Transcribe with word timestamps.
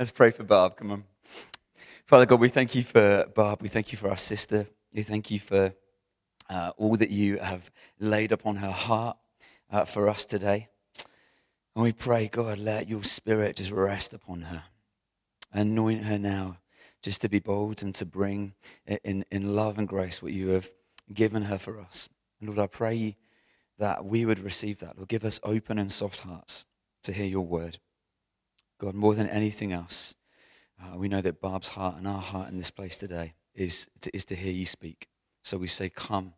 Let's 0.00 0.12
pray 0.12 0.30
for 0.30 0.44
Barb. 0.44 0.78
Come 0.78 0.92
on. 0.92 1.04
Father 2.06 2.24
God, 2.24 2.40
we 2.40 2.48
thank 2.48 2.74
you 2.74 2.82
for 2.82 3.26
Barb. 3.34 3.60
We 3.60 3.68
thank 3.68 3.92
you 3.92 3.98
for 3.98 4.08
our 4.08 4.16
sister. 4.16 4.66
We 4.94 5.02
thank 5.02 5.30
you 5.30 5.38
for 5.38 5.74
uh, 6.48 6.72
all 6.78 6.96
that 6.96 7.10
you 7.10 7.36
have 7.36 7.70
laid 7.98 8.32
upon 8.32 8.56
her 8.56 8.70
heart 8.70 9.18
uh, 9.70 9.84
for 9.84 10.08
us 10.08 10.24
today. 10.24 10.68
And 11.76 11.82
we 11.82 11.92
pray, 11.92 12.28
God, 12.28 12.56
let 12.56 12.88
your 12.88 13.04
spirit 13.04 13.56
just 13.56 13.72
rest 13.72 14.14
upon 14.14 14.40
her. 14.40 14.62
Anoint 15.52 16.04
her 16.04 16.18
now 16.18 16.56
just 17.02 17.20
to 17.20 17.28
be 17.28 17.38
bold 17.38 17.82
and 17.82 17.94
to 17.96 18.06
bring 18.06 18.54
in, 19.04 19.26
in 19.30 19.54
love 19.54 19.76
and 19.76 19.86
grace 19.86 20.22
what 20.22 20.32
you 20.32 20.48
have 20.48 20.70
given 21.12 21.42
her 21.42 21.58
for 21.58 21.78
us. 21.78 22.08
And 22.40 22.48
Lord, 22.48 22.58
I 22.58 22.68
pray 22.68 23.18
that 23.76 24.06
we 24.06 24.24
would 24.24 24.38
receive 24.38 24.78
that. 24.78 24.96
Lord, 24.96 25.10
give 25.10 25.26
us 25.26 25.40
open 25.42 25.78
and 25.78 25.92
soft 25.92 26.20
hearts 26.20 26.64
to 27.02 27.12
hear 27.12 27.26
your 27.26 27.44
word. 27.44 27.80
God, 28.80 28.94
more 28.94 29.14
than 29.14 29.28
anything 29.28 29.74
else, 29.74 30.14
uh, 30.82 30.96
we 30.96 31.06
know 31.06 31.20
that 31.20 31.42
Barb's 31.42 31.68
heart 31.68 31.98
and 31.98 32.08
our 32.08 32.20
heart 32.20 32.50
in 32.50 32.56
this 32.56 32.70
place 32.70 32.96
today 32.96 33.34
is 33.54 33.90
to, 34.00 34.10
is 34.16 34.24
to 34.24 34.34
hear 34.34 34.52
you 34.52 34.64
speak. 34.64 35.08
So 35.42 35.58
we 35.58 35.66
say, 35.66 35.90
Come, 35.90 36.32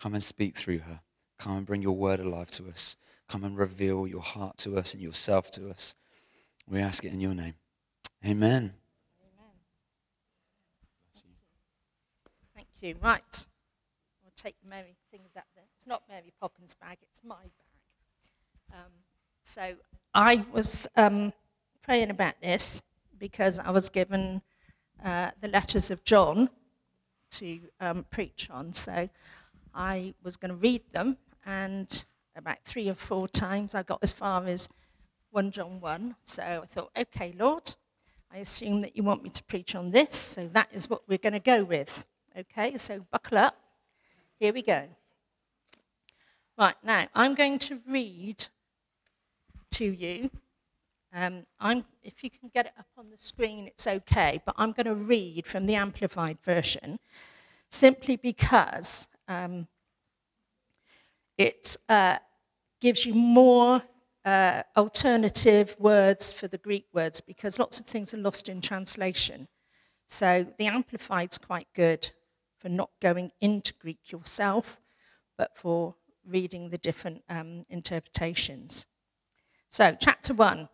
come 0.00 0.14
and 0.14 0.22
speak 0.22 0.56
through 0.56 0.78
her. 0.78 1.00
Come 1.40 1.56
and 1.56 1.66
bring 1.66 1.82
your 1.82 1.96
word 1.96 2.20
alive 2.20 2.52
to 2.52 2.68
us. 2.68 2.96
Come 3.28 3.42
and 3.42 3.58
reveal 3.58 4.06
your 4.06 4.22
heart 4.22 4.58
to 4.58 4.78
us 4.78 4.94
and 4.94 5.02
yourself 5.02 5.50
to 5.52 5.68
us. 5.68 5.96
We 6.68 6.80
ask 6.80 7.04
it 7.04 7.12
in 7.12 7.20
your 7.20 7.34
name. 7.34 7.54
Amen. 8.24 8.74
Amen. 9.20 9.54
Thank 12.54 12.68
you. 12.80 12.94
Right. 13.02 13.46
I'll 14.24 14.32
take 14.36 14.56
Mary 14.64 14.94
things 15.10 15.30
up 15.36 15.46
there. 15.56 15.64
It's 15.76 15.86
not 15.86 16.02
Mary 16.08 16.32
Poppins' 16.40 16.76
bag, 16.80 16.98
it's 17.02 17.20
my 17.24 17.34
bag. 17.34 18.72
Um, 18.72 18.92
so 19.42 19.74
I 20.14 20.44
was 20.52 20.86
um, 20.96 21.32
praying 21.88 22.10
about 22.10 22.34
this 22.42 22.82
because 23.18 23.58
I 23.58 23.70
was 23.70 23.88
given 23.88 24.42
uh, 25.02 25.30
the 25.40 25.48
letters 25.48 25.90
of 25.90 26.04
John 26.04 26.50
to 27.30 27.60
um, 27.80 28.04
preach 28.10 28.50
on. 28.50 28.74
So 28.74 29.08
I 29.74 30.12
was 30.22 30.36
going 30.36 30.50
to 30.50 30.56
read 30.58 30.82
them, 30.92 31.16
and 31.46 32.04
about 32.36 32.58
three 32.66 32.90
or 32.90 32.94
four 32.94 33.26
times 33.26 33.74
I 33.74 33.84
got 33.84 34.00
as 34.02 34.12
far 34.12 34.44
as 34.44 34.68
1 35.30 35.50
John 35.50 35.80
1. 35.80 36.14
So 36.26 36.42
I 36.42 36.66
thought, 36.66 36.90
okay, 36.94 37.34
Lord, 37.38 37.74
I 38.30 38.36
assume 38.38 38.82
that 38.82 38.94
you 38.94 39.02
want 39.02 39.22
me 39.22 39.30
to 39.30 39.42
preach 39.44 39.74
on 39.74 39.90
this, 39.90 40.14
so 40.14 40.46
that 40.52 40.68
is 40.70 40.90
what 40.90 41.08
we're 41.08 41.16
going 41.16 41.32
to 41.32 41.38
go 41.40 41.64
with. 41.64 42.04
Okay, 42.38 42.76
so 42.76 43.00
buckle 43.10 43.38
up. 43.38 43.56
Here 44.38 44.52
we 44.52 44.60
go. 44.60 44.84
Right, 46.58 46.76
now 46.84 47.06
I'm 47.14 47.34
going 47.34 47.58
to 47.60 47.78
read 47.88 48.44
to 49.70 49.86
you. 49.86 50.28
Um, 51.12 51.44
if 52.02 52.22
you 52.22 52.30
can 52.30 52.50
get 52.52 52.66
it 52.66 52.72
up 52.78 52.86
on 52.98 53.10
the 53.10 53.16
screen, 53.16 53.66
it's 53.66 53.86
okay, 53.86 54.40
but 54.44 54.54
I'm 54.58 54.72
going 54.72 54.86
to 54.86 54.94
read 54.94 55.46
from 55.46 55.66
the 55.66 55.74
Amplified 55.74 56.38
Version 56.44 56.98
simply 57.70 58.16
because 58.16 59.08
um, 59.26 59.66
it 61.36 61.76
uh, 61.88 62.18
gives 62.80 63.06
you 63.06 63.14
more 63.14 63.82
uh, 64.24 64.62
alternative 64.76 65.76
words 65.78 66.32
for 66.32 66.48
the 66.48 66.58
Greek 66.58 66.86
words 66.92 67.20
because 67.20 67.58
lots 67.58 67.80
of 67.80 67.86
things 67.86 68.12
are 68.12 68.18
lost 68.18 68.48
in 68.48 68.60
translation. 68.60 69.48
So 70.06 70.46
the 70.58 70.66
Amplified's 70.66 71.38
quite 71.38 71.68
good 71.74 72.10
for 72.58 72.68
not 72.68 72.90
going 73.00 73.30
into 73.40 73.72
Greek 73.80 74.10
yourself, 74.10 74.80
but 75.36 75.56
for 75.56 75.94
reading 76.26 76.70
the 76.70 76.78
different 76.78 77.22
um, 77.28 77.64
interpretations. 77.70 78.86
So, 79.68 79.96
chapter 79.98 80.34
one. 80.34 80.68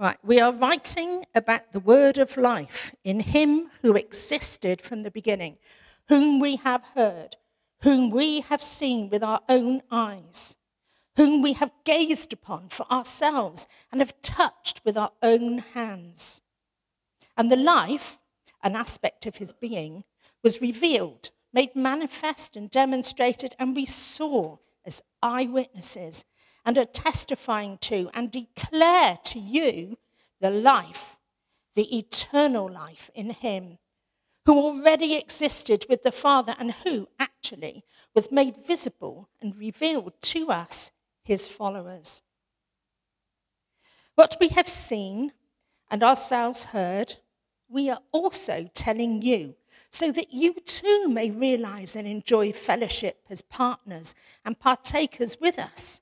Right, 0.00 0.18
we 0.24 0.40
are 0.40 0.52
writing 0.52 1.26
about 1.34 1.72
the 1.72 1.78
word 1.78 2.18
of 2.18 2.36
life 2.36 2.94
in 3.04 3.20
him 3.20 3.70
who 3.82 3.94
existed 3.94 4.80
from 4.80 5.02
the 5.02 5.10
beginning, 5.10 5.58
whom 6.08 6.40
we 6.40 6.56
have 6.56 6.82
heard, 6.94 7.36
whom 7.82 8.10
we 8.10 8.40
have 8.40 8.62
seen 8.62 9.10
with 9.10 9.22
our 9.22 9.42
own 9.48 9.82
eyes 9.92 10.56
whom 11.20 11.42
we 11.42 11.52
have 11.52 11.70
gazed 11.84 12.32
upon 12.32 12.68
for 12.70 12.90
ourselves 12.90 13.66
and 13.92 14.00
have 14.00 14.20
touched 14.22 14.80
with 14.86 14.96
our 14.96 15.12
own 15.22 15.58
hands. 15.58 16.40
And 17.36 17.52
the 17.52 17.56
life, 17.56 18.18
an 18.62 18.76
aspect 18.76 19.26
of 19.26 19.36
his 19.36 19.52
being, 19.52 20.04
was 20.42 20.62
revealed, 20.62 21.28
made 21.52 21.76
manifest, 21.76 22.56
and 22.56 22.70
demonstrated, 22.70 23.54
and 23.58 23.76
we 23.76 23.84
saw 23.84 24.56
as 24.86 25.02
eyewitnesses 25.22 26.24
and 26.64 26.76
are 26.78 26.84
testifying 26.84 27.78
to 27.78 28.10
and 28.14 28.30
declare 28.30 29.18
to 29.24 29.38
you 29.38 29.96
the 30.40 30.50
life, 30.50 31.16
the 31.74 31.96
eternal 31.96 32.70
life 32.70 33.10
in 33.14 33.30
him, 33.30 33.78
who 34.46 34.58
already 34.58 35.14
existed 35.14 35.86
with 35.88 36.02
the 36.02 36.12
Father 36.12 36.54
and 36.58 36.72
who 36.72 37.08
actually 37.18 37.84
was 38.14 38.32
made 38.32 38.66
visible 38.66 39.28
and 39.40 39.56
revealed 39.56 40.12
to 40.20 40.50
us 40.50 40.90
his 41.22 41.46
followers. 41.46 42.22
What 44.14 44.36
we 44.40 44.48
have 44.48 44.68
seen 44.68 45.32
and 45.90 46.02
ourselves 46.02 46.64
heard, 46.64 47.14
we 47.68 47.88
are 47.88 48.00
also 48.12 48.68
telling 48.74 49.22
you, 49.22 49.54
so 49.90 50.12
that 50.12 50.32
you 50.32 50.54
too 50.54 51.08
may 51.08 51.30
realize 51.30 51.96
and 51.96 52.06
enjoy 52.06 52.52
fellowship 52.52 53.24
as 53.28 53.42
partners 53.42 54.14
and 54.44 54.58
partakers 54.58 55.40
with 55.40 55.58
us. 55.58 56.00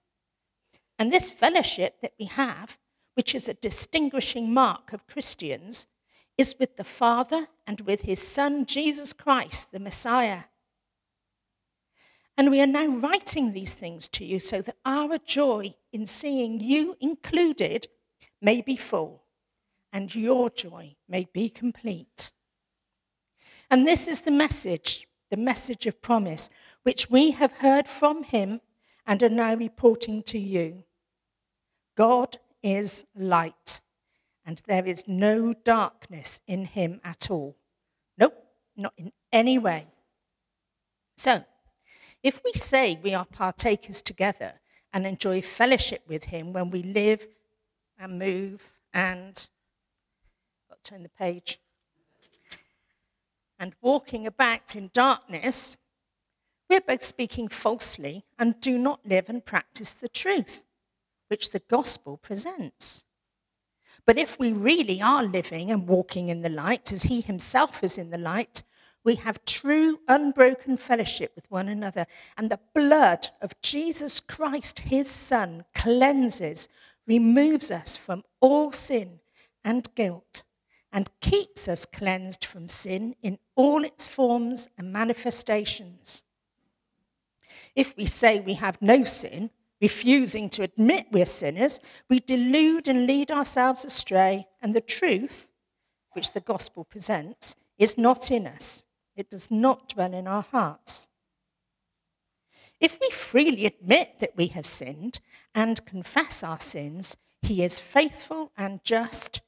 And 0.98 1.12
this 1.12 1.28
fellowship 1.28 2.00
that 2.02 2.14
we 2.18 2.26
have, 2.26 2.78
which 3.14 3.34
is 3.34 3.48
a 3.48 3.54
distinguishing 3.54 4.52
mark 4.52 4.92
of 4.92 5.06
Christians, 5.06 5.86
is 6.36 6.56
with 6.58 6.76
the 6.76 6.84
Father 6.84 7.48
and 7.66 7.80
with 7.82 8.02
his 8.02 8.20
Son, 8.20 8.64
Jesus 8.64 9.12
Christ, 9.12 9.72
the 9.72 9.80
Messiah. 9.80 10.44
And 12.36 12.50
we 12.50 12.60
are 12.60 12.66
now 12.66 12.86
writing 12.86 13.52
these 13.52 13.74
things 13.74 14.06
to 14.08 14.24
you 14.24 14.38
so 14.38 14.62
that 14.62 14.76
our 14.84 15.18
joy 15.18 15.74
in 15.92 16.06
seeing 16.06 16.60
you 16.60 16.96
included 17.00 17.88
may 18.40 18.60
be 18.60 18.76
full 18.76 19.24
and 19.92 20.14
your 20.14 20.48
joy 20.50 20.94
may 21.08 21.26
be 21.32 21.48
complete. 21.48 22.30
And 23.70 23.86
this 23.86 24.06
is 24.06 24.20
the 24.20 24.30
message, 24.30 25.08
the 25.30 25.36
message 25.36 25.86
of 25.86 26.00
promise, 26.00 26.48
which 26.84 27.10
we 27.10 27.32
have 27.32 27.52
heard 27.54 27.88
from 27.88 28.22
him 28.22 28.60
and 29.06 29.22
are 29.22 29.28
now 29.28 29.54
reporting 29.54 30.22
to 30.24 30.38
you. 30.38 30.84
God 31.98 32.38
is 32.62 33.04
light, 33.16 33.80
and 34.46 34.62
there 34.68 34.86
is 34.86 35.02
no 35.08 35.52
darkness 35.52 36.40
in 36.46 36.64
him 36.64 37.00
at 37.02 37.28
all. 37.28 37.56
Nope, 38.16 38.34
not 38.76 38.94
in 38.96 39.10
any 39.32 39.58
way. 39.58 39.88
So, 41.16 41.44
if 42.22 42.40
we 42.44 42.52
say 42.52 43.00
we 43.02 43.14
are 43.14 43.24
partakers 43.24 44.00
together 44.00 44.52
and 44.92 45.08
enjoy 45.08 45.42
fellowship 45.42 46.02
with 46.06 46.26
Him 46.26 46.52
when 46.52 46.70
we 46.70 46.84
live 46.84 47.26
and 47.98 48.16
move 48.16 48.70
and, 48.94 49.48
got 50.68 50.84
to 50.84 50.90
turn 50.90 51.02
the 51.02 51.08
page, 51.08 51.58
and 53.58 53.74
walking 53.80 54.24
about 54.24 54.76
in 54.76 54.90
darkness, 54.92 55.76
we're 56.70 56.80
both 56.80 57.02
speaking 57.02 57.48
falsely 57.48 58.24
and 58.38 58.60
do 58.60 58.78
not 58.78 59.00
live 59.04 59.28
and 59.28 59.44
practice 59.44 59.92
the 59.92 60.08
truth, 60.08 60.64
which 61.28 61.50
the 61.50 61.60
gospel 61.60 62.16
presents. 62.16 63.04
But 64.06 64.18
if 64.18 64.38
we 64.38 64.52
really 64.52 65.02
are 65.02 65.22
living 65.22 65.70
and 65.70 65.86
walking 65.86 66.28
in 66.28 66.42
the 66.42 66.48
light, 66.48 66.92
as 66.92 67.04
he 67.04 67.20
himself 67.20 67.84
is 67.84 67.98
in 67.98 68.10
the 68.10 68.18
light, 68.18 68.62
we 69.04 69.16
have 69.16 69.44
true, 69.44 70.00
unbroken 70.08 70.76
fellowship 70.76 71.32
with 71.34 71.50
one 71.50 71.68
another. 71.68 72.06
And 72.36 72.50
the 72.50 72.60
blood 72.74 73.28
of 73.40 73.60
Jesus 73.62 74.20
Christ, 74.20 74.80
his 74.80 75.08
Son, 75.08 75.64
cleanses, 75.74 76.68
removes 77.06 77.70
us 77.70 77.96
from 77.96 78.24
all 78.40 78.72
sin 78.72 79.20
and 79.64 79.88
guilt, 79.94 80.42
and 80.92 81.10
keeps 81.20 81.68
us 81.68 81.84
cleansed 81.84 82.44
from 82.44 82.68
sin 82.68 83.14
in 83.22 83.38
all 83.54 83.84
its 83.84 84.08
forms 84.08 84.68
and 84.78 84.92
manifestations. 84.92 86.22
If 87.74 87.96
we 87.96 88.06
say 88.06 88.40
we 88.40 88.54
have 88.54 88.80
no 88.80 89.04
sin, 89.04 89.50
refusing 89.80 90.50
to 90.50 90.62
admit 90.62 91.06
we're 91.12 91.26
sinners, 91.26 91.80
we 92.08 92.20
delude 92.20 92.88
and 92.88 93.06
lead 93.06 93.30
ourselves 93.30 93.84
astray, 93.84 94.46
and 94.60 94.74
the 94.74 94.80
truth, 94.80 95.50
which 96.12 96.32
the 96.32 96.40
gospel 96.40 96.84
presents, 96.84 97.54
is 97.78 97.96
not 97.96 98.30
in 98.30 98.46
us. 98.46 98.84
It 99.16 99.30
does 99.30 99.50
not 99.50 99.90
dwell 99.90 100.14
in 100.14 100.26
our 100.26 100.42
hearts. 100.42 101.08
If 102.80 102.98
we 103.00 103.10
freely 103.10 103.66
admit 103.66 104.18
that 104.20 104.36
we 104.36 104.48
have 104.48 104.66
sinned 104.66 105.20
and 105.54 105.84
confess 105.84 106.42
our 106.42 106.60
sins, 106.60 107.16
he 107.42 107.62
is 107.62 107.80
faithful 107.80 108.52
and 108.56 108.82
just, 108.84 109.40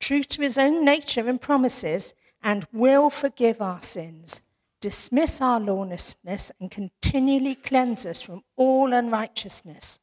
true 0.00 0.22
to 0.24 0.42
his 0.42 0.58
own 0.58 0.84
nature 0.84 1.28
and 1.28 1.40
promises, 1.40 2.14
and 2.42 2.66
will 2.72 3.08
forgive 3.10 3.60
our 3.60 3.80
sins, 3.82 4.40
dismiss 4.82 5.40
our 5.40 5.60
lawlessness, 5.60 6.52
and 6.60 6.70
continually 6.70 7.54
cleanse 7.54 8.04
us 8.04 8.20
from 8.20 8.42
all 8.56 8.92
unrighteousness. 8.92 10.00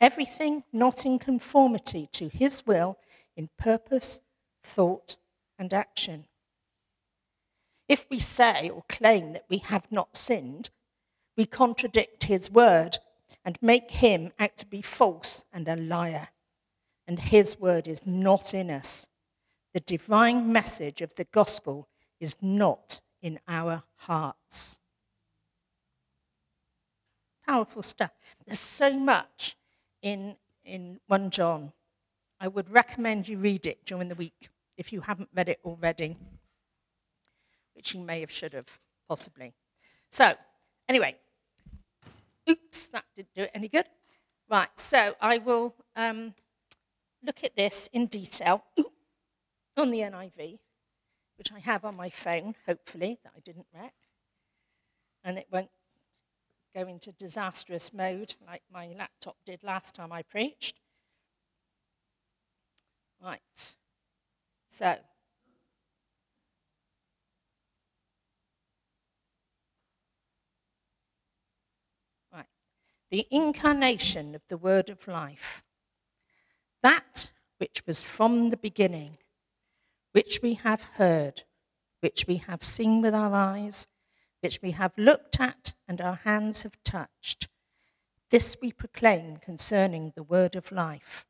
Everything 0.00 0.62
not 0.72 1.04
in 1.04 1.18
conformity 1.18 2.08
to 2.12 2.28
his 2.28 2.64
will 2.64 2.96
in 3.36 3.50
purpose, 3.58 4.20
thought, 4.62 5.16
and 5.58 5.74
action. 5.74 6.26
If 7.88 8.06
we 8.08 8.20
say 8.20 8.70
or 8.70 8.84
claim 8.88 9.32
that 9.32 9.46
we 9.50 9.58
have 9.58 9.90
not 9.90 10.16
sinned, 10.16 10.70
we 11.36 11.44
contradict 11.44 12.24
his 12.24 12.50
word 12.50 12.98
and 13.44 13.58
make 13.60 13.90
him 13.90 14.32
out 14.38 14.56
to 14.58 14.66
be 14.66 14.80
false 14.80 15.44
and 15.52 15.66
a 15.68 15.76
liar. 15.76 16.28
And 17.06 17.18
his 17.18 17.58
word 17.58 17.88
is 17.88 18.06
not 18.06 18.54
in 18.54 18.70
us. 18.70 19.08
The 19.74 19.80
divine 19.80 20.52
message 20.52 21.02
of 21.02 21.16
the 21.16 21.24
gospel 21.24 21.88
is 22.20 22.36
not 22.40 23.00
in 23.24 23.40
our 23.48 23.82
hearts. 23.96 24.78
Powerful 27.48 27.82
stuff. 27.82 28.10
There's 28.46 28.60
so 28.60 28.92
much 28.92 29.56
in, 30.02 30.36
in 30.62 31.00
1 31.06 31.30
John. 31.30 31.72
I 32.38 32.48
would 32.48 32.70
recommend 32.70 33.26
you 33.26 33.38
read 33.38 33.66
it 33.66 33.78
during 33.86 34.08
the 34.08 34.14
week 34.14 34.50
if 34.76 34.92
you 34.92 35.00
haven't 35.00 35.30
read 35.34 35.48
it 35.48 35.58
already, 35.64 36.18
which 37.72 37.94
you 37.94 38.00
may 38.00 38.20
have, 38.20 38.30
should 38.30 38.52
have, 38.52 38.68
possibly. 39.08 39.54
So, 40.10 40.34
anyway, 40.86 41.16
oops, 42.48 42.88
that 42.88 43.04
didn't 43.16 43.34
do 43.34 43.42
it 43.44 43.50
any 43.54 43.68
good. 43.68 43.86
Right, 44.50 44.68
so 44.76 45.16
I 45.18 45.38
will 45.38 45.74
um, 45.96 46.34
look 47.24 47.42
at 47.42 47.56
this 47.56 47.88
in 47.94 48.06
detail 48.06 48.64
on 49.78 49.90
the 49.90 50.00
NIV, 50.00 50.58
which 51.36 51.52
I 51.52 51.58
have 51.60 51.84
on 51.84 51.96
my 51.96 52.10
phone, 52.10 52.54
hopefully, 52.66 53.18
that 53.24 53.32
I 53.36 53.40
didn't 53.40 53.66
wreck. 53.74 53.94
And 55.22 55.38
it 55.38 55.46
won't 55.50 55.70
go 56.74 56.86
into 56.86 57.12
disastrous 57.12 57.92
mode 57.92 58.34
like 58.46 58.62
my 58.72 58.88
laptop 58.98 59.36
did 59.46 59.62
last 59.62 59.94
time 59.94 60.12
I 60.12 60.22
preached. 60.22 60.80
Right. 63.22 63.74
So, 64.68 64.96
right. 72.32 72.46
The 73.10 73.26
incarnation 73.30 74.34
of 74.34 74.42
the 74.48 74.56
word 74.56 74.90
of 74.90 75.06
life. 75.08 75.62
That 76.82 77.30
which 77.58 77.82
was 77.86 78.02
from 78.02 78.50
the 78.50 78.56
beginning, 78.56 79.16
which 80.14 80.40
we 80.42 80.54
have 80.54 80.84
heard, 80.94 81.42
which 82.00 82.24
we 82.26 82.36
have 82.36 82.62
seen 82.62 83.02
with 83.02 83.14
our 83.14 83.34
eyes 83.34 83.86
which 84.44 84.60
we 84.60 84.72
have 84.72 84.92
looked 84.98 85.40
at 85.40 85.72
and 85.88 86.02
our 86.02 86.16
hands 86.16 86.64
have 86.64 86.76
touched. 86.84 87.48
This 88.28 88.58
we 88.60 88.72
proclaim 88.72 89.38
concerning 89.38 90.12
the 90.14 90.22
word 90.22 90.54
of 90.54 90.70
life. 90.70 91.24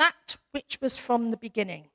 That 0.00 0.36
which 0.50 0.78
was 0.82 0.96
from 0.96 1.30
the 1.30 1.36
beginning. 1.36 1.90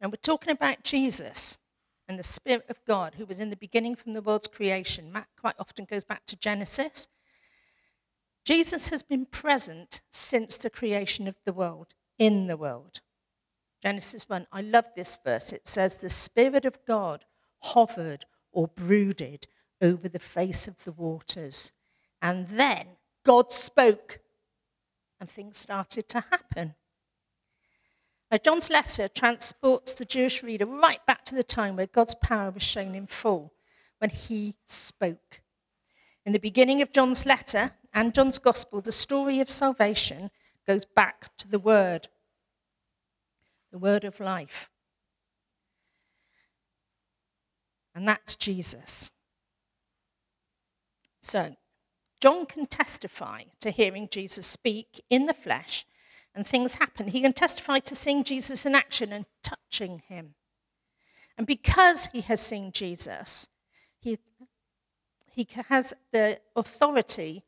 And 0.00 0.12
we're 0.12 0.16
talking 0.22 0.52
about 0.52 0.84
Jesus 0.84 1.58
and 2.06 2.20
the 2.20 2.22
Spirit 2.22 2.66
of 2.68 2.84
God 2.86 3.16
who 3.16 3.26
was 3.26 3.40
in 3.40 3.50
the 3.50 3.56
beginning 3.56 3.96
from 3.96 4.12
the 4.12 4.22
world's 4.22 4.46
creation. 4.46 5.10
Matt 5.10 5.26
quite 5.40 5.56
often 5.58 5.86
goes 5.86 6.04
back 6.04 6.24
to 6.26 6.36
Genesis. 6.36 7.08
Jesus 8.44 8.90
has 8.90 9.02
been 9.02 9.26
present 9.26 10.02
since 10.12 10.56
the 10.56 10.70
creation 10.70 11.26
of 11.26 11.40
the 11.44 11.52
world, 11.52 11.94
in 12.22 12.46
the 12.46 12.56
world. 12.56 13.00
Genesis 13.82 14.28
1, 14.28 14.46
I 14.52 14.60
love 14.60 14.86
this 14.94 15.18
verse. 15.24 15.52
It 15.52 15.66
says, 15.66 15.96
The 15.96 16.08
Spirit 16.08 16.64
of 16.64 16.78
God 16.86 17.24
hovered 17.58 18.26
or 18.52 18.68
brooded 18.68 19.48
over 19.80 20.08
the 20.08 20.20
face 20.20 20.68
of 20.68 20.78
the 20.84 20.92
waters. 20.92 21.72
And 22.20 22.46
then 22.46 22.86
God 23.26 23.50
spoke, 23.50 24.20
and 25.18 25.28
things 25.28 25.58
started 25.58 26.08
to 26.10 26.20
happen. 26.30 26.76
Now, 28.30 28.38
John's 28.38 28.70
letter 28.70 29.08
transports 29.08 29.94
the 29.94 30.04
Jewish 30.04 30.44
reader 30.44 30.66
right 30.66 31.04
back 31.06 31.24
to 31.24 31.34
the 31.34 31.42
time 31.42 31.74
where 31.74 31.88
God's 31.88 32.14
power 32.14 32.52
was 32.52 32.62
shown 32.62 32.94
in 32.94 33.08
full, 33.08 33.52
when 33.98 34.10
he 34.10 34.54
spoke. 34.64 35.42
In 36.24 36.32
the 36.32 36.38
beginning 36.38 36.82
of 36.82 36.92
John's 36.92 37.26
letter 37.26 37.72
and 37.92 38.14
John's 38.14 38.38
gospel, 38.38 38.80
the 38.80 38.92
story 38.92 39.40
of 39.40 39.50
salvation 39.50 40.30
goes 40.66 40.84
back 40.84 41.36
to 41.38 41.48
the 41.48 41.58
Word 41.58 42.08
the 43.72 43.78
word 43.78 44.04
of 44.04 44.20
life. 44.20 44.70
And 47.94 48.06
that's 48.06 48.36
Jesus. 48.36 49.10
So, 51.20 51.56
John 52.20 52.46
can 52.46 52.66
testify 52.66 53.44
to 53.60 53.70
hearing 53.70 54.08
Jesus 54.10 54.46
speak 54.46 55.02
in 55.10 55.26
the 55.26 55.34
flesh 55.34 55.84
and 56.34 56.46
things 56.46 56.76
happen. 56.76 57.08
He 57.08 57.20
can 57.20 57.32
testify 57.32 57.80
to 57.80 57.96
seeing 57.96 58.24
Jesus 58.24 58.64
in 58.64 58.74
action 58.74 59.12
and 59.12 59.26
touching 59.42 60.02
him. 60.08 60.34
And 61.36 61.46
because 61.46 62.06
he 62.12 62.20
has 62.22 62.40
seen 62.40 62.72
Jesus, 62.72 63.48
he, 63.98 64.18
he 65.26 65.46
has 65.68 65.92
the 66.12 66.38
authority 66.54 67.44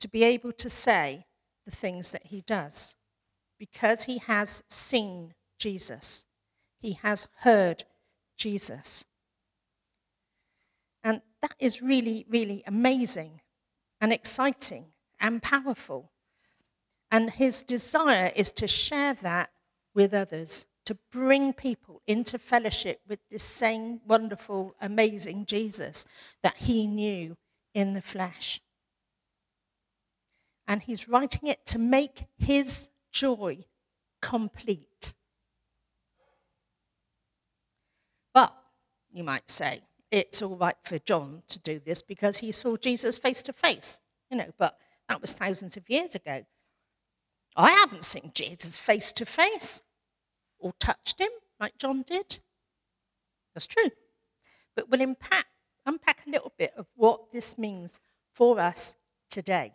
to 0.00 0.08
be 0.08 0.24
able 0.24 0.52
to 0.52 0.68
say 0.68 1.24
the 1.64 1.70
things 1.70 2.12
that 2.12 2.26
he 2.26 2.42
does 2.42 2.94
because 3.58 4.04
he 4.04 4.18
has 4.18 4.62
seen 4.68 5.34
Jesus. 5.58 6.24
He 6.78 6.92
has 7.02 7.28
heard 7.40 7.84
Jesus. 8.36 9.04
And 11.02 11.22
that 11.42 11.54
is 11.58 11.82
really, 11.82 12.26
really 12.28 12.62
amazing 12.66 13.40
and 14.00 14.12
exciting 14.12 14.86
and 15.20 15.42
powerful. 15.42 16.12
And 17.10 17.30
his 17.30 17.62
desire 17.62 18.32
is 18.36 18.50
to 18.52 18.68
share 18.68 19.14
that 19.14 19.50
with 19.94 20.14
others, 20.14 20.66
to 20.84 20.96
bring 21.10 21.52
people 21.52 22.02
into 22.06 22.38
fellowship 22.38 23.00
with 23.08 23.18
this 23.30 23.42
same 23.42 24.00
wonderful, 24.06 24.74
amazing 24.80 25.46
Jesus 25.46 26.04
that 26.42 26.56
he 26.56 26.86
knew 26.86 27.36
in 27.74 27.94
the 27.94 28.02
flesh. 28.02 28.60
And 30.66 30.82
he's 30.82 31.08
writing 31.08 31.48
it 31.48 31.64
to 31.66 31.78
make 31.78 32.26
his 32.36 32.90
joy 33.10 33.64
complete. 34.20 35.14
But, 38.34 38.54
you 39.12 39.24
might 39.24 39.50
say, 39.50 39.82
it's 40.10 40.42
all 40.42 40.56
right 40.56 40.76
for 40.84 40.98
John 40.98 41.42
to 41.48 41.58
do 41.58 41.80
this 41.84 42.02
because 42.02 42.38
he 42.38 42.52
saw 42.52 42.76
Jesus 42.76 43.18
face 43.18 43.42
to 43.42 43.52
face, 43.52 43.98
you 44.30 44.36
know, 44.36 44.52
but 44.58 44.78
that 45.08 45.20
was 45.20 45.32
thousands 45.32 45.76
of 45.76 45.88
years 45.88 46.14
ago. 46.14 46.44
I 47.56 47.72
haven't 47.72 48.04
seen 48.04 48.30
Jesus 48.34 48.78
face 48.78 49.12
to 49.12 49.26
face 49.26 49.82
or 50.58 50.72
touched 50.78 51.20
him 51.20 51.30
like 51.60 51.76
John 51.78 52.02
did. 52.02 52.40
That's 53.54 53.66
true. 53.66 53.90
But 54.76 54.88
we'll 54.88 55.02
unpack, 55.02 55.46
unpack 55.84 56.24
a 56.26 56.30
little 56.30 56.52
bit 56.56 56.72
of 56.76 56.86
what 56.94 57.32
this 57.32 57.58
means 57.58 58.00
for 58.32 58.60
us 58.60 58.94
today. 59.30 59.74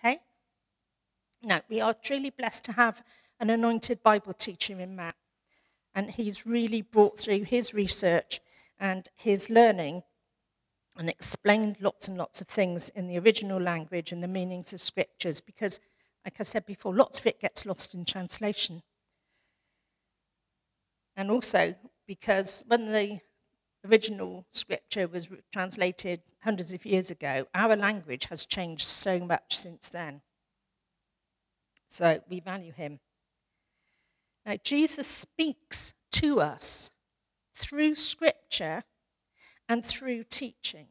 Okay? 0.00 0.18
Now, 1.42 1.60
we 1.68 1.80
are 1.80 1.94
truly 1.94 2.30
blessed 2.30 2.64
to 2.64 2.72
have 2.72 3.04
an 3.38 3.50
anointed 3.50 4.02
Bible 4.02 4.32
teacher 4.32 4.80
in 4.80 4.96
Matt 4.96 5.14
and 5.94 6.10
he's 6.10 6.46
really 6.46 6.82
brought 6.82 7.18
through 7.18 7.44
his 7.44 7.72
research 7.72 8.40
and 8.78 9.08
his 9.14 9.48
learning 9.48 10.02
and 10.96 11.08
explained 11.08 11.76
lots 11.80 12.08
and 12.08 12.16
lots 12.16 12.40
of 12.40 12.48
things 12.48 12.88
in 12.90 13.06
the 13.06 13.18
original 13.18 13.60
language 13.60 14.12
and 14.12 14.22
the 14.22 14.28
meanings 14.28 14.72
of 14.72 14.82
scriptures 14.82 15.40
because, 15.40 15.80
like 16.24 16.36
I 16.38 16.42
said 16.42 16.66
before, 16.66 16.94
lots 16.94 17.18
of 17.18 17.26
it 17.26 17.40
gets 17.40 17.66
lost 17.66 17.94
in 17.94 18.04
translation. 18.04 18.82
And 21.16 21.30
also 21.30 21.74
because 22.06 22.64
when 22.66 22.92
the 22.92 23.20
original 23.88 24.46
scripture 24.50 25.06
was 25.06 25.28
translated 25.52 26.20
hundreds 26.42 26.72
of 26.72 26.84
years 26.84 27.10
ago, 27.10 27.46
our 27.54 27.76
language 27.76 28.26
has 28.26 28.46
changed 28.46 28.86
so 28.86 29.18
much 29.18 29.56
since 29.56 29.88
then. 29.88 30.20
So 31.88 32.20
we 32.28 32.40
value 32.40 32.72
him. 32.72 32.98
Now, 34.44 34.56
Jesus 34.62 35.06
speaks 35.06 35.83
to 36.14 36.40
us 36.40 36.90
through 37.54 37.96
scripture 37.96 38.84
and 39.68 39.84
through 39.84 40.24
teaching. 40.24 40.86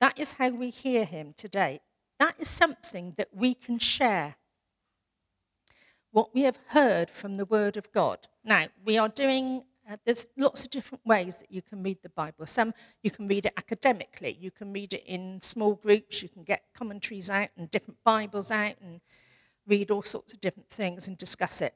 That 0.00 0.18
is 0.18 0.32
how 0.32 0.48
we 0.48 0.70
hear 0.70 1.04
him 1.04 1.34
today. 1.36 1.80
That 2.18 2.34
is 2.38 2.48
something 2.48 3.14
that 3.18 3.28
we 3.32 3.54
can 3.54 3.78
share. 3.78 4.36
What 6.12 6.34
we 6.34 6.42
have 6.42 6.58
heard 6.68 7.10
from 7.10 7.36
the 7.36 7.44
Word 7.44 7.76
of 7.76 7.92
God. 7.92 8.26
Now, 8.42 8.66
we 8.84 8.96
are 8.96 9.08
doing, 9.08 9.64
uh, 9.88 9.96
there's 10.06 10.26
lots 10.38 10.64
of 10.64 10.70
different 10.70 11.04
ways 11.04 11.36
that 11.36 11.52
you 11.52 11.60
can 11.60 11.82
read 11.82 11.98
the 12.02 12.08
Bible. 12.08 12.46
Some 12.46 12.72
you 13.02 13.10
can 13.10 13.28
read 13.28 13.46
it 13.46 13.52
academically, 13.58 14.36
you 14.40 14.50
can 14.50 14.72
read 14.72 14.94
it 14.94 15.04
in 15.06 15.40
small 15.42 15.74
groups, 15.74 16.22
you 16.22 16.30
can 16.30 16.42
get 16.42 16.64
commentaries 16.74 17.28
out 17.28 17.50
and 17.56 17.70
different 17.70 18.02
Bibles 18.02 18.50
out 18.50 18.74
and 18.82 19.00
read 19.66 19.90
all 19.90 20.02
sorts 20.02 20.32
of 20.32 20.40
different 20.40 20.70
things 20.70 21.06
and 21.06 21.18
discuss 21.18 21.60
it. 21.60 21.74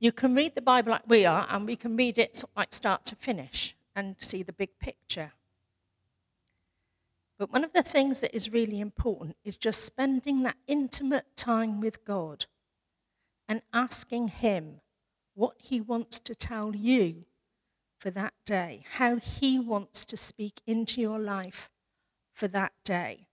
You 0.00 0.12
can 0.12 0.34
read 0.34 0.54
the 0.54 0.62
Bible 0.62 0.92
like 0.92 1.06
we 1.06 1.26
are, 1.26 1.46
and 1.50 1.66
we 1.66 1.76
can 1.76 1.94
read 1.94 2.16
it 2.16 2.42
like 2.56 2.72
start 2.72 3.04
to 3.06 3.16
finish 3.16 3.76
and 3.94 4.16
see 4.18 4.42
the 4.42 4.52
big 4.52 4.70
picture. 4.80 5.32
But 7.38 7.52
one 7.52 7.64
of 7.64 7.74
the 7.74 7.82
things 7.82 8.20
that 8.20 8.34
is 8.34 8.52
really 8.52 8.80
important 8.80 9.36
is 9.44 9.58
just 9.58 9.84
spending 9.84 10.42
that 10.42 10.56
intimate 10.66 11.36
time 11.36 11.80
with 11.80 12.04
God 12.04 12.46
and 13.46 13.60
asking 13.74 14.28
Him 14.28 14.80
what 15.34 15.56
He 15.58 15.82
wants 15.82 16.18
to 16.20 16.34
tell 16.34 16.74
you 16.74 17.24
for 17.98 18.10
that 18.10 18.32
day, 18.46 18.84
how 18.92 19.16
He 19.16 19.58
wants 19.58 20.06
to 20.06 20.16
speak 20.16 20.62
into 20.66 21.02
your 21.02 21.18
life 21.18 21.70
for 22.32 22.48
that 22.48 22.72
day. 22.84 23.26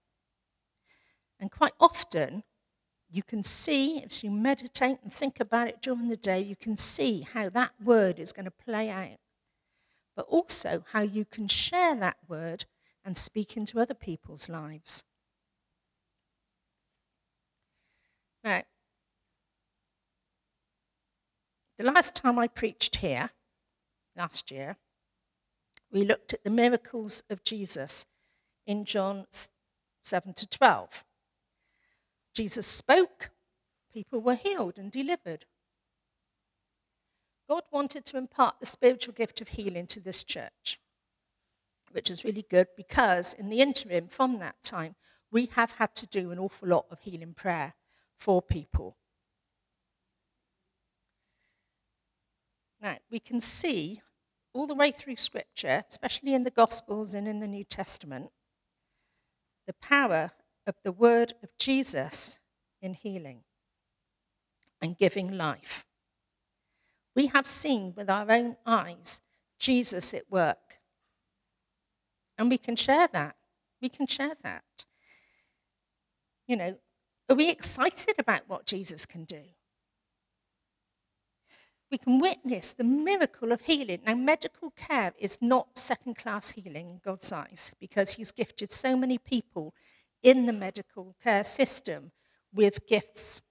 And 1.40 1.50
quite 1.50 1.74
often, 1.80 2.42
you 3.10 3.22
can 3.22 3.42
see, 3.42 4.02
as 4.02 4.22
you 4.22 4.30
meditate 4.30 4.98
and 5.02 5.12
think 5.12 5.40
about 5.40 5.68
it 5.68 5.80
during 5.80 6.08
the 6.08 6.16
day, 6.16 6.40
you 6.40 6.56
can 6.56 6.76
see 6.76 7.22
how 7.22 7.48
that 7.48 7.72
word 7.82 8.18
is 8.18 8.32
going 8.32 8.44
to 8.44 8.50
play 8.50 8.90
out. 8.90 9.18
But 10.14 10.26
also 10.26 10.84
how 10.92 11.00
you 11.00 11.24
can 11.24 11.48
share 11.48 11.94
that 11.96 12.18
word 12.28 12.66
and 13.04 13.16
speak 13.16 13.56
into 13.56 13.80
other 13.80 13.94
people's 13.94 14.48
lives. 14.48 15.04
Now, 18.44 18.62
the 21.78 21.84
last 21.84 22.14
time 22.14 22.38
I 22.38 22.48
preached 22.48 22.96
here, 22.96 23.30
last 24.16 24.50
year, 24.50 24.76
we 25.90 26.04
looked 26.04 26.34
at 26.34 26.44
the 26.44 26.50
miracles 26.50 27.22
of 27.30 27.42
Jesus 27.42 28.04
in 28.66 28.84
John 28.84 29.26
7 30.02 30.34
to 30.34 30.46
12. 30.46 31.04
Jesus 32.38 32.68
spoke, 32.68 33.30
people 33.92 34.20
were 34.20 34.36
healed 34.36 34.78
and 34.78 34.92
delivered. 34.92 35.44
God 37.48 37.64
wanted 37.72 38.04
to 38.04 38.16
impart 38.16 38.60
the 38.60 38.66
spiritual 38.66 39.12
gift 39.12 39.40
of 39.40 39.48
healing 39.48 39.88
to 39.88 39.98
this 39.98 40.22
church 40.22 40.78
which 41.90 42.10
is 42.10 42.22
really 42.22 42.44
good 42.48 42.68
because 42.76 43.34
in 43.34 43.48
the 43.48 43.60
interim 43.60 44.06
from 44.06 44.38
that 44.38 44.62
time, 44.62 44.94
we 45.32 45.48
have 45.56 45.72
had 45.72 45.96
to 45.96 46.06
do 46.06 46.30
an 46.30 46.38
awful 46.38 46.68
lot 46.68 46.86
of 46.92 47.00
healing 47.00 47.34
prayer 47.34 47.74
for 48.16 48.40
people. 48.40 48.96
Now, 52.80 52.98
we 53.10 53.18
can 53.18 53.40
see 53.40 54.00
all 54.52 54.68
the 54.68 54.76
way 54.76 54.92
through 54.92 55.16
Scripture, 55.16 55.82
especially 55.90 56.34
in 56.34 56.44
the 56.44 56.50
Gospels 56.50 57.14
and 57.14 57.26
in 57.26 57.40
the 57.40 57.48
New 57.48 57.64
Testament, 57.64 58.30
the 59.66 59.74
power 59.74 60.30
of 60.68 60.76
the 60.84 60.92
word 60.92 61.32
of 61.42 61.48
Jesus 61.58 62.38
in 62.80 62.94
healing 62.94 63.40
and 64.80 64.96
giving 64.96 65.36
life. 65.36 65.86
We 67.16 67.26
have 67.28 67.46
seen 67.46 67.94
with 67.96 68.08
our 68.08 68.30
own 68.30 68.56
eyes 68.64 69.22
Jesus 69.58 70.14
at 70.14 70.30
work 70.30 70.78
and 72.36 72.48
we 72.48 72.58
can 72.58 72.76
share 72.76 73.08
that. 73.08 73.34
We 73.82 73.88
can 73.88 74.06
share 74.06 74.36
that. 74.44 74.84
You 76.46 76.56
know, 76.56 76.76
are 77.28 77.36
we 77.36 77.50
excited 77.50 78.14
about 78.18 78.42
what 78.46 78.64
Jesus 78.64 79.04
can 79.04 79.24
do? 79.24 79.42
We 81.90 81.98
can 81.98 82.18
witness 82.18 82.72
the 82.74 82.84
miracle 82.84 83.50
of 83.50 83.62
healing. 83.62 84.00
Now, 84.06 84.14
medical 84.14 84.70
care 84.72 85.12
is 85.18 85.38
not 85.40 85.78
second 85.78 86.16
class 86.16 86.50
healing 86.50 86.90
in 86.90 87.00
God's 87.02 87.32
eyes 87.32 87.72
because 87.80 88.12
He's 88.12 88.30
gifted 88.30 88.70
so 88.70 88.94
many 88.94 89.16
people 89.16 89.74
in 90.22 90.46
the 90.46 90.52
medical 90.52 91.14
care 91.22 91.44
system 91.44 92.12
with 92.52 92.86
gifts. 92.86 93.42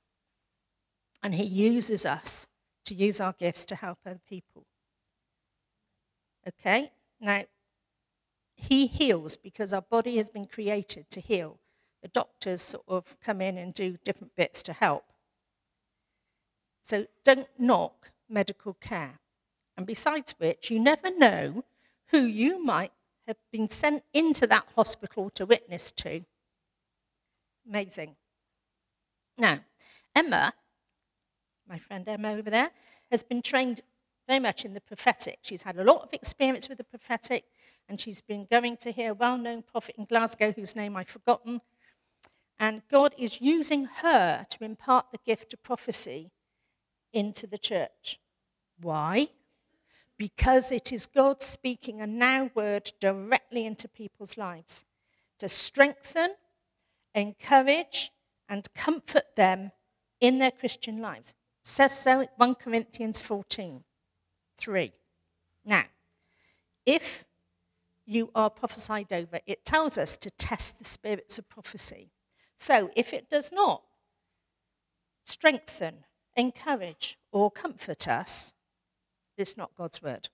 And 1.24 1.34
He 1.34 1.44
uses 1.44 2.06
us 2.06 2.48
to 2.86 2.96
use 2.96 3.20
our 3.20 3.34
gifts 3.34 3.66
to 3.66 3.76
help 3.76 4.00
other 4.06 4.22
people. 4.28 4.66
Okay? 6.48 6.92
Now, 7.20 7.44
he 8.58 8.88
heals 8.88 9.38
because 9.38 9.72
our 9.72 9.84
body 9.84 10.18
has 10.18 10.32
been 10.32 10.46
created 10.46 11.10
to 11.12 11.22
heal. 11.22 11.60
The 12.02 12.08
doctors 12.08 12.62
sort 12.62 12.84
of 12.88 13.20
come 13.20 13.40
in 13.40 13.58
and 13.58 13.74
do 13.74 13.98
different 14.04 14.36
bits 14.36 14.64
to 14.64 14.74
help. 14.74 15.06
So 16.82 17.06
don't 17.24 17.48
knock 17.58 18.12
medical 18.28 18.74
care. 18.74 19.20
And 19.78 19.86
besides 19.86 20.34
which, 20.40 20.72
you 20.72 20.80
never 20.80 21.16
know 21.16 21.64
who 22.08 22.20
you 22.22 22.64
might 22.64 22.92
have 23.28 23.38
been 23.52 23.70
sent 23.70 24.04
into 24.14 24.48
that 24.48 24.66
hospital 24.76 25.30
to 25.32 25.46
witness 25.46 25.92
to. 25.92 26.26
Amazing. 27.68 28.16
Now, 29.38 29.60
Emma, 30.16 30.54
my 31.68 31.78
friend 31.78 32.08
Emma 32.08 32.34
over 32.34 32.50
there, 32.50 32.72
has 33.12 33.24
been 33.24 33.42
trained 33.42 33.82
very 34.28 34.40
much 34.40 34.66
in 34.66 34.74
the 34.74 34.82
prophetic. 34.82 35.40
She's 35.42 35.64
had 35.64 35.78
a 35.78 35.84
lot 35.84 36.02
of 36.02 36.14
experience 36.14 36.68
with 36.70 36.78
the 36.78 36.84
prophetic 36.84 37.46
and 37.90 38.00
she's 38.00 38.22
been 38.22 38.48
going 38.50 38.78
to 38.78 38.92
hear 38.92 39.12
a 39.12 39.16
well 39.16 39.38
known 39.38 39.62
prophet 39.62 39.96
in 39.98 40.06
Glasgow 40.06 40.52
whose 40.52 40.76
name 40.76 40.98
I've 40.98 41.08
forgotten. 41.08 41.62
And 42.60 42.82
God 42.90 43.14
is 43.18 43.40
using 43.40 43.86
her 43.86 44.46
to 44.50 44.64
impart 44.64 45.12
the 45.12 45.20
gift 45.26 45.54
of 45.54 45.64
prophecy 45.64 46.32
into 47.14 47.48
the 47.48 47.58
church. 47.58 48.20
Why? 48.82 49.30
Because 50.18 50.72
it 50.72 50.92
is 50.92 51.06
God 51.06 51.42
speaking 51.42 52.02
a 52.02 52.08
now 52.08 52.50
word 52.56 52.92
directly 53.00 53.66
into 53.66 53.88
people's 53.88 54.38
lives 54.38 54.84
to 55.38 55.48
strengthen, 55.48 56.32
encourage, 57.18 58.12
and 58.50 58.74
comfort 58.74 59.36
them 59.36 59.72
in 60.20 60.40
their 60.40 60.52
Christian 60.52 61.02
lives. 61.02 61.30
It 61.30 61.68
says 61.68 61.98
so 61.98 62.22
in 62.22 62.28
1 62.38 62.56
Corinthians 62.56 63.22
14 63.22 63.84
3. 64.60 64.92
Now, 65.66 65.84
if 66.86 67.26
you 68.06 68.32
are 68.34 68.50
prophesied 68.50 69.12
over, 69.12 69.40
it 69.46 69.66
tells 69.66 69.98
us 69.98 70.16
to 70.18 70.32
test 70.32 70.80
the 70.80 70.86
spirits 70.86 71.38
of 71.38 71.50
prophecy. 71.50 72.12
So 72.56 72.90
if 72.96 73.14
it 73.14 73.30
does 73.30 73.52
not 73.52 73.84
strengthen, 75.26 76.06
encourage, 76.36 77.18
or 77.32 77.52
comfort 77.52 78.08
us, 78.08 78.54
it's 79.38 79.58
not 79.58 79.76
God's 79.78 80.02
word. 80.02 80.30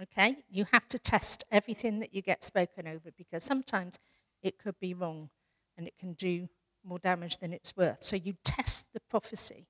Okay? 0.00 0.38
You 0.50 0.66
have 0.72 0.88
to 0.88 0.98
test 0.98 1.44
everything 1.50 1.98
that 1.98 2.14
you 2.14 2.22
get 2.22 2.44
spoken 2.44 2.86
over 2.86 3.10
because 3.16 3.44
sometimes 3.44 3.98
it 4.42 4.58
could 4.58 4.78
be 4.80 4.94
wrong 4.94 5.30
and 5.76 5.86
it 5.86 5.94
can 5.98 6.12
do 6.14 6.48
more 6.84 6.98
damage 6.98 7.38
than 7.38 7.52
it's 7.52 7.76
worth. 7.76 8.02
So 8.02 8.16
you 8.16 8.34
test 8.44 8.92
the 8.92 9.00
prophecy. 9.08 9.66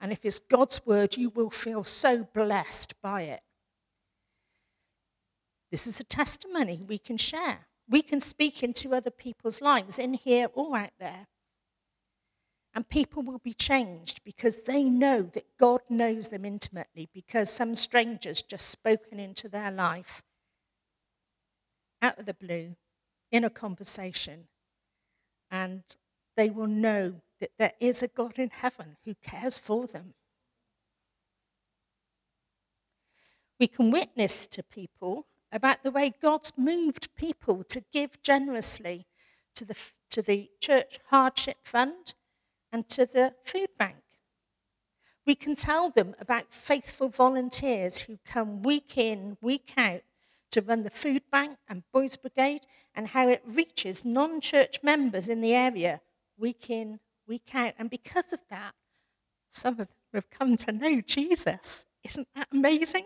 And 0.00 0.12
if 0.12 0.24
it's 0.24 0.38
God's 0.38 0.84
word, 0.86 1.16
you 1.16 1.30
will 1.30 1.50
feel 1.50 1.84
so 1.84 2.26
blessed 2.32 2.94
by 3.02 3.22
it. 3.22 3.40
This 5.70 5.86
is 5.86 6.00
a 6.00 6.04
testimony 6.04 6.80
we 6.86 6.98
can 6.98 7.16
share. 7.16 7.66
We 7.88 8.02
can 8.02 8.20
speak 8.20 8.62
into 8.62 8.94
other 8.94 9.10
people's 9.10 9.60
lives, 9.60 9.98
in 9.98 10.14
here 10.14 10.48
or 10.54 10.76
out 10.76 10.92
there. 10.98 11.26
And 12.72 12.88
people 12.88 13.22
will 13.22 13.38
be 13.38 13.52
changed 13.52 14.22
because 14.24 14.62
they 14.62 14.84
know 14.84 15.22
that 15.22 15.46
God 15.58 15.80
knows 15.88 16.28
them 16.28 16.44
intimately 16.44 17.08
because 17.12 17.50
some 17.50 17.74
strangers 17.74 18.42
just 18.42 18.66
spoken 18.66 19.18
into 19.18 19.48
their 19.48 19.72
life 19.72 20.22
out 22.00 22.18
of 22.18 22.26
the 22.26 22.34
blue 22.34 22.76
in 23.30 23.44
a 23.44 23.50
conversation. 23.50 24.46
And 25.50 25.82
they 26.36 26.50
will 26.50 26.66
know 26.66 27.14
that 27.40 27.50
there 27.58 27.72
is 27.80 28.02
a 28.02 28.08
God 28.08 28.38
in 28.38 28.50
heaven 28.50 28.96
who 29.04 29.14
cares 29.22 29.58
for 29.58 29.86
them. 29.86 30.14
We 33.58 33.66
can 33.66 33.90
witness 33.90 34.46
to 34.48 34.62
people 34.62 35.26
about 35.52 35.82
the 35.82 35.90
way 35.90 36.14
God's 36.22 36.52
moved 36.56 37.14
people 37.16 37.64
to 37.64 37.82
give 37.92 38.22
generously 38.22 39.06
to 39.54 39.64
the, 39.64 39.76
to 40.10 40.22
the 40.22 40.50
church 40.60 41.00
hardship 41.08 41.58
fund 41.64 42.14
and 42.72 42.88
to 42.88 43.04
the 43.04 43.34
food 43.44 43.68
bank. 43.78 43.96
We 45.26 45.34
can 45.34 45.54
tell 45.54 45.90
them 45.90 46.14
about 46.18 46.54
faithful 46.54 47.08
volunteers 47.08 47.98
who 47.98 48.18
come 48.24 48.62
week 48.62 48.96
in, 48.96 49.36
week 49.42 49.72
out 49.76 50.02
to 50.50 50.60
run 50.60 50.82
the 50.82 50.90
food 50.90 51.22
bank 51.30 51.58
and 51.68 51.82
boys 51.92 52.16
brigade 52.16 52.66
and 52.94 53.08
how 53.08 53.28
it 53.28 53.42
reaches 53.46 54.04
non 54.04 54.40
church 54.40 54.80
members 54.82 55.28
in 55.28 55.40
the 55.40 55.54
area 55.54 56.00
week 56.38 56.70
in, 56.70 56.98
week 57.26 57.54
out. 57.54 57.74
And 57.78 57.90
because 57.90 58.32
of 58.32 58.40
that, 58.50 58.74
some 59.50 59.74
of 59.74 59.78
them 59.78 59.88
have 60.14 60.30
come 60.30 60.56
to 60.58 60.72
know 60.72 61.00
Jesus. 61.00 61.86
Isn't 62.02 62.28
that 62.34 62.48
amazing? 62.52 63.04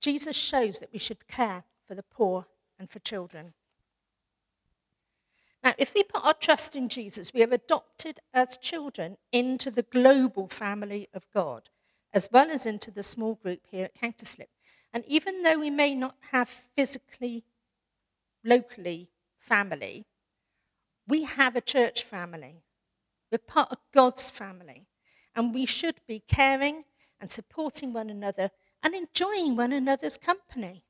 Jesus 0.00 0.36
shows 0.36 0.78
that 0.78 0.92
we 0.92 0.98
should 0.98 1.26
care 1.28 1.64
for 1.86 1.94
the 1.94 2.02
poor 2.02 2.46
and 2.78 2.90
for 2.90 2.98
children. 3.00 3.54
Now, 5.62 5.74
if 5.76 5.92
we 5.94 6.04
put 6.04 6.24
our 6.24 6.34
trust 6.34 6.76
in 6.76 6.88
Jesus, 6.88 7.32
we 7.34 7.42
are 7.42 7.52
adopted 7.52 8.20
as 8.32 8.56
children 8.58 9.16
into 9.32 9.70
the 9.70 9.82
global 9.82 10.48
family 10.48 11.08
of 11.12 11.26
God, 11.34 11.68
as 12.12 12.28
well 12.30 12.50
as 12.50 12.64
into 12.64 12.90
the 12.90 13.02
small 13.02 13.34
group 13.34 13.60
here 13.68 13.86
at 13.86 13.96
Counterslip. 14.00 14.46
And 14.92 15.04
even 15.06 15.42
though 15.42 15.58
we 15.58 15.70
may 15.70 15.94
not 15.94 16.16
have 16.32 16.48
physically, 16.48 17.44
locally 18.44 19.10
family, 19.38 20.06
we 21.06 21.24
have 21.24 21.56
a 21.56 21.60
church 21.60 22.02
family. 22.04 22.62
We're 23.30 23.38
part 23.38 23.70
of 23.70 23.78
God's 23.92 24.30
family. 24.30 24.86
And 25.34 25.54
we 25.54 25.66
should 25.66 25.96
be 26.06 26.20
caring 26.26 26.84
and 27.20 27.30
supporting 27.30 27.92
one 27.92 28.10
another 28.10 28.50
and 28.82 28.94
enjoying 28.94 29.56
one 29.56 29.72
another's 29.72 30.16
company. 30.16 30.84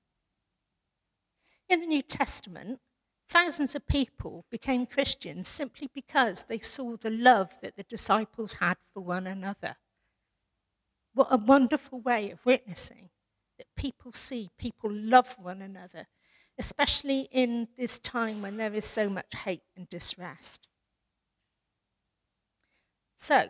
In 1.68 1.80
the 1.80 1.86
New 1.86 2.02
Testament, 2.02 2.80
thousands 3.28 3.74
of 3.74 3.86
people 3.86 4.46
became 4.50 4.86
Christians 4.86 5.48
simply 5.48 5.90
because 5.94 6.44
they 6.44 6.58
saw 6.58 6.96
the 6.96 7.10
love 7.10 7.50
that 7.62 7.76
the 7.76 7.82
disciples 7.82 8.54
had 8.54 8.76
for 8.94 9.00
one 9.00 9.26
another. 9.26 9.76
What 11.14 11.28
a 11.30 11.36
wonderful 11.36 12.00
way 12.00 12.30
of 12.30 12.44
witnessing 12.46 13.10
people 13.78 14.12
see, 14.12 14.50
people 14.58 14.90
love 14.92 15.34
one 15.40 15.62
another, 15.62 16.06
especially 16.58 17.28
in 17.30 17.68
this 17.78 17.98
time 17.98 18.42
when 18.42 18.58
there 18.58 18.74
is 18.74 18.84
so 18.84 19.08
much 19.08 19.32
hate 19.44 19.62
and 19.76 19.88
disrest. 19.88 20.66
So, 23.16 23.48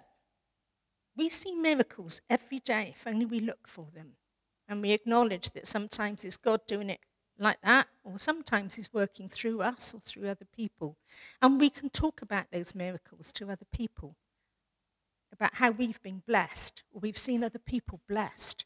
we 1.17 1.29
see 1.29 1.55
miracles 1.55 2.21
every 2.31 2.61
day 2.61 2.95
if 2.97 3.07
only 3.07 3.25
we 3.27 3.41
look 3.41 3.67
for 3.67 3.89
them. 3.93 4.13
And 4.69 4.83
we 4.83 4.93
acknowledge 4.93 5.51
that 5.53 5.67
sometimes 5.67 6.25
it's 6.25 6.37
God 6.37 6.61
doing 6.69 6.91
it 6.91 7.01
like 7.39 7.61
that, 7.63 7.89
or 8.05 8.19
sometimes 8.19 8.75
He's 8.75 8.93
working 8.93 9.29
through 9.29 9.63
us 9.63 9.95
or 9.95 10.01
through 10.01 10.29
other 10.29 10.47
people. 10.55 10.99
And 11.41 11.59
we 11.59 11.71
can 11.71 11.89
talk 11.89 12.21
about 12.21 12.47
those 12.53 12.75
miracles 12.75 13.33
to 13.33 13.51
other 13.51 13.67
people, 13.73 14.17
about 15.33 15.55
how 15.55 15.71
we've 15.71 16.03
been 16.03 16.23
blessed, 16.27 16.83
or 16.93 17.01
we've 17.01 17.17
seen 17.17 17.43
other 17.43 17.59
people 17.59 18.01
blessed. 18.07 18.65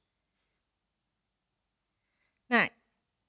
Now, 2.53 2.69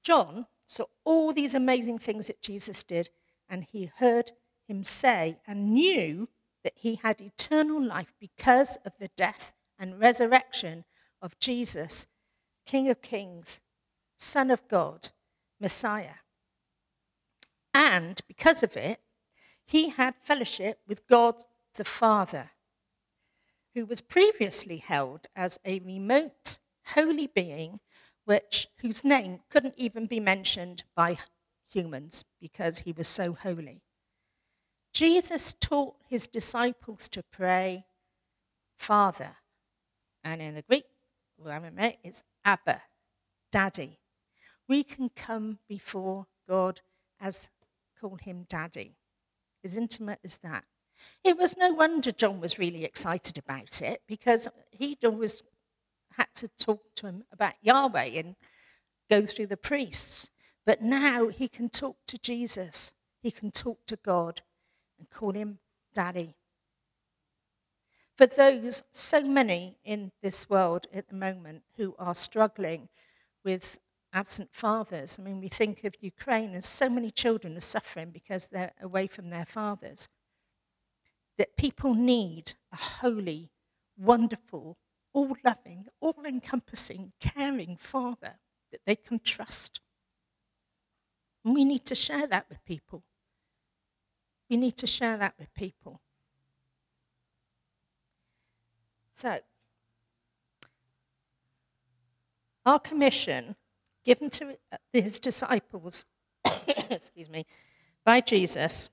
John 0.03 0.47
saw 0.67 0.83
all 1.05 1.31
these 1.31 1.55
amazing 1.55 1.99
things 1.99 2.27
that 2.27 2.41
Jesus 2.41 2.83
did, 2.83 3.09
and 3.49 3.63
he 3.63 3.89
heard 3.95 4.31
him 4.67 4.83
say 4.83 5.37
and 5.47 5.73
knew 5.73 6.27
that 6.65 6.73
he 6.75 6.95
had 6.95 7.21
eternal 7.21 7.81
life 7.81 8.13
because 8.19 8.77
of 8.85 8.91
the 8.99 9.07
death 9.15 9.53
and 9.79 9.97
resurrection 9.97 10.83
of 11.21 11.39
Jesus, 11.39 12.05
King 12.65 12.89
of 12.89 13.01
Kings, 13.01 13.61
Son 14.17 14.51
of 14.51 14.67
God, 14.67 15.07
Messiah. 15.57 16.19
And 17.73 18.19
because 18.27 18.61
of 18.61 18.75
it, 18.75 18.99
he 19.63 19.87
had 19.87 20.15
fellowship 20.21 20.79
with 20.85 21.07
God 21.07 21.45
the 21.75 21.85
Father, 21.85 22.51
who 23.73 23.85
was 23.85 24.01
previously 24.01 24.77
held 24.77 25.27
as 25.33 25.59
a 25.63 25.79
remote, 25.79 26.59
holy 26.87 27.27
being, 27.27 27.79
which, 28.25 28.67
whose 28.77 29.03
name 29.03 29.39
couldn't 29.49 29.75
even 29.77 30.05
be 30.05 30.19
mentioned 30.19 30.83
by 30.95 31.17
humans 31.69 32.23
because 32.39 32.79
he 32.79 32.91
was 32.91 33.07
so 33.07 33.33
holy. 33.33 33.81
Jesus 34.93 35.55
taught 35.59 35.95
his 36.07 36.27
disciples 36.27 37.07
to 37.09 37.23
pray, 37.23 37.85
Father. 38.77 39.37
And 40.23 40.41
in 40.41 40.55
the 40.55 40.61
Greek, 40.61 40.85
it's 42.03 42.23
Abba, 42.45 42.81
Daddy. 43.51 43.99
We 44.67 44.83
can 44.83 45.09
come 45.09 45.59
before 45.67 46.27
God 46.47 46.81
as 47.19 47.49
call 47.99 48.17
him 48.17 48.45
Daddy. 48.47 48.95
As 49.63 49.77
intimate 49.77 50.19
as 50.23 50.37
that. 50.39 50.65
It 51.23 51.37
was 51.37 51.57
no 51.57 51.71
wonder 51.71 52.11
John 52.11 52.39
was 52.39 52.59
really 52.59 52.83
excited 52.83 53.37
about 53.37 53.81
it 53.81 54.01
because 54.07 54.47
he'd 54.71 55.03
always 55.03 55.41
had 56.17 56.27
to 56.35 56.47
talk 56.47 56.81
to 56.95 57.07
him 57.07 57.23
about 57.31 57.53
Yahweh 57.61 58.19
and 58.19 58.35
go 59.09 59.25
through 59.25 59.47
the 59.47 59.57
priests. 59.57 60.29
But 60.65 60.81
now 60.81 61.27
he 61.27 61.47
can 61.47 61.69
talk 61.69 61.97
to 62.07 62.17
Jesus, 62.17 62.93
he 63.21 63.31
can 63.31 63.51
talk 63.51 63.85
to 63.87 63.97
God 63.97 64.41
and 64.97 65.09
call 65.09 65.31
him 65.33 65.59
Daddy. 65.93 66.35
For 68.17 68.27
those, 68.27 68.83
so 68.91 69.23
many 69.23 69.77
in 69.83 70.11
this 70.21 70.49
world 70.49 70.85
at 70.93 71.07
the 71.07 71.15
moment 71.15 71.63
who 71.77 71.95
are 71.97 72.13
struggling 72.13 72.89
with 73.43 73.79
absent 74.13 74.49
fathers, 74.53 75.17
I 75.19 75.23
mean, 75.23 75.39
we 75.39 75.47
think 75.47 75.83
of 75.83 75.95
Ukraine, 75.99 76.53
and 76.53 76.63
so 76.63 76.89
many 76.89 77.09
children 77.09 77.57
are 77.57 77.61
suffering 77.61 78.11
because 78.11 78.47
they're 78.47 78.73
away 78.79 79.07
from 79.07 79.29
their 79.31 79.45
fathers. 79.45 80.09
That 81.39 81.57
people 81.57 81.95
need 81.95 82.53
a 82.71 82.75
holy, 82.75 83.51
wonderful, 83.97 84.77
all 85.13 85.35
loving, 85.43 85.87
all 86.01 86.15
encompassing, 86.25 87.13
caring 87.19 87.77
father 87.77 88.35
that 88.71 88.81
they 88.85 88.95
can 88.95 89.19
trust. 89.19 89.79
And 91.45 91.53
we 91.53 91.63
need 91.63 91.85
to 91.85 91.95
share 91.95 92.27
that 92.27 92.47
with 92.49 92.63
people. 92.65 93.03
We 94.49 94.57
need 94.57 94.77
to 94.77 94.87
share 94.87 95.17
that 95.17 95.35
with 95.39 95.53
people. 95.53 96.01
So, 99.15 99.39
our 102.65 102.79
commission 102.79 103.55
given 104.03 104.29
to 104.31 104.57
uh, 104.71 104.77
his 104.91 105.19
disciples, 105.19 106.05
excuse 106.89 107.29
me, 107.29 107.45
by 108.03 108.21
Jesus 108.21 108.89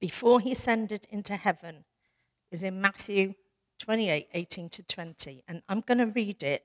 before 0.00 0.40
he 0.40 0.52
ascended 0.52 1.06
into 1.10 1.36
heaven 1.36 1.84
is 2.50 2.62
in 2.62 2.80
Matthew 2.80 3.34
28 3.84 4.28
18 4.32 4.68
to 4.70 4.82
20. 4.82 5.44
And 5.46 5.62
I'm 5.68 5.80
going 5.80 5.98
to 5.98 6.06
read 6.06 6.42
it 6.42 6.64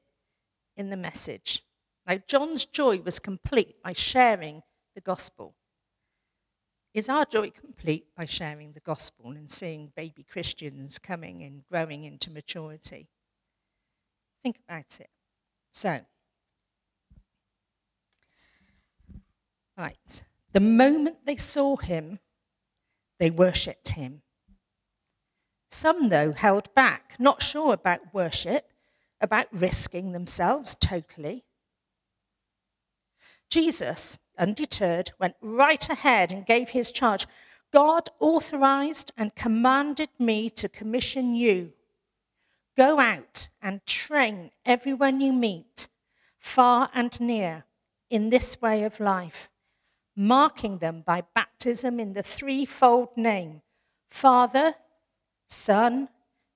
in 0.78 0.90
the 0.90 0.96
message. 0.96 1.66
Now, 2.08 2.18
John's 2.28 2.66
joy 2.66 3.02
was 3.02 3.20
complete 3.20 3.76
by 3.84 3.92
sharing 3.92 4.64
the 4.96 5.02
gospel. 5.02 5.54
Is 6.94 7.10
our 7.10 7.26
joy 7.26 7.50
complete 7.50 8.06
by 8.16 8.24
sharing 8.24 8.72
the 8.72 8.80
gospel 8.80 9.32
and 9.32 9.52
seeing 9.52 9.92
baby 9.98 10.24
Christians 10.24 10.98
coming 10.98 11.42
and 11.44 11.64
growing 11.70 12.06
into 12.06 12.32
maturity? 12.32 13.10
Think 14.42 14.58
about 14.66 15.02
it. 15.02 15.10
So, 15.74 16.00
right. 19.78 20.24
The 20.54 20.62
moment 20.62 21.18
they 21.26 21.36
saw 21.36 21.76
him, 21.76 22.20
they 23.20 23.30
worshipped 23.30 23.90
him. 23.90 24.22
Some, 25.70 26.10
though, 26.10 26.32
held 26.32 26.74
back, 26.74 27.16
not 27.20 27.44
sure 27.44 27.74
about 27.74 28.14
worship, 28.14 28.72
about 29.22 29.48
risking 29.52 30.12
themselves 30.12 30.76
totally. 30.80 31.46
Jesus 33.50 34.18
undeterred, 34.38 35.12
went 35.20 35.36
right 35.42 35.90
ahead 35.90 36.32
and 36.32 36.46
gave 36.46 36.70
his 36.70 36.92
charge. 36.92 37.28
God 37.72 38.10
authorized 38.20 39.12
and 39.18 39.36
commanded 39.36 40.10
me 40.18 40.50
to 40.52 40.70
commission 40.70 41.36
you. 41.36 41.74
Go 42.78 43.00
out 43.00 43.50
and 43.62 43.86
train 43.86 44.52
everyone 44.66 45.20
you 45.20 45.34
meet, 45.34 45.90
far 46.40 46.90
and 46.94 47.20
near, 47.20 47.66
in 48.10 48.30
this 48.30 48.62
way 48.62 48.84
of 48.84 49.00
life, 49.00 49.50
marking 50.16 50.78
them 50.78 51.04
by 51.06 51.24
baptism 51.36 52.00
in 52.00 52.14
the 52.14 52.24
threefold 52.24 53.10
name 53.16 53.62
Father, 54.10 54.74
Son, 55.50 56.10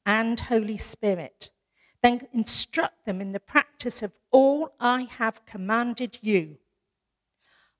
and 0.06 0.40
Holy 0.40 0.78
Spirit. 0.78 1.50
Then 2.02 2.22
instruct 2.32 3.06
them 3.06 3.22
in 3.22 3.32
the 3.32 3.40
practice 3.40 4.04
of 4.04 4.12
all 4.32 4.76
I 4.80 5.08
have 5.18 5.46
commanded 5.46 6.20
you. 6.22 6.58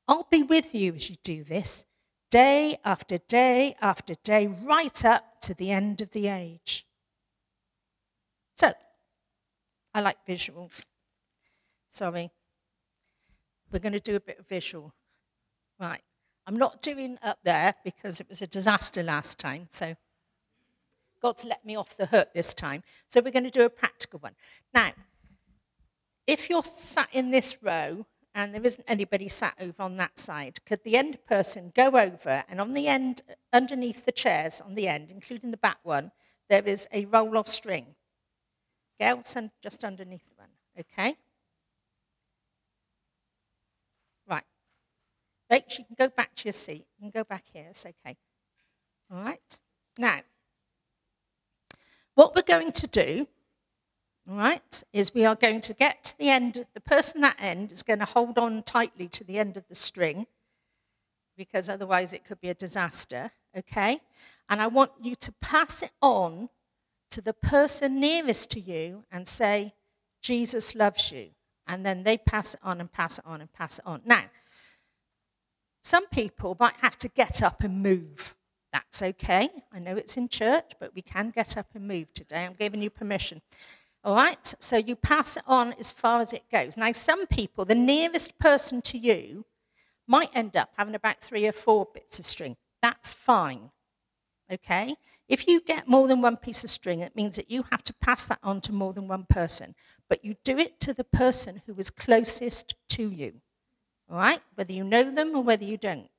I'll 0.08 0.28
be 0.30 0.44
with 0.44 0.74
you 0.74 0.94
as 0.96 1.10
you 1.10 1.18
do 1.24 1.44
this, 1.44 1.86
day 2.30 2.78
after 2.84 3.18
day 3.18 3.76
after 3.82 4.16
day, 4.16 4.48
right 4.48 5.06
up 5.06 5.40
to 5.42 5.54
the 5.54 5.72
end 5.72 6.02
of 6.02 6.12
the 6.12 6.28
age. 6.28 6.86
So, 8.56 8.74
I 9.94 10.02
like 10.02 10.26
visuals. 10.28 10.86
Sorry. 11.90 12.32
We're 13.72 13.80
going 13.80 13.94
to 13.94 14.00
do 14.00 14.16
a 14.16 14.20
bit 14.20 14.40
of 14.40 14.48
visual. 14.48 14.94
Right. 15.80 16.02
I'm 16.46 16.58
not 16.58 16.82
doing 16.82 17.18
up 17.24 17.40
there 17.44 17.76
because 17.84 18.20
it 18.20 18.28
was 18.30 18.42
a 18.42 18.48
disaster 18.48 19.02
last 19.04 19.40
time, 19.40 19.68
so 19.72 19.96
God's 21.24 21.46
let 21.46 21.66
me 21.66 21.78
off 21.78 21.96
the 21.96 22.06
hook 22.08 22.34
this 22.34 22.54
time. 22.54 22.84
So 23.08 23.22
we're 23.22 23.32
going 23.32 23.46
to 23.46 23.50
do 23.50 23.64
a 23.64 23.70
practical 23.70 24.20
one. 24.20 24.34
Now, 24.74 24.92
if 26.28 26.50
you're 26.50 26.66
sat 26.66 27.08
in 27.14 27.32
this 27.32 27.64
row 27.64 28.06
and 28.36 28.54
there 28.54 28.66
isn't 28.66 28.84
anybody 28.90 29.30
sat 29.30 29.54
over 29.62 29.82
on 29.82 29.96
that 29.96 30.20
side, 30.20 30.60
could 30.66 30.84
the 30.84 30.98
end 30.98 31.18
person 31.26 31.72
go 31.74 31.88
over 31.88 32.44
and 32.50 32.60
on 32.60 32.74
the 32.74 32.90
end, 32.90 33.22
underneath 33.54 34.04
the 34.04 34.12
chairs 34.12 34.60
on 34.60 34.76
the 34.76 34.90
end, 34.90 35.12
including 35.12 35.52
the 35.52 35.58
back 35.58 35.78
one, 35.84 36.12
there 36.50 36.68
is 36.68 36.90
a 36.92 37.06
roll 37.06 37.38
of 37.38 37.48
string. 37.48 37.96
Gail, 39.00 39.22
send 39.24 39.52
just 39.62 39.86
underneath 39.86 40.28
the 40.28 40.36
one, 40.36 40.50
okay? 40.78 41.16
Right. 44.28 44.44
Rach, 45.50 45.80
you 45.80 45.86
can 45.86 45.96
go 45.98 46.10
back 46.10 46.36
to 46.36 46.46
your 46.46 46.54
seat. 46.54 46.86
You 47.00 47.10
can 47.10 47.12
go 47.12 47.24
back 47.24 47.46
here, 47.54 47.68
it's 47.70 47.86
okay. 47.86 48.18
All 49.10 49.24
right. 49.24 49.60
Now, 49.98 50.20
what 52.16 52.36
we're 52.36 52.42
going 52.42 52.72
to 52.72 52.88
do 52.88 53.28
all 54.30 54.38
right, 54.38 54.84
is 54.94 55.14
we 55.14 55.26
are 55.26 55.36
going 55.36 55.60
to 55.62 55.74
get 55.74 56.06
to 56.06 56.18
the 56.18 56.30
end, 56.30 56.66
the 56.74 56.80
person 56.80 57.20
that 57.22 57.36
end 57.40 57.74
is 57.74 57.84
going 57.84 58.00
to 58.00 58.06
hold 58.06 58.38
on 58.38 58.64
tightly 58.64 59.10
to 59.10 59.24
the 59.26 59.38
end 59.38 59.58
of 59.58 59.68
the 59.68 59.76
string 59.76 60.28
because 61.36 61.68
otherwise 61.68 62.14
it 62.14 62.24
could 62.24 62.40
be 62.40 62.50
a 62.50 62.54
disaster, 62.54 63.32
okay? 63.58 64.00
And 64.50 64.62
I 64.62 64.68
want 64.68 64.92
you 65.02 65.16
to 65.16 65.32
pass 65.42 65.84
it 65.84 65.92
on 66.02 66.50
to 67.12 67.22
the 67.22 67.34
person 67.34 68.00
nearest 68.00 68.50
to 68.52 68.62
you 68.62 69.04
and 69.12 69.28
say, 69.28 69.74
Jesus 70.22 70.74
loves 70.74 71.12
you. 71.12 71.30
And 71.68 71.86
then 71.86 72.04
they 72.04 72.18
pass 72.18 72.54
it 72.54 72.60
on 72.64 72.80
and 72.80 72.92
pass 72.92 73.20
it 73.20 73.26
on 73.26 73.42
and 73.42 73.52
pass 73.52 73.80
it 73.80 73.86
on. 73.86 74.02
Now, 74.06 74.24
Some 75.82 76.08
people 76.08 76.56
might 76.60 76.76
have 76.78 76.98
to 77.00 77.10
get 77.10 77.44
up 77.44 77.62
and 77.62 77.84
move. 77.84 78.36
That's 78.74 79.04
okay. 79.04 79.50
I 79.72 79.78
know 79.78 79.96
it's 79.96 80.18
in 80.18 80.28
church, 80.28 80.72
but 80.80 80.96
we 80.96 81.04
can 81.04 81.30
get 81.30 81.58
up 81.58 81.68
and 81.76 81.88
move 81.88 82.12
today. 82.16 82.44
I'm 82.44 82.56
giving 82.56 82.82
you 82.82 82.90
permission. 82.90 83.40
All 84.04 84.16
right? 84.16 84.54
So 84.60 84.78
you 84.78 84.96
pass 84.96 85.38
it 85.38 85.44
on 85.46 85.74
as 85.80 85.92
far 85.92 86.20
as 86.20 86.34
it 86.34 86.44
goes. 86.52 86.76
Now, 86.76 86.92
some 86.92 87.28
people, 87.28 87.66
the 87.66 87.76
nearest 87.76 88.38
person 88.40 88.82
to 88.82 88.98
you, 88.98 89.46
might 90.08 90.32
end 90.34 90.58
up 90.58 90.72
having 90.76 90.96
about 90.96 91.22
three 91.22 91.48
or 91.48 91.52
four 91.52 91.88
bits 91.94 92.18
of 92.18 92.26
string. 92.26 92.58
That's 92.82 93.14
fine. 93.14 93.70
Okay? 94.52 94.96
If 95.30 95.48
you 95.48 95.62
get 95.62 95.88
more 95.88 96.08
than 96.08 96.22
one 96.22 96.36
piece 96.36 96.64
of 96.64 96.70
string, 96.72 97.00
it 97.02 97.16
means 97.16 97.36
that 97.36 97.52
you 97.52 97.64
have 97.72 97.84
to 97.84 97.94
pass 98.02 98.26
that 98.26 98.40
on 98.44 98.60
to 98.62 98.74
more 98.74 98.92
than 98.92 99.08
one 99.08 99.26
person. 99.30 99.76
But 100.10 100.26
you 100.26 100.36
do 100.44 100.58
it 100.58 100.80
to 100.82 100.94
the 100.94 101.06
person 101.06 101.62
who 101.66 101.76
is 101.78 101.90
closest 101.92 102.74
to 102.90 103.08
you. 103.08 103.34
All 104.10 104.18
right? 104.18 104.42
Whether 104.56 104.74
you 104.74 104.84
know 104.84 105.12
them 105.12 105.36
or 105.36 105.44
whether 105.44 105.64
you 105.64 105.78
don't. 105.78 106.10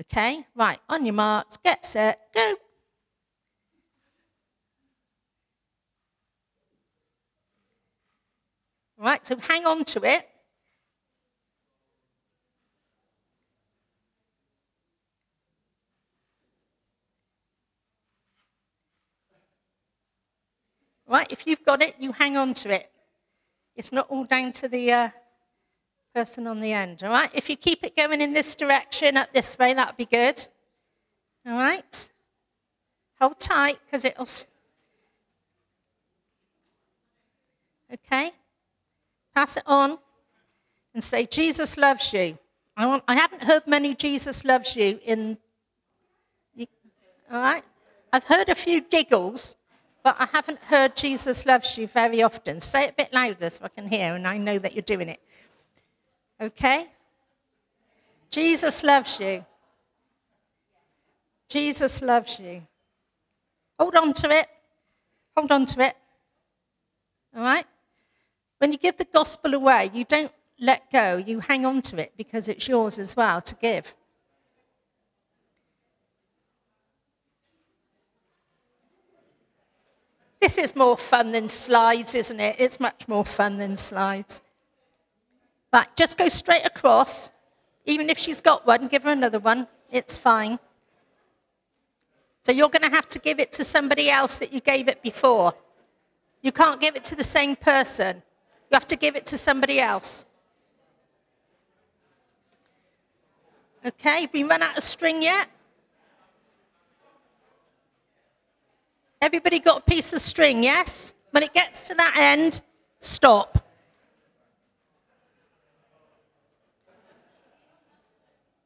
Okay? 0.00 0.46
Right, 0.54 0.78
on 0.88 1.04
your 1.04 1.14
marks, 1.14 1.58
get 1.58 1.84
set, 1.84 2.18
go. 2.34 2.54
Right, 8.96 9.26
so 9.26 9.36
hang 9.36 9.66
on 9.66 9.84
to 9.84 10.04
it. 10.04 10.26
Right, 21.06 21.26
if 21.30 21.46
you've 21.46 21.64
got 21.64 21.82
it, 21.82 21.96
you 21.98 22.12
hang 22.12 22.36
on 22.36 22.54
to 22.54 22.70
it. 22.70 22.90
It's 23.74 23.92
not 23.92 24.08
all 24.10 24.24
down 24.24 24.52
to 24.52 24.68
the 24.68 24.92
uh, 24.92 25.10
person 26.14 26.46
on 26.46 26.60
the 26.60 26.72
end, 26.72 27.02
all 27.02 27.10
right? 27.10 27.30
If 27.32 27.48
you 27.48 27.56
keep 27.56 27.84
it 27.84 27.96
going 27.96 28.20
in 28.20 28.32
this 28.32 28.54
direction, 28.54 29.16
up 29.16 29.32
this 29.32 29.58
way, 29.58 29.74
that 29.74 29.88
would 29.88 29.96
be 29.96 30.06
good. 30.06 30.44
All 31.46 31.54
right? 31.54 32.08
Hold 33.20 33.38
tight 33.38 33.78
because 33.84 34.04
it'll. 34.04 34.28
Okay? 37.92 38.32
Pass 39.34 39.56
it 39.56 39.62
on 39.66 39.98
and 40.94 41.02
say, 41.02 41.26
Jesus 41.26 41.76
loves 41.76 42.12
you. 42.12 42.38
I, 42.76 42.86
want, 42.86 43.04
I 43.06 43.14
haven't 43.14 43.42
heard 43.42 43.66
many 43.66 43.94
Jesus 43.94 44.44
loves 44.44 44.74
you 44.74 44.98
in. 45.04 45.38
All 47.30 47.40
right? 47.40 47.64
I've 48.12 48.24
heard 48.24 48.48
a 48.48 48.54
few 48.54 48.80
giggles, 48.80 49.54
but 50.02 50.16
I 50.18 50.26
haven't 50.32 50.58
heard 50.60 50.96
Jesus 50.96 51.46
loves 51.46 51.76
you 51.78 51.86
very 51.86 52.22
often. 52.22 52.60
Say 52.60 52.84
it 52.84 52.90
a 52.90 52.94
bit 52.94 53.12
louder 53.12 53.50
so 53.50 53.64
I 53.64 53.68
can 53.68 53.86
hear 53.86 54.14
and 54.14 54.26
I 54.26 54.36
know 54.36 54.58
that 54.58 54.74
you're 54.74 54.82
doing 54.82 55.08
it. 55.08 55.20
Okay? 56.40 56.88
Jesus 58.30 58.82
loves 58.82 59.20
you. 59.20 59.44
Jesus 61.48 62.00
loves 62.00 62.38
you. 62.38 62.62
Hold 63.78 63.96
on 63.96 64.12
to 64.14 64.30
it. 64.30 64.48
Hold 65.36 65.52
on 65.52 65.66
to 65.66 65.80
it. 65.82 65.96
All 67.36 67.42
right? 67.42 67.66
When 68.58 68.72
you 68.72 68.78
give 68.78 68.96
the 68.96 69.06
gospel 69.06 69.54
away, 69.54 69.90
you 69.92 70.04
don't 70.04 70.32
let 70.60 70.90
go, 70.92 71.16
you 71.16 71.40
hang 71.40 71.64
on 71.64 71.80
to 71.82 71.98
it 71.98 72.12
because 72.16 72.46
it's 72.46 72.68
yours 72.68 72.98
as 72.98 73.16
well 73.16 73.40
to 73.40 73.54
give. 73.56 73.94
This 80.40 80.56
is 80.56 80.74
more 80.74 80.96
fun 80.96 81.32
than 81.32 81.48
slides, 81.48 82.14
isn't 82.14 82.40
it? 82.40 82.56
It's 82.58 82.80
much 82.80 83.08
more 83.08 83.24
fun 83.24 83.58
than 83.58 83.76
slides. 83.76 84.40
Right, 85.72 85.86
just 85.96 86.18
go 86.18 86.28
straight 86.28 86.64
across. 86.64 87.30
Even 87.86 88.10
if 88.10 88.18
she's 88.18 88.40
got 88.40 88.66
one, 88.66 88.88
give 88.88 89.04
her 89.04 89.12
another 89.12 89.38
one. 89.38 89.66
It's 89.90 90.18
fine. 90.18 90.58
So 92.44 92.52
you're 92.52 92.68
going 92.68 92.88
to 92.88 92.94
have 92.94 93.08
to 93.10 93.18
give 93.18 93.38
it 93.38 93.52
to 93.52 93.64
somebody 93.64 94.10
else 94.10 94.38
that 94.38 94.52
you 94.52 94.60
gave 94.60 94.88
it 94.88 95.02
before. 95.02 95.54
You 96.42 96.52
can't 96.52 96.80
give 96.80 96.96
it 96.96 97.04
to 97.04 97.16
the 97.16 97.24
same 97.24 97.54
person. 97.54 98.22
You 98.70 98.74
have 98.74 98.86
to 98.88 98.96
give 98.96 99.14
it 99.14 99.26
to 99.26 99.38
somebody 99.38 99.80
else. 99.80 100.24
Okay, 103.84 104.28
we 104.32 104.44
run 104.44 104.62
out 104.62 104.76
of 104.76 104.82
string 104.82 105.22
yet? 105.22 105.48
Everybody 109.22 109.58
got 109.58 109.78
a 109.78 109.82
piece 109.82 110.12
of 110.12 110.20
string, 110.20 110.62
yes? 110.62 111.12
When 111.30 111.42
it 111.42 111.52
gets 111.52 111.86
to 111.88 111.94
that 111.94 112.14
end, 112.16 112.62
stop. 113.00 113.66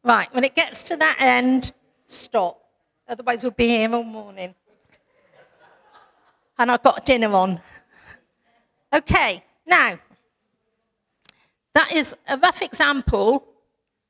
Right, 0.04 0.32
when 0.34 0.44
it 0.44 0.54
gets 0.54 0.82
to 0.84 0.96
that 0.96 1.16
end, 1.18 1.72
stop. 2.06 2.60
Otherwise, 3.08 3.42
we'll 3.42 3.52
be 3.52 3.68
here 3.68 3.92
all 3.94 4.04
morning. 4.04 4.54
And 6.58 6.70
I've 6.70 6.82
got 6.82 7.06
dinner 7.06 7.32
on. 7.32 7.58
Okay, 8.92 9.42
now, 9.66 9.98
that 11.74 11.90
is 11.90 12.14
a 12.28 12.36
rough 12.36 12.60
example 12.60 13.46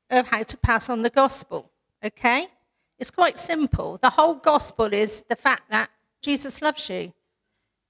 of 0.09 0.27
how 0.27 0.43
to 0.43 0.57
pass 0.57 0.89
on 0.89 1.01
the 1.01 1.09
gospel. 1.09 1.71
Okay? 2.03 2.47
It's 2.99 3.09
quite 3.09 3.39
simple. 3.39 3.97
The 4.01 4.09
whole 4.09 4.35
gospel 4.35 4.93
is 4.93 5.23
the 5.29 5.35
fact 5.35 5.63
that 5.71 5.89
Jesus 6.21 6.61
loves 6.61 6.89
you. 6.89 7.13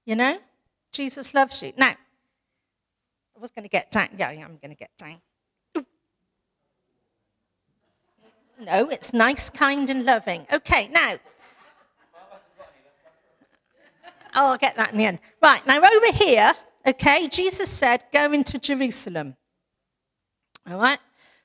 You 0.04 0.14
know? 0.14 0.38
Jesus 0.92 1.34
loves 1.34 1.60
you. 1.60 1.72
Now, 1.76 1.88
I 1.88 3.38
was 3.38 3.50
going 3.50 3.64
to 3.64 3.68
get 3.68 3.90
down. 3.90 4.08
Yeah, 4.16 4.28
I'm 4.28 4.58
going 4.62 4.70
to 4.70 4.76
get 4.76 4.90
down. 4.96 5.20
No, 8.58 8.88
it's 8.88 9.12
nice, 9.12 9.50
kind, 9.50 9.90
and 9.90 10.04
loving. 10.04 10.46
Okay, 10.52 10.88
now. 10.88 11.16
Oh, 14.34 14.52
I'll 14.52 14.58
get 14.58 14.76
that 14.76 14.92
in 14.92 14.98
the 14.98 15.06
end. 15.06 15.18
Right, 15.42 15.66
now 15.66 15.78
over 15.78 16.12
here, 16.12 16.52
okay, 16.86 17.28
Jesus 17.28 17.70
said, 17.70 18.04
go 18.12 18.32
into 18.32 18.58
Jerusalem. 18.58 19.36
All 20.70 20.78
right? 20.78 20.98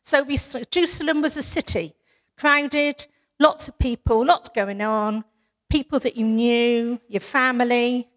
So 0.04 0.24
we, 0.24 0.38
Jerusalem 0.70 1.22
was 1.22 1.38
a 1.38 1.42
city, 1.42 1.94
crowded, 2.38 3.06
lots 3.40 3.68
of 3.68 3.78
people, 3.78 4.26
lots 4.26 4.50
going 4.50 4.82
on, 4.82 5.24
people 5.70 6.00
that 6.00 6.16
you 6.16 6.26
knew, 6.26 7.00
your 7.08 7.22
family. 7.22 8.08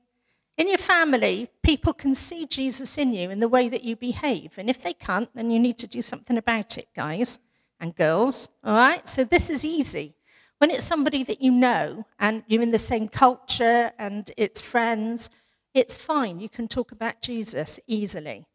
In 0.56 0.68
your 0.68 0.78
family, 0.78 1.48
people 1.64 1.92
can 1.92 2.14
see 2.14 2.46
Jesus 2.46 2.96
in 2.96 3.12
you 3.12 3.30
in 3.30 3.40
the 3.40 3.48
way 3.48 3.68
that 3.68 3.82
you 3.82 3.96
behave. 3.96 4.52
And 4.56 4.70
if 4.70 4.82
they 4.82 4.92
can't, 4.92 5.28
then 5.34 5.50
you 5.50 5.58
need 5.58 5.78
to 5.78 5.88
do 5.88 6.00
something 6.00 6.38
about 6.38 6.78
it, 6.78 6.88
guys 6.94 7.38
and 7.80 7.94
girls, 7.94 8.48
all 8.62 8.74
right? 8.74 9.08
So 9.08 9.24
this 9.24 9.50
is 9.50 9.64
easy. 9.64 10.14
When 10.58 10.70
it's 10.70 10.84
somebody 10.84 11.24
that 11.24 11.42
you 11.42 11.50
know 11.50 12.06
and 12.18 12.42
you're 12.46 12.62
in 12.62 12.70
the 12.70 12.78
same 12.78 13.08
culture 13.08 13.92
and 13.98 14.30
it's 14.36 14.60
friends, 14.60 15.30
it's 15.74 15.98
fine. 15.98 16.40
You 16.40 16.48
can 16.48 16.68
talk 16.68 16.92
about 16.92 17.20
Jesus 17.20 17.80
easily. 17.86 18.46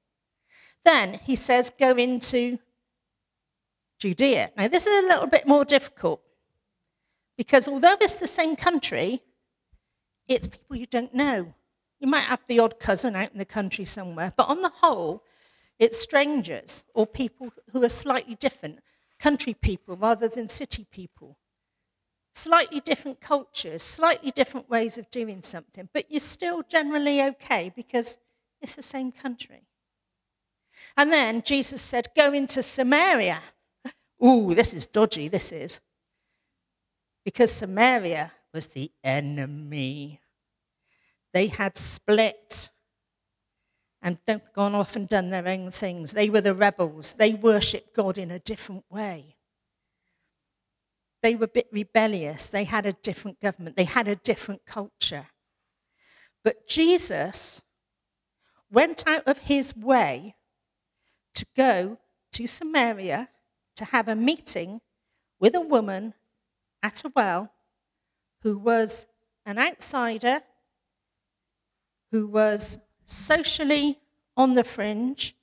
Then 0.85 1.19
he 1.23 1.35
says, 1.35 1.71
go 1.77 1.91
into 1.95 2.57
Judea. 3.99 4.51
Now, 4.55 4.69
this 4.69 4.87
is 4.87 5.03
a 5.03 5.07
little 5.07 5.27
bit 5.27 5.45
more 5.45 5.65
difficult 5.65 6.21
because 7.37 7.67
although 7.67 7.95
it's 7.99 8.15
the 8.15 8.27
same 8.27 8.55
country, 8.55 9.21
it's 10.27 10.47
people 10.47 10.77
you 10.77 10.85
don't 10.85 11.13
know. 11.13 11.53
You 11.99 12.07
might 12.07 12.23
have 12.23 12.39
the 12.47 12.59
odd 12.59 12.79
cousin 12.79 13.15
out 13.15 13.33
in 13.33 13.37
the 13.37 13.45
country 13.45 13.83
somewhere, 13.83 14.33
but 14.37 14.47
on 14.47 14.61
the 14.61 14.69
whole, 14.69 15.23
it's 15.79 15.99
strangers 15.99 16.83
or 16.93 17.05
people 17.05 17.51
who 17.71 17.83
are 17.83 17.89
slightly 17.89 18.35
different 18.35 18.79
country 19.19 19.53
people 19.53 19.95
rather 19.95 20.27
than 20.27 20.49
city 20.49 20.85
people. 20.91 21.37
Slightly 22.33 22.79
different 22.79 23.19
cultures, 23.19 23.83
slightly 23.83 24.31
different 24.31 24.69
ways 24.69 24.97
of 24.97 25.09
doing 25.09 25.41
something, 25.41 25.89
but 25.93 26.09
you're 26.09 26.19
still 26.19 26.63
generally 26.63 27.21
okay 27.21 27.71
because 27.75 28.17
it's 28.61 28.75
the 28.75 28.81
same 28.81 29.11
country. 29.11 29.63
And 30.95 31.11
then 31.11 31.41
Jesus 31.43 31.81
said, 31.81 32.07
Go 32.15 32.33
into 32.33 32.61
Samaria. 32.61 33.41
Ooh, 34.25 34.53
this 34.55 34.73
is 34.73 34.85
dodgy, 34.85 35.27
this 35.27 35.51
is. 35.51 35.79
Because 37.25 37.51
Samaria 37.51 38.31
was 38.53 38.67
the 38.67 38.91
enemy. 39.03 40.21
They 41.33 41.47
had 41.47 41.77
split 41.77 42.69
and 44.01 44.17
gone 44.55 44.75
off 44.75 44.95
and 44.95 45.07
done 45.09 45.29
their 45.29 45.47
own 45.47 45.71
things. 45.71 46.13
They 46.13 46.29
were 46.29 46.41
the 46.41 46.55
rebels. 46.55 47.13
They 47.13 47.33
worshipped 47.33 47.93
God 47.93 48.17
in 48.17 48.31
a 48.31 48.39
different 48.39 48.85
way. 48.89 49.35
They 51.21 51.35
were 51.35 51.45
a 51.45 51.49
bit 51.49 51.67
rebellious. 51.71 52.47
They 52.47 52.63
had 52.63 52.85
a 52.85 52.93
different 52.93 53.41
government. 53.41 53.75
They 53.75 53.83
had 53.83 54.07
a 54.07 54.15
different 54.15 54.65
culture. 54.65 55.27
But 56.43 56.67
Jesus 56.67 57.61
went 58.71 59.03
out 59.05 59.27
of 59.27 59.39
his 59.39 59.75
way 59.75 60.35
to 61.35 61.45
go 61.57 61.97
to 62.33 62.47
Samaria 62.47 63.29
to 63.75 63.85
have 63.85 64.07
a 64.07 64.15
meeting 64.15 64.81
with 65.39 65.55
a 65.55 65.61
woman 65.61 66.13
at 66.81 67.03
a 67.03 67.11
well 67.15 67.51
who 68.41 68.57
was 68.57 69.05
an 69.45 69.57
outsider, 69.57 70.41
who 72.11 72.27
was 72.27 72.79
socially 73.09 73.99
on 74.37 74.53
the 74.53 74.63
fringe, 74.63 75.35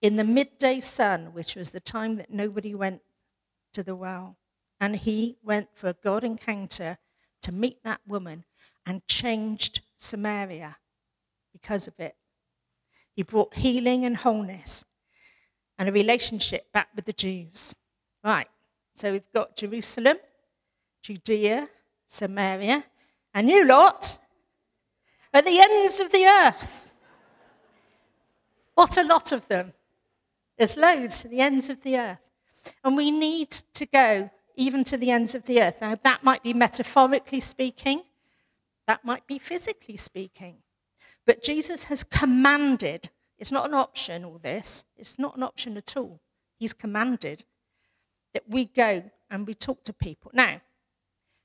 in 0.00 0.16
the 0.16 0.24
midday 0.24 0.80
sun, 0.80 1.32
which 1.32 1.56
was 1.56 1.70
the 1.70 1.80
time 1.80 2.16
that 2.16 2.30
nobody 2.30 2.74
went 2.74 3.02
to 3.72 3.82
the 3.82 3.96
well. 3.96 4.36
And 4.80 4.94
he 4.94 5.36
went 5.42 5.68
for 5.74 5.88
a 5.88 5.96
God 6.04 6.22
encounter 6.22 6.98
to 7.42 7.52
meet 7.52 7.82
that 7.82 8.00
woman 8.06 8.44
and 8.86 9.06
changed 9.08 9.80
Samaria 9.98 10.76
because 11.52 11.88
of 11.88 11.98
it. 11.98 12.14
He 13.12 13.24
brought 13.24 13.54
healing 13.54 14.04
and 14.04 14.16
wholeness 14.16 14.84
and 15.78 15.88
a 15.88 15.92
relationship 15.92 16.72
back 16.72 16.88
with 16.94 17.04
the 17.04 17.12
Jews. 17.12 17.74
Right, 18.22 18.48
so 18.94 19.12
we've 19.12 19.32
got 19.34 19.56
Jerusalem, 19.56 20.18
Judea, 21.02 21.68
Samaria, 22.06 22.84
and 23.34 23.48
you 23.48 23.64
lot 23.64 24.18
at 25.38 25.44
the 25.44 25.60
ends 25.60 26.00
of 26.00 26.10
the 26.10 26.26
earth. 26.26 26.90
What 28.74 28.96
a 28.96 29.04
lot 29.04 29.30
of 29.30 29.46
them. 29.46 29.72
There's 30.56 30.76
loads 30.76 31.22
to 31.22 31.28
the 31.28 31.40
ends 31.40 31.70
of 31.70 31.82
the 31.82 31.96
earth. 31.96 32.18
And 32.84 32.96
we 32.96 33.12
need 33.12 33.50
to 33.74 33.86
go 33.86 34.30
even 34.56 34.82
to 34.84 34.96
the 34.96 35.12
ends 35.12 35.36
of 35.36 35.46
the 35.46 35.62
earth. 35.62 35.80
Now, 35.80 35.94
that 36.02 36.24
might 36.24 36.42
be 36.42 36.52
metaphorically 36.52 37.38
speaking, 37.38 38.02
that 38.88 39.04
might 39.04 39.26
be 39.28 39.38
physically 39.38 39.96
speaking. 39.96 40.56
But 41.24 41.44
Jesus 41.44 41.84
has 41.84 42.02
commanded, 42.02 43.10
it's 43.38 43.52
not 43.52 43.68
an 43.68 43.74
option, 43.74 44.24
all 44.24 44.40
this, 44.42 44.84
it's 44.96 45.20
not 45.20 45.36
an 45.36 45.44
option 45.44 45.76
at 45.76 45.96
all. 45.96 46.18
He's 46.58 46.72
commanded 46.72 47.44
that 48.34 48.42
we 48.48 48.64
go 48.64 49.04
and 49.30 49.46
we 49.46 49.54
talk 49.54 49.84
to 49.84 49.92
people. 49.92 50.32
Now, 50.34 50.60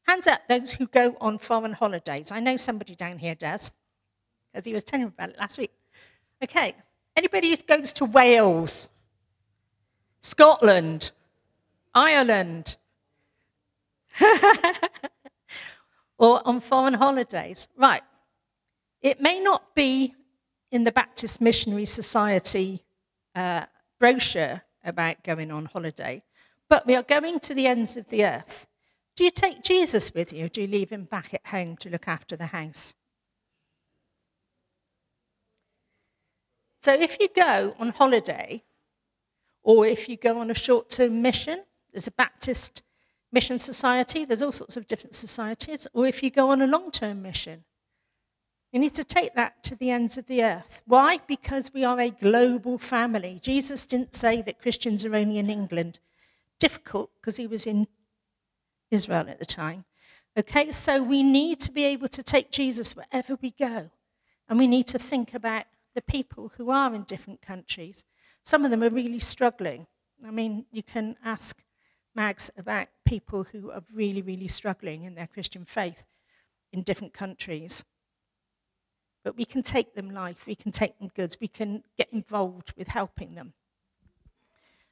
hands 0.08 0.26
up 0.26 0.42
those 0.50 0.72
who 0.72 0.88
go 0.88 1.16
on 1.22 1.38
foreign 1.38 1.74
holidays. 1.74 2.32
I 2.32 2.40
know 2.40 2.58
somebody 2.58 2.96
down 2.96 3.20
here 3.20 3.36
does, 3.36 3.70
because 4.54 4.66
he 4.66 4.74
was 4.74 4.84
telling 4.84 5.06
me 5.08 5.12
about 5.18 5.30
it 5.30 5.38
last 5.40 5.58
week. 5.58 5.72
Okay, 6.44 6.76
anybody 7.16 7.50
who 7.50 7.58
goes 7.58 7.92
to 7.94 8.06
Wales, 8.06 8.88
Scotland, 10.22 11.12
Ireland, 11.96 12.76
or 16.18 16.42
on 16.46 16.60
foreign 16.60 16.94
holidays. 16.94 17.68
Right. 17.76 18.04
It 19.02 19.22
may 19.22 19.40
not 19.40 19.74
be 19.76 20.14
in 20.72 20.84
the 20.84 20.92
Baptist 20.92 21.42
Missionary 21.42 21.86
Society 21.86 22.84
uh, 23.36 23.66
brochure 24.00 24.62
about 24.86 25.24
going 25.24 25.52
on 25.52 25.66
holiday, 25.66 26.24
but 26.70 26.86
we 26.86 26.96
are 26.96 27.04
going 27.04 27.40
to 27.42 27.54
the 27.54 27.68
ends 27.68 27.98
of 27.98 28.10
the 28.10 28.26
earth. 28.26 28.68
Do 29.16 29.24
you 29.24 29.32
take 29.32 29.64
Jesus 29.64 30.14
with 30.14 30.34
you, 30.34 30.50
do 30.50 30.62
you 30.62 30.68
leave 30.68 30.90
him 30.90 31.06
back 31.06 31.34
at 31.34 31.46
home 31.48 31.78
to 31.78 31.90
look 31.90 32.08
after 32.08 32.36
the 32.36 32.48
house? 32.48 32.94
So 36.84 36.92
if 36.92 37.16
you 37.22 37.30
go 37.34 37.76
on 37.80 37.92
holiday, 37.92 38.62
or 39.64 39.88
if 39.88 40.10
you 40.10 40.18
go 40.18 40.42
on 40.42 40.52
a 40.52 40.54
short 40.54 40.90
term 40.90 41.22
mission, 41.22 41.64
there's 41.94 42.08
a 42.08 42.12
Baptist 42.12 42.84
mission 43.32 43.58
society, 43.58 44.26
there's 44.26 44.42
all 44.42 44.52
sorts 44.52 44.76
of 44.76 44.86
different 44.86 45.16
societies, 45.16 45.88
or 45.94 46.06
if 46.08 46.22
you 46.22 46.30
go 46.30 46.50
on 46.50 46.62
a 46.62 46.68
long 46.68 46.92
term 46.92 47.22
mission. 47.22 47.64
You 48.74 48.82
need 48.82 48.96
to 48.96 49.06
take 49.06 49.34
that 49.36 49.64
to 49.64 49.78
the 49.78 49.92
ends 49.92 50.18
of 50.18 50.28
the 50.28 50.44
earth. 50.44 50.82
Why? 50.86 51.20
Because 51.26 51.74
we 51.74 51.86
are 51.86 52.02
a 52.02 52.10
global 52.10 52.78
family. 52.78 53.40
Jesus 53.42 53.86
didn't 53.86 54.14
say 54.14 54.42
that 54.42 54.60
Christians 54.60 55.06
are 55.06 55.16
only 55.16 55.38
in 55.38 55.50
England. 55.50 56.00
Difficult 56.60 57.12
because 57.16 57.38
he 57.38 57.48
was 57.48 57.66
in 57.66 57.88
Israel 58.92 59.30
at 59.30 59.40
the 59.40 59.46
time. 59.46 59.86
Okay, 60.38 60.70
so 60.72 61.02
we 61.02 61.24
need 61.24 61.62
to 61.62 61.72
be 61.72 61.86
able 61.86 62.10
to 62.10 62.24
take 62.24 62.52
Jesus 62.52 62.94
wherever 62.94 63.38
we 63.42 63.52
go. 63.52 63.90
And 64.50 64.60
we 64.60 64.68
need 64.68 64.88
to 64.88 65.00
think 65.00 65.34
about 65.34 65.64
the 65.96 66.02
people 66.02 66.52
who 66.58 66.70
are 66.70 66.94
in 66.94 67.04
different 67.04 67.42
countries. 67.42 68.04
Some 68.44 68.66
of 68.66 68.72
them 68.72 68.84
are 68.84 68.90
really 68.90 69.20
struggling. 69.20 69.88
I 70.26 70.32
mean, 70.32 70.66
you 70.72 70.84
can 70.84 71.16
ask 71.24 71.64
Mags 72.16 72.52
about 72.58 72.88
people 73.06 73.44
who 73.44 73.72
are 73.72 73.84
really, 73.94 74.22
really 74.22 74.48
struggling 74.48 75.04
in 75.04 75.16
their 75.16 75.28
Christian 75.28 75.66
faith 75.66 76.06
in 76.72 76.84
different 76.84 77.14
countries. 77.14 77.84
But 79.24 79.38
we 79.38 79.46
can 79.46 79.64
take 79.64 79.96
them 79.96 80.12
life, 80.12 80.46
we 80.46 80.56
can 80.56 80.72
take 80.72 81.00
them 81.00 81.10
goods, 81.16 81.38
we 81.40 81.48
can 81.48 81.84
get 81.98 82.12
involved 82.12 82.74
with 82.78 82.90
helping 82.90 83.36
them. 83.36 83.54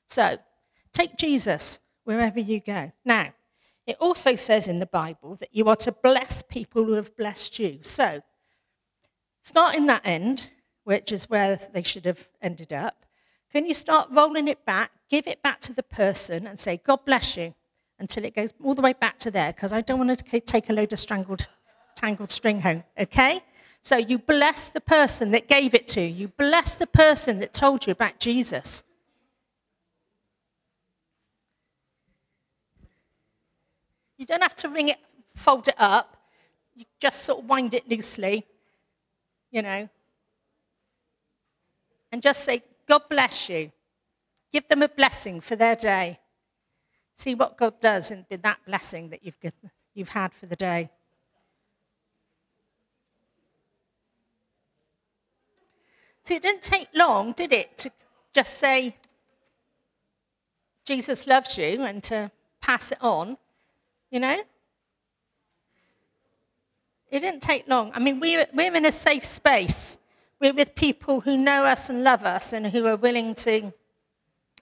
So, 0.08 0.38
take 0.94 1.18
Jesus 1.18 1.80
wherever 2.06 2.40
you 2.40 2.60
go. 2.60 2.92
Now, 3.06 3.34
it 3.86 3.98
also 4.00 4.36
says 4.36 4.68
in 4.68 4.80
the 4.80 4.86
Bible 4.86 5.36
that 5.38 5.50
you 5.52 5.68
are 5.70 5.76
to 5.78 5.92
bless 5.92 6.42
people 6.42 6.86
who 6.86 6.94
have 6.94 7.16
blessed 7.18 7.60
you. 7.60 7.80
So, 7.82 8.22
start 9.42 9.76
in 9.76 9.86
that 9.88 10.02
end, 10.06 10.48
which 10.84 11.12
is 11.12 11.30
where 11.30 11.58
they 11.74 11.84
should 11.84 12.06
have 12.06 12.28
ended 12.41 12.74
up. 12.74 13.06
Can 13.52 13.65
you 13.65 13.74
start 13.74 14.10
rolling 14.12 14.48
it 14.48 14.65
back, 14.65 14.91
give 15.10 15.28
it 15.28 15.41
back 15.44 15.60
to 15.62 15.74
the 15.74 15.84
person, 15.84 16.48
and 16.48 16.60
say, 16.60 16.82
God 16.84 17.06
bless 17.06 17.36
you, 17.38 17.54
until 18.00 18.24
it 18.26 18.36
goes 18.36 18.54
all 18.63 18.74
the 18.74 18.82
way 18.82 18.94
back 18.94 19.20
to 19.20 19.32
there, 19.32 19.54
because 19.54 19.74
I 19.74 19.82
don't 19.82 20.00
want 20.00 20.17
to 20.17 20.39
take 20.39 20.70
a 20.70 20.74
load 20.74 20.94
of 20.94 21.00
strangled, 21.00 21.48
tangled 21.96 22.32
string 22.32 22.62
home, 22.62 22.84
okay? 22.98 23.41
So 23.84 23.98
you 23.98 24.17
bless 24.17 24.70
the 24.70 24.82
person 24.82 25.32
that 25.32 25.48
gave 25.48 25.74
it 25.74 25.88
to 25.89 26.02
you, 26.02 26.08
you 26.08 26.28
bless 26.30 26.76
the 26.76 26.88
person 26.88 27.39
that 27.39 27.54
told 27.54 27.86
you 27.86 27.91
about 27.91 28.20
Jesus. 28.20 28.84
You 34.17 34.26
don't 34.26 34.44
have 34.44 34.56
to 34.58 34.70
ring 34.70 34.89
it, 34.89 34.98
fold 35.36 35.67
it 35.67 35.76
up. 35.80 36.15
You 36.76 36.86
just 37.00 37.24
sort 37.24 37.39
of 37.39 37.50
wind 37.50 37.74
it 37.74 37.89
loosely, 37.89 38.46
you 39.50 39.62
know, 39.63 39.89
and 42.12 42.21
just 42.21 42.43
say, 42.43 42.62
God 42.88 43.04
bless 43.10 43.50
you. 43.50 43.71
Give 44.52 44.67
them 44.67 44.84
a 44.84 44.89
blessing 44.89 45.39
for 45.39 45.56
their 45.56 45.76
day. 45.76 46.19
See 47.15 47.36
what 47.36 47.58
God 47.58 47.80
does 47.80 48.12
with 48.30 48.41
that 48.41 48.60
blessing 48.65 49.10
that 49.10 49.24
you've, 49.24 49.39
given, 49.39 49.71
you've 49.93 50.10
had 50.10 50.34
for 50.34 50.45
the 50.45 50.56
day. 50.56 50.89
See, 56.24 56.36
it 56.36 56.41
didn't 56.41 56.62
take 56.62 56.88
long, 56.93 57.34
did 57.34 57.52
it, 57.52 57.78
to 57.80 57.91
just 58.34 58.58
say, 58.58 58.95
Jesus 60.86 61.28
loves 61.28 61.58
you 61.58 61.84
and 61.84 62.04
to 62.04 62.32
pass 62.60 62.91
it 62.91 62.97
on, 63.02 63.38
you 64.10 64.19
know? 64.19 64.41
It 67.10 67.19
didn't 67.19 67.41
take 67.41 67.67
long. 67.67 67.91
I 67.93 68.00
mean, 68.00 68.19
we're, 68.19 68.45
we're 68.54 68.74
in 68.74 68.86
a 68.86 68.91
safe 68.91 69.26
space. 69.26 69.97
We're 70.41 70.54
with 70.54 70.73
people 70.73 71.21
who 71.21 71.38
know 71.38 71.65
us 71.65 71.88
and 71.88 72.04
love 72.04 72.23
us 72.23 72.51
and 72.51 72.65
who 72.65 72.88
are 72.88 72.95
willing 72.95 73.36
to 73.36 73.71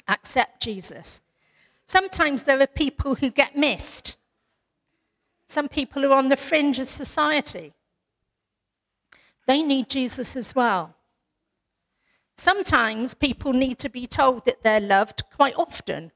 accept 0.10 0.62
Jesus. 0.62 1.22
Sometimes 1.86 2.44
there 2.44 2.60
are 2.60 2.68
people 2.68 3.16
who 3.16 3.30
get 3.30 3.56
missed. 3.56 4.18
Some 5.48 5.70
people 5.70 6.02
who 6.02 6.12
are 6.12 6.18
on 6.18 6.28
the 6.28 6.36
fringe 6.36 6.80
of 6.80 6.90
society. 6.90 7.74
They 9.48 9.64
need 9.64 9.90
Jesus 9.90 10.36
as 10.36 10.54
well. 10.54 10.96
Sometimes 12.38 13.14
people 13.14 13.54
need 13.54 13.80
to 13.80 13.90
be 13.90 14.06
told 14.06 14.46
that 14.46 14.62
they're 14.64 14.82
loved 14.82 15.24
quite 15.34 15.56
often. 15.56 16.12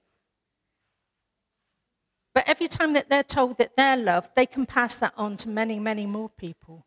But 2.34 2.48
every 2.48 2.68
time 2.68 2.94
that 2.94 3.10
they're 3.10 3.24
told 3.24 3.58
that 3.60 3.78
they're 3.78 3.98
loved, 3.98 4.32
they 4.36 4.46
can 4.46 4.66
pass 4.66 4.98
that 4.98 5.14
on 5.16 5.38
to 5.38 5.50
many, 5.50 5.80
many 5.80 6.06
more 6.06 6.30
people. 6.30 6.86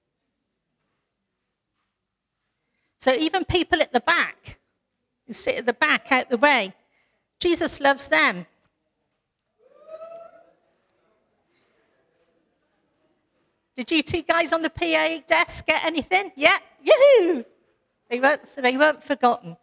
So 3.07 3.15
even 3.15 3.45
people 3.45 3.81
at 3.81 3.93
the 3.93 4.01
back, 4.01 4.59
who 5.29 5.33
sit 5.33 5.59
at 5.59 5.65
the 5.65 5.73
back 5.73 6.11
out 6.11 6.29
the 6.29 6.37
way, 6.37 6.75
Jesus 7.39 7.79
loves 7.79 8.09
them. 8.09 8.47
Did 13.77 13.93
you 13.93 14.03
two 14.03 14.23
guys 14.23 14.53
on 14.53 14.61
the 14.61 14.71
PA 14.71 15.21
desk 15.25 15.67
get 15.67 15.85
anything? 15.85 16.33
Yeah, 16.35 16.59
yoo 16.83 17.45
They 18.11 18.19
weren't, 18.19 18.43
they 18.57 18.77
weren't 18.77 19.05
forgotten. 19.05 19.57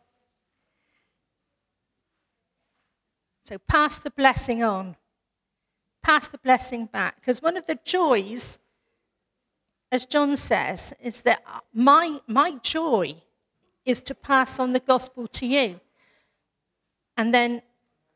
So 3.44 3.58
pass 3.58 4.00
the 4.00 4.12
blessing 4.12 4.64
on. 4.64 4.96
Pass 6.02 6.30
the 6.30 6.38
blessing 6.38 6.86
back. 6.86 7.18
Because 7.18 7.42
one 7.42 7.58
of 7.58 7.68
the 7.68 7.78
joys, 7.84 8.58
as 9.92 10.06
John 10.06 10.38
says, 10.38 10.94
is 11.02 11.24
that 11.24 11.44
my, 11.74 12.22
my 12.26 12.54
joy 12.62 13.22
is 13.86 14.02
to 14.02 14.16
pass 14.16 14.60
on 14.60 14.74
the 14.74 14.80
gospel 14.80 15.28
to 15.28 15.46
you. 15.46 15.80
And 17.18 17.34
then 17.34 17.62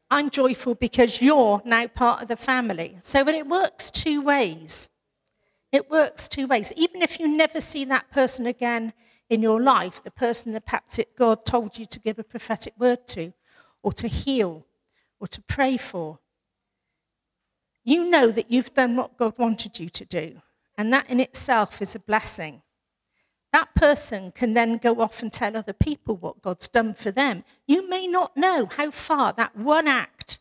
I'm 0.09 0.29
joyful 0.29 0.75
because 0.75 1.21
you're 1.21 1.61
now 1.65 1.87
part 1.87 2.21
of 2.21 2.27
the 2.27 2.37
family. 2.37 2.97
So 3.03 3.23
but 3.23 3.35
it 3.35 3.47
works 3.47 3.91
two 3.91 4.21
ways. 4.21 4.89
It 5.71 5.91
works 5.91 6.27
two 6.27 6.47
ways. 6.47 6.71
Even 6.77 7.01
if 7.01 7.19
you 7.19 7.27
never 7.27 7.59
see 7.59 7.83
that 7.85 8.09
person 8.09 8.45
again 8.47 8.93
in 9.29 9.41
your 9.41 9.61
life, 9.61 10.01
the 10.03 10.11
person 10.11 10.53
that 10.53 10.65
perhaps 10.65 10.97
it, 10.97 11.15
God 11.17 11.45
told 11.45 11.77
you 11.77 11.85
to 11.87 11.99
give 11.99 12.19
a 12.19 12.23
prophetic 12.23 12.73
word 12.79 13.05
to, 13.07 13.33
or 13.83 13.91
to 13.93 14.07
heal, 14.07 14.65
or 15.19 15.27
to 15.27 15.41
pray 15.41 15.75
for, 15.75 16.19
you 17.83 18.09
know 18.09 18.31
that 18.31 18.49
you've 18.49 18.73
done 18.73 18.95
what 18.95 19.17
God 19.17 19.37
wanted 19.37 19.79
you 19.79 19.89
to 19.89 20.05
do. 20.05 20.41
And 20.77 20.93
that 20.93 21.09
in 21.09 21.19
itself 21.19 21.81
is 21.81 21.95
a 21.95 21.99
blessing 21.99 22.61
that 23.53 23.73
person 23.75 24.31
can 24.31 24.53
then 24.53 24.77
go 24.77 25.01
off 25.01 25.21
and 25.21 25.31
tell 25.31 25.55
other 25.55 25.73
people 25.73 26.15
what 26.15 26.41
God's 26.41 26.67
done 26.67 26.93
for 26.93 27.11
them. 27.11 27.43
You 27.65 27.87
may 27.89 28.07
not 28.07 28.35
know 28.35 28.65
how 28.65 28.91
far 28.91 29.33
that 29.33 29.55
one 29.55 29.87
act 29.87 30.39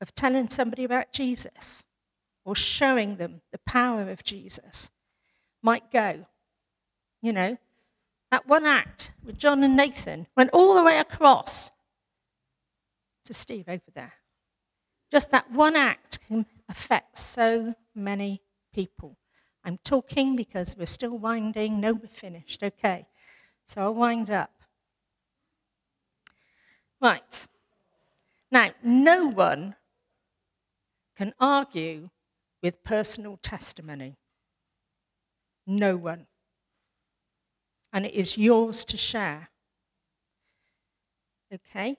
of 0.00 0.14
telling 0.14 0.48
somebody 0.48 0.84
about 0.84 1.12
Jesus 1.12 1.84
or 2.44 2.54
showing 2.54 3.16
them 3.16 3.40
the 3.52 3.58
power 3.58 4.10
of 4.10 4.24
Jesus 4.24 4.90
might 5.62 5.90
go. 5.90 6.26
You 7.22 7.32
know, 7.32 7.56
that 8.30 8.48
one 8.48 8.66
act 8.66 9.12
with 9.24 9.38
John 9.38 9.62
and 9.62 9.76
Nathan 9.76 10.26
went 10.36 10.50
all 10.52 10.74
the 10.74 10.82
way 10.82 10.98
across 10.98 11.70
to 13.24 13.32
Steve 13.32 13.68
over 13.68 13.82
there. 13.94 14.14
Just 15.10 15.30
that 15.30 15.50
one 15.50 15.76
act 15.76 16.18
can 16.26 16.46
affect 16.68 17.16
so 17.16 17.74
many 17.94 18.42
people. 18.72 19.16
I'm 19.64 19.78
talking 19.84 20.36
because 20.36 20.76
we're 20.76 20.86
still 20.86 21.16
winding. 21.16 21.80
No, 21.80 21.92
we're 21.92 22.08
finished. 22.08 22.62
Okay. 22.62 23.06
So 23.66 23.82
I'll 23.82 23.94
wind 23.94 24.30
up. 24.30 24.50
Right. 27.00 27.46
Now, 28.50 28.70
no 28.82 29.26
one 29.26 29.76
can 31.16 31.32
argue 31.40 32.10
with 32.62 32.82
personal 32.84 33.38
testimony. 33.42 34.16
No 35.66 35.96
one. 35.96 36.26
And 37.92 38.06
it 38.06 38.14
is 38.14 38.38
yours 38.38 38.84
to 38.86 38.96
share. 38.96 39.48
Okay? 41.52 41.96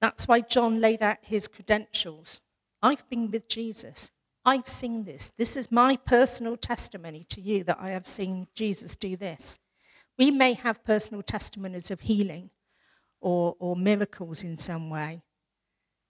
That's 0.00 0.26
why 0.26 0.40
John 0.40 0.80
laid 0.80 1.02
out 1.02 1.18
his 1.22 1.48
credentials. 1.48 2.40
I've 2.82 3.08
been 3.08 3.30
with 3.30 3.48
Jesus. 3.48 4.10
I've 4.44 4.68
seen 4.68 5.04
this. 5.04 5.30
This 5.36 5.56
is 5.56 5.70
my 5.70 5.96
personal 5.96 6.56
testimony 6.56 7.24
to 7.28 7.40
you 7.40 7.62
that 7.64 7.78
I 7.80 7.90
have 7.90 8.06
seen 8.06 8.48
Jesus 8.54 8.96
do 8.96 9.16
this. 9.16 9.58
We 10.18 10.30
may 10.30 10.54
have 10.54 10.84
personal 10.84 11.22
testimonies 11.22 11.90
of 11.90 12.00
healing 12.00 12.50
or, 13.20 13.56
or 13.60 13.76
miracles 13.76 14.42
in 14.42 14.58
some 14.58 14.90
way, 14.90 15.22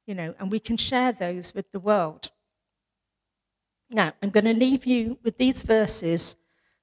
you 0.06 0.14
know, 0.14 0.34
and 0.38 0.50
we 0.50 0.60
can 0.60 0.76
share 0.76 1.12
those 1.12 1.54
with 1.54 1.70
the 1.72 1.80
world. 1.80 2.30
Now, 3.90 4.14
I'm 4.22 4.30
going 4.30 4.46
to 4.46 4.54
leave 4.54 4.86
you 4.86 5.18
with 5.22 5.36
these 5.36 5.62
verses 5.62 6.34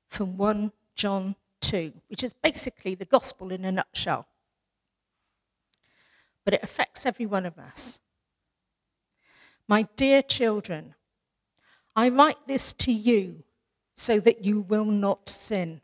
from 0.07 0.37
1 0.37 0.71
John 0.95 1.35
2, 1.61 1.91
which 2.07 2.23
is 2.23 2.33
basically 2.33 2.93
the 2.93 3.05
gospel 3.05 3.51
in 3.51 3.65
a 3.65 3.71
nutshell. 3.71 4.27
But 6.45 6.53
it 6.53 6.63
affects 6.63 7.07
every 7.07 7.25
one 7.25 7.47
of 7.47 7.57
us. 7.57 7.99
My 9.67 9.83
dear 9.95 10.21
children, 10.21 10.95
I 11.99 12.07
write 12.07 12.47
this 12.47 12.71
to 12.85 12.93
you 12.93 13.43
so 13.93 14.21
that 14.21 14.45
you 14.45 14.61
will 14.61 14.85
not 14.85 15.27
sin. 15.27 15.81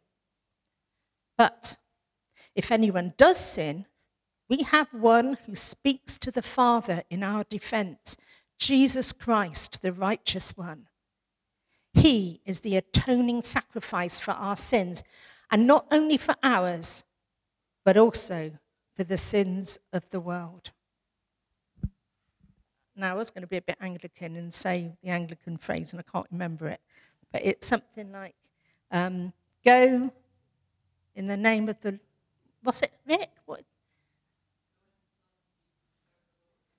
But 1.37 1.75
if 2.55 2.71
anyone 2.71 3.11
does 3.17 3.37
sin, 3.37 3.85
we 4.47 4.63
have 4.63 4.87
one 4.93 5.37
who 5.45 5.55
speaks 5.55 6.17
to 6.19 6.31
the 6.31 6.41
Father 6.41 7.03
in 7.09 7.21
our 7.21 7.43
defense 7.43 8.15
Jesus 8.57 9.11
Christ, 9.11 9.81
the 9.81 9.91
righteous 9.91 10.55
one. 10.55 10.87
He 11.93 12.39
is 12.45 12.61
the 12.61 12.77
atoning 12.77 13.41
sacrifice 13.41 14.17
for 14.17 14.31
our 14.31 14.55
sins, 14.55 15.03
and 15.51 15.67
not 15.67 15.85
only 15.91 16.15
for 16.15 16.35
ours, 16.41 17.03
but 17.83 17.97
also 17.97 18.53
for 18.95 19.03
the 19.03 19.17
sins 19.17 19.79
of 19.91 20.11
the 20.11 20.21
world. 20.21 20.71
Now, 22.95 23.11
I 23.11 23.13
was 23.17 23.29
going 23.29 23.41
to 23.41 23.47
be 23.47 23.57
a 23.57 23.61
bit 23.61 23.77
Anglican 23.81 24.37
and 24.37 24.53
say 24.53 24.91
the 25.03 25.09
Anglican 25.09 25.57
phrase, 25.57 25.91
and 25.91 25.99
I 25.99 26.11
can't 26.11 26.27
remember 26.31 26.67
it, 26.67 26.79
but 27.31 27.41
it's 27.43 27.67
something 27.67 28.11
like 28.11 28.35
um, 28.91 29.33
go 29.65 30.11
in 31.15 31.27
the 31.27 31.37
name 31.37 31.67
of 31.67 31.79
the. 31.81 31.99
What's 32.63 32.81
it, 32.81 32.93
Rick? 33.05 33.29
What? 33.45 33.63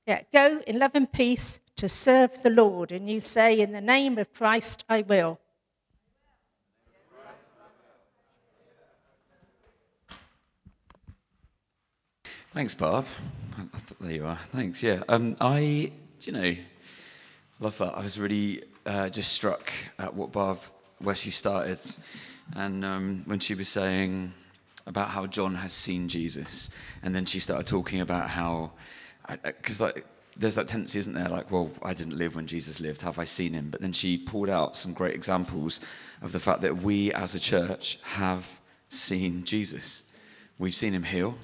Yeah, 0.06 0.22
go 0.32 0.62
in 0.66 0.78
love 0.78 0.92
and 0.94 1.10
peace 1.10 1.60
to 1.76 1.88
serve 1.88 2.42
the 2.42 2.50
Lord. 2.50 2.92
And 2.92 3.10
you 3.10 3.20
say, 3.20 3.60
In 3.60 3.72
the 3.72 3.80
name 3.80 4.18
of 4.18 4.32
Christ, 4.32 4.84
I 4.88 5.02
will. 5.02 5.38
Thanks, 12.52 12.74
Barb. 12.74 13.04
There 14.00 14.12
you 14.12 14.26
are. 14.26 14.38
Thanks. 14.50 14.82
Yeah. 14.82 15.02
Um, 15.08 15.36
I, 15.40 15.92
you 16.26 16.32
know, 16.32 16.56
love 17.60 17.78
that. 17.78 17.96
I 17.96 18.02
was 18.02 18.18
really 18.18 18.62
uh, 18.84 19.08
just 19.08 19.32
struck 19.32 19.72
at 19.98 20.14
what 20.14 20.32
Barb, 20.32 20.58
where 20.98 21.14
she 21.14 21.30
started, 21.30 21.78
and 22.54 22.84
um, 22.84 23.22
when 23.26 23.38
she 23.38 23.54
was 23.54 23.68
saying 23.68 24.32
about 24.86 25.08
how 25.08 25.26
John 25.26 25.54
has 25.56 25.72
seen 25.72 26.08
Jesus, 26.08 26.70
and 27.02 27.14
then 27.14 27.26
she 27.26 27.38
started 27.38 27.66
talking 27.66 28.00
about 28.00 28.28
how, 28.30 28.72
because 29.42 29.80
like 29.80 30.04
there's 30.36 30.56
that 30.56 30.68
tendency, 30.68 30.98
isn't 30.98 31.14
there? 31.14 31.28
Like, 31.28 31.50
well, 31.50 31.70
I 31.82 31.94
didn't 31.94 32.16
live 32.16 32.34
when 32.34 32.46
Jesus 32.46 32.80
lived. 32.80 33.02
Have 33.02 33.18
I 33.18 33.24
seen 33.24 33.52
him? 33.52 33.70
But 33.70 33.80
then 33.80 33.92
she 33.92 34.18
pulled 34.18 34.50
out 34.50 34.76
some 34.76 34.92
great 34.92 35.14
examples 35.14 35.80
of 36.22 36.32
the 36.32 36.40
fact 36.40 36.60
that 36.62 36.82
we 36.82 37.12
as 37.12 37.34
a 37.34 37.40
church 37.40 37.98
have 38.02 38.60
seen 38.88 39.44
Jesus. 39.44 40.02
We've 40.58 40.74
seen 40.74 40.92
him 40.92 41.04
heal. 41.04 41.36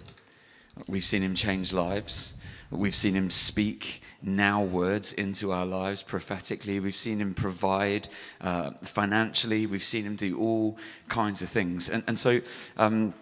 We've 0.88 1.04
seen 1.04 1.22
him 1.22 1.34
change 1.34 1.72
lives. 1.72 2.34
We've 2.70 2.94
seen 2.94 3.14
him 3.14 3.28
speak 3.28 4.02
now 4.22 4.62
words 4.62 5.12
into 5.12 5.52
our 5.52 5.66
lives 5.66 6.02
prophetically. 6.02 6.80
We've 6.80 6.94
seen 6.94 7.20
him 7.20 7.34
provide 7.34 8.08
uh, 8.40 8.70
financially. 8.82 9.66
We've 9.66 9.82
seen 9.82 10.04
him 10.04 10.16
do 10.16 10.38
all 10.38 10.78
kinds 11.08 11.42
of 11.42 11.48
things. 11.48 11.88
And, 11.88 12.04
and 12.06 12.18
so, 12.18 12.40
um, 12.76 13.14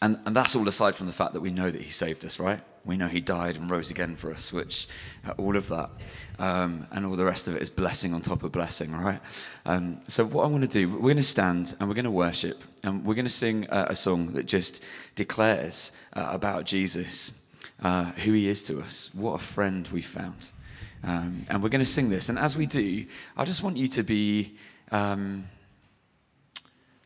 and, 0.00 0.18
and 0.24 0.36
that's 0.36 0.54
all 0.54 0.68
aside 0.68 0.94
from 0.94 1.06
the 1.06 1.12
fact 1.12 1.32
that 1.32 1.40
we 1.40 1.50
know 1.50 1.70
that 1.70 1.80
he 1.80 1.90
saved 1.90 2.24
us, 2.24 2.38
right? 2.38 2.60
We 2.84 2.96
know 2.96 3.08
he 3.08 3.20
died 3.20 3.56
and 3.56 3.70
rose 3.70 3.90
again 3.90 4.16
for 4.16 4.32
us, 4.32 4.52
which 4.52 4.88
uh, 5.26 5.32
all 5.36 5.56
of 5.56 5.68
that 5.68 5.90
um, 6.38 6.86
and 6.92 7.04
all 7.04 7.16
the 7.16 7.24
rest 7.24 7.48
of 7.48 7.56
it 7.56 7.60
is 7.60 7.68
blessing 7.68 8.14
on 8.14 8.22
top 8.22 8.44
of 8.44 8.52
blessing, 8.52 8.92
right? 8.92 9.20
Um, 9.66 10.00
so, 10.08 10.24
what 10.24 10.44
I 10.44 10.46
want 10.46 10.62
to 10.62 10.68
do, 10.68 10.88
we're 10.88 11.00
going 11.00 11.16
to 11.16 11.22
stand 11.22 11.74
and 11.78 11.88
we're 11.88 11.94
going 11.94 12.04
to 12.04 12.10
worship 12.10 12.62
and 12.84 13.04
we're 13.04 13.14
going 13.14 13.26
to 13.26 13.30
sing 13.30 13.68
uh, 13.68 13.86
a 13.90 13.94
song 13.94 14.32
that 14.34 14.46
just 14.46 14.82
declares 15.16 15.92
uh, 16.14 16.28
about 16.30 16.64
Jesus, 16.64 17.32
uh, 17.82 18.06
who 18.12 18.32
he 18.32 18.48
is 18.48 18.62
to 18.64 18.80
us, 18.80 19.10
what 19.14 19.34
a 19.34 19.38
friend 19.38 19.88
we 19.88 20.02
found. 20.02 20.50
Um, 21.04 21.46
and 21.48 21.62
we're 21.62 21.68
going 21.68 21.84
to 21.84 21.90
sing 21.90 22.10
this. 22.10 22.28
And 22.28 22.38
as 22.38 22.56
we 22.56 22.66
do, 22.66 23.06
I 23.36 23.44
just 23.44 23.62
want 23.62 23.76
you 23.76 23.88
to 23.88 24.02
be, 24.02 24.56
um, 24.90 25.46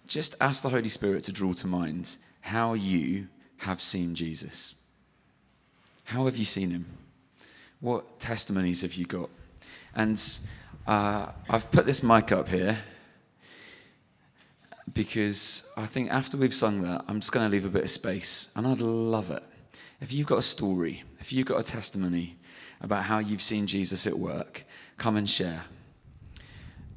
just 0.06 0.35
ask 0.40 0.62
the 0.62 0.70
Holy 0.70 0.88
Spirit 0.88 1.24
to 1.24 1.32
draw 1.32 1.52
to 1.54 1.66
mind 1.66 2.16
how 2.40 2.74
you 2.74 3.28
have 3.58 3.80
seen 3.80 4.14
Jesus. 4.14 4.74
How 6.04 6.24
have 6.24 6.37
you 6.37 6.44
seen 6.44 6.70
him? 6.70 6.87
What 7.80 8.18
testimonies 8.18 8.82
have 8.82 8.94
you 8.94 9.06
got? 9.06 9.28
And 9.94 10.20
uh, 10.87 11.32
I've 11.48 11.70
put 11.70 11.87
this 11.87 12.02
mic 12.02 12.32
up 12.32 12.48
here 12.48 12.78
because 14.92 15.70
I 15.76 15.87
think 15.87 16.11
after 16.11 16.37
we've 16.37 16.54
sung 16.54 16.82
that, 16.82 17.04
I'm 17.08 17.20
just 17.20 17.32
going 17.32 17.46
to 17.46 17.50
leave 17.50 17.64
a 17.64 17.70
bit 17.70 17.85
of 17.85 17.90
space. 17.90 18.50
And 18.56 18.66
I'd 18.66 18.80
love 18.80 19.30
it. 19.30 19.42
If 20.02 20.12
you've 20.12 20.26
got 20.26 20.38
a 20.38 20.42
story, 20.42 21.04
if 21.20 21.32
you've 21.32 21.46
got 21.46 21.60
a 21.60 21.62
testimony 21.62 22.36
about 22.80 23.04
how 23.04 23.20
you've 23.20 23.40
seen 23.40 23.68
Jesus 23.68 24.04
at 24.04 24.18
work, 24.18 24.64
come 24.98 25.16
and 25.16 25.30
share. 25.30 25.62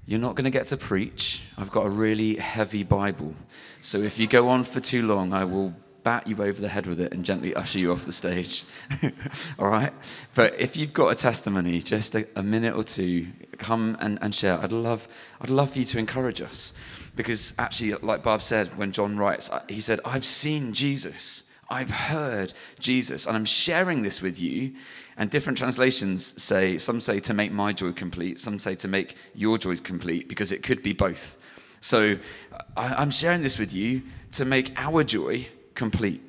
You're 0.08 0.20
not 0.20 0.34
going 0.34 0.46
to 0.46 0.50
get 0.50 0.66
to 0.68 0.78
preach. 0.78 1.44
I've 1.56 1.70
got 1.70 1.86
a 1.86 1.90
really 1.90 2.38
heavy 2.38 2.82
Bible. 2.82 3.36
So 3.80 4.00
if 4.00 4.18
you 4.18 4.26
go 4.26 4.50
on 4.50 4.64
for 4.64 4.80
too 4.80 5.06
long, 5.06 5.34
I 5.34 5.44
will 5.44 5.76
bat 6.02 6.26
you 6.26 6.36
over 6.42 6.60
the 6.60 6.68
head 6.68 6.88
with 6.88 7.00
it 7.00 7.14
and 7.14 7.24
gently 7.24 7.54
usher 7.54 7.78
you 7.78 7.92
off 7.92 8.06
the 8.06 8.12
stage. 8.12 8.64
All 9.60 9.68
right? 9.68 9.94
But 10.34 10.60
if 10.60 10.76
you've 10.76 10.94
got 10.94 11.10
a 11.10 11.16
testimony, 11.16 11.84
just 11.84 12.16
a, 12.16 12.28
a 12.36 12.42
minute 12.42 12.76
or 12.76 12.84
two, 12.84 13.28
come 13.60 13.98
and, 14.00 14.18
and 14.24 14.34
share. 14.34 14.58
I'd 14.58 14.72
love, 14.72 15.08
I'd 15.40 15.52
love 15.52 15.70
for 15.74 15.78
you 15.78 15.86
to 15.86 16.00
encourage 16.00 16.42
us. 16.42 16.74
Because 17.16 17.54
actually, 17.60 17.94
like 17.94 18.24
Barb 18.24 18.42
said, 18.42 18.76
when 18.80 18.92
John 18.92 19.16
writes, 19.16 19.52
uh, 19.52 19.62
he 19.70 19.80
said, 19.80 20.00
I've 20.04 20.26
seen 20.26 20.74
Jesus. 20.74 21.45
I've 21.70 21.90
heard 21.90 22.54
Jesus. 22.80 23.26
And 23.26 23.36
I'm 23.36 23.46
sharing 23.46 24.02
this 24.02 24.22
with 24.22 24.40
you. 24.40 24.74
And 25.18 25.30
different 25.30 25.58
translations 25.58 26.42
say, 26.42 26.78
some 26.78 27.00
say 27.00 27.20
to 27.22 27.34
make 27.34 27.52
my 27.52 27.72
joy 27.72 27.94
complete, 27.94 28.40
some 28.40 28.60
say 28.60 28.76
to 28.76 28.88
make 28.88 29.16
your 29.34 29.58
joy 29.58 29.78
complete, 29.78 30.28
because 30.28 30.52
it 30.52 30.62
could 30.62 30.84
be 30.84 30.94
both. 30.94 31.38
So 31.80 32.18
I, 32.76 33.02
am 33.02 33.12
sharing 33.12 33.42
this 33.42 33.58
with 33.58 33.72
you 33.72 34.02
to 34.34 34.44
make 34.44 34.74
our 34.76 35.04
joy 35.04 35.48
complete. 35.74 36.22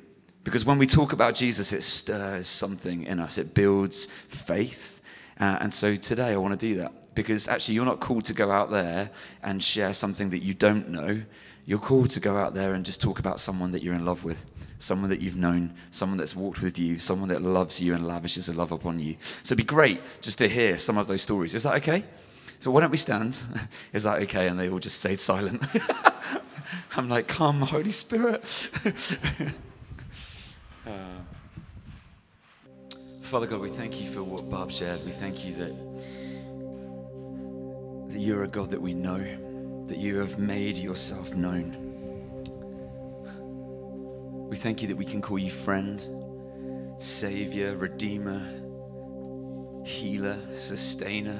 Because 0.43 0.63
when 0.63 0.77
we 0.77 0.87
talk 0.87 1.11
about 1.11 1.35
Jesus, 1.35 1.73
it 1.73 1.83
stirs 1.83 2.47
something 2.47 3.03
in 3.03 3.19
us, 3.19 3.37
it 3.37 3.53
builds 3.53 4.05
faith. 4.05 5.01
Uh, 5.39 5.57
and 5.59 5.73
so 5.73 5.97
today 5.97 6.31
I 6.31 6.37
want 6.37 6.57
to 6.57 6.67
do 6.67 6.75
that 6.75 6.93
because 7.17 7.47
actually 7.47 7.75
you're 7.75 7.85
not 7.85 7.99
called 7.99 8.23
to 8.25 8.33
go 8.33 8.51
out 8.51 8.69
there 8.69 9.09
and 9.43 9.61
share 9.61 9.93
something 9.93 10.29
that 10.29 10.39
you 10.39 10.53
don't 10.53 10.87
know. 10.89 11.21
You're 11.65 11.79
called 11.79 12.11
to 12.11 12.19
go 12.19 12.37
out 12.37 12.53
there 12.53 12.73
and 12.73 12.85
just 12.85 13.01
talk 13.01 13.19
about 13.19 13.39
someone 13.39 13.71
that 13.71 13.83
you're 13.83 13.95
in 13.95 14.05
love 14.05 14.23
with, 14.23 14.45
someone 14.79 15.09
that 15.09 15.19
you've 15.19 15.35
known, 15.35 15.73
someone 15.91 16.17
that's 16.17 16.35
walked 16.35 16.61
with 16.61 16.79
you, 16.79 16.99
someone 16.99 17.27
that 17.29 17.41
loves 17.41 17.81
you 17.81 17.93
and 17.95 18.07
lavishes 18.07 18.47
a 18.47 18.53
love 18.53 18.71
upon 18.71 18.99
you. 18.99 19.17
So 19.43 19.53
it'd 19.53 19.57
be 19.57 19.63
great 19.63 19.99
just 20.21 20.37
to 20.37 20.47
hear 20.47 20.77
some 20.77 20.97
of 20.97 21.07
those 21.07 21.23
stories. 21.23 21.55
Is 21.55 21.63
that 21.63 21.75
okay? 21.77 22.05
So 22.59 22.71
why 22.71 22.81
don't 22.81 22.91
we 22.91 22.97
stand? 22.97 23.43
Is 23.93 24.03
that 24.03 24.21
okay? 24.23 24.47
And 24.47 24.59
they 24.59 24.69
all 24.69 24.79
just 24.79 24.99
stayed 24.99 25.19
silent. 25.19 25.63
I'm 26.95 27.09
like, 27.09 27.27
come, 27.27 27.61
Holy 27.61 27.91
Spirit. 27.91 28.67
uh, 30.85 30.91
Father 33.21 33.45
God, 33.45 33.59
we 33.59 33.69
thank 33.69 33.99
you 33.99 34.07
for 34.07 34.23
what 34.23 34.49
Barb 34.49 34.71
shared. 34.71 35.03
We 35.03 35.11
thank 35.11 35.45
you 35.45 35.53
that, 35.55 35.73
that 38.07 38.19
you're 38.19 38.43
a 38.43 38.47
God 38.47 38.71
that 38.71 38.81
we 38.81 38.93
know, 38.93 39.25
that 39.87 39.97
you 39.97 40.17
have 40.19 40.39
made 40.39 40.77
yourself 40.77 41.35
known. 41.35 41.83
We 44.49 44.55
thank 44.55 44.81
you 44.81 44.87
that 44.87 44.95
we 44.95 45.05
can 45.05 45.21
call 45.21 45.37
you 45.37 45.51
friend, 45.51 46.01
savior, 46.99 47.75
redeemer, 47.75 48.41
healer, 49.85 50.39
sustainer. 50.55 51.39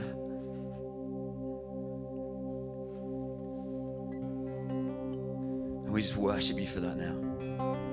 And 5.86 5.94
we 5.94 6.02
just 6.02 6.18
worship 6.18 6.60
you 6.60 6.68
for 6.68 6.82
that 6.82 6.98
now. 6.98 7.87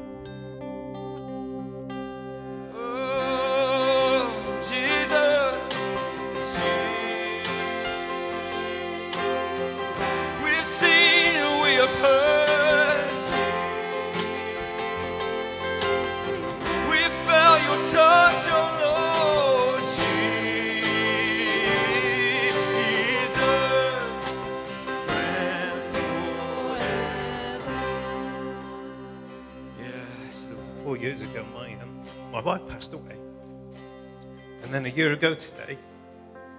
Year 34.94 35.12
ago 35.12 35.34
today, 35.34 35.76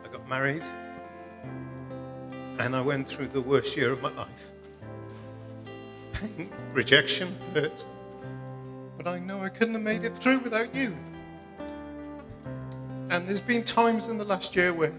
I 0.03 0.07
got 0.09 0.27
married. 0.27 0.63
And 2.59 2.75
I 2.75 2.81
went 2.81 3.07
through 3.07 3.29
the 3.29 3.41
worst 3.41 3.75
year 3.75 3.91
of 3.91 4.01
my 4.01 4.11
life 4.11 4.29
pain, 6.13 6.49
rejection, 6.73 7.36
hurt. 7.53 7.83
But 8.97 9.07
I 9.07 9.19
know 9.19 9.43
I 9.43 9.49
couldn't 9.49 9.73
have 9.73 9.83
made 9.83 10.05
it 10.05 10.17
through 10.17 10.39
without 10.39 10.73
you. 10.73 10.95
And 13.09 13.27
there's 13.27 13.41
been 13.41 13.63
times 13.63 14.07
in 14.07 14.17
the 14.17 14.23
last 14.25 14.55
year 14.55 14.73
where 14.73 14.93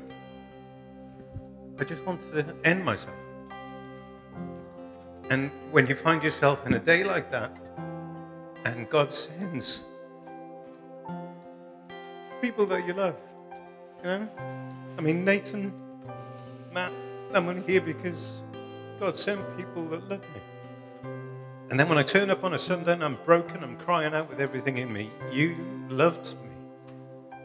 I 1.78 1.84
just 1.84 2.04
wanted 2.04 2.46
to 2.46 2.54
end 2.64 2.84
myself. 2.84 3.16
And 5.30 5.50
when 5.72 5.86
you 5.86 5.96
find 5.96 6.22
yourself 6.22 6.64
in 6.66 6.74
a 6.74 6.78
day 6.78 7.02
like 7.02 7.30
that, 7.32 7.56
and 8.64 8.88
God 8.88 9.12
sends 9.12 9.82
people 12.46 12.64
that 12.64 12.86
you 12.86 12.94
love. 12.94 13.16
You 14.04 14.10
know? 14.10 14.28
I 14.96 15.00
mean, 15.00 15.24
Nathan, 15.24 15.72
Matt, 16.72 16.92
I'm 17.34 17.48
only 17.48 17.62
here 17.62 17.80
because 17.80 18.40
God 19.00 19.18
sent 19.18 19.40
people 19.56 19.84
that 19.88 20.08
love 20.08 20.20
me. 20.20 21.10
And 21.70 21.80
then 21.80 21.88
when 21.88 21.98
I 21.98 22.04
turn 22.04 22.30
up 22.30 22.44
on 22.44 22.54
a 22.54 22.58
Sunday 22.58 22.92
and 22.92 23.02
I'm 23.02 23.18
broken, 23.24 23.64
I'm 23.64 23.76
crying 23.78 24.14
out 24.14 24.28
with 24.28 24.40
everything 24.40 24.78
in 24.78 24.92
me, 24.92 25.10
you 25.32 25.56
loved 25.88 26.36
me. 26.40 27.36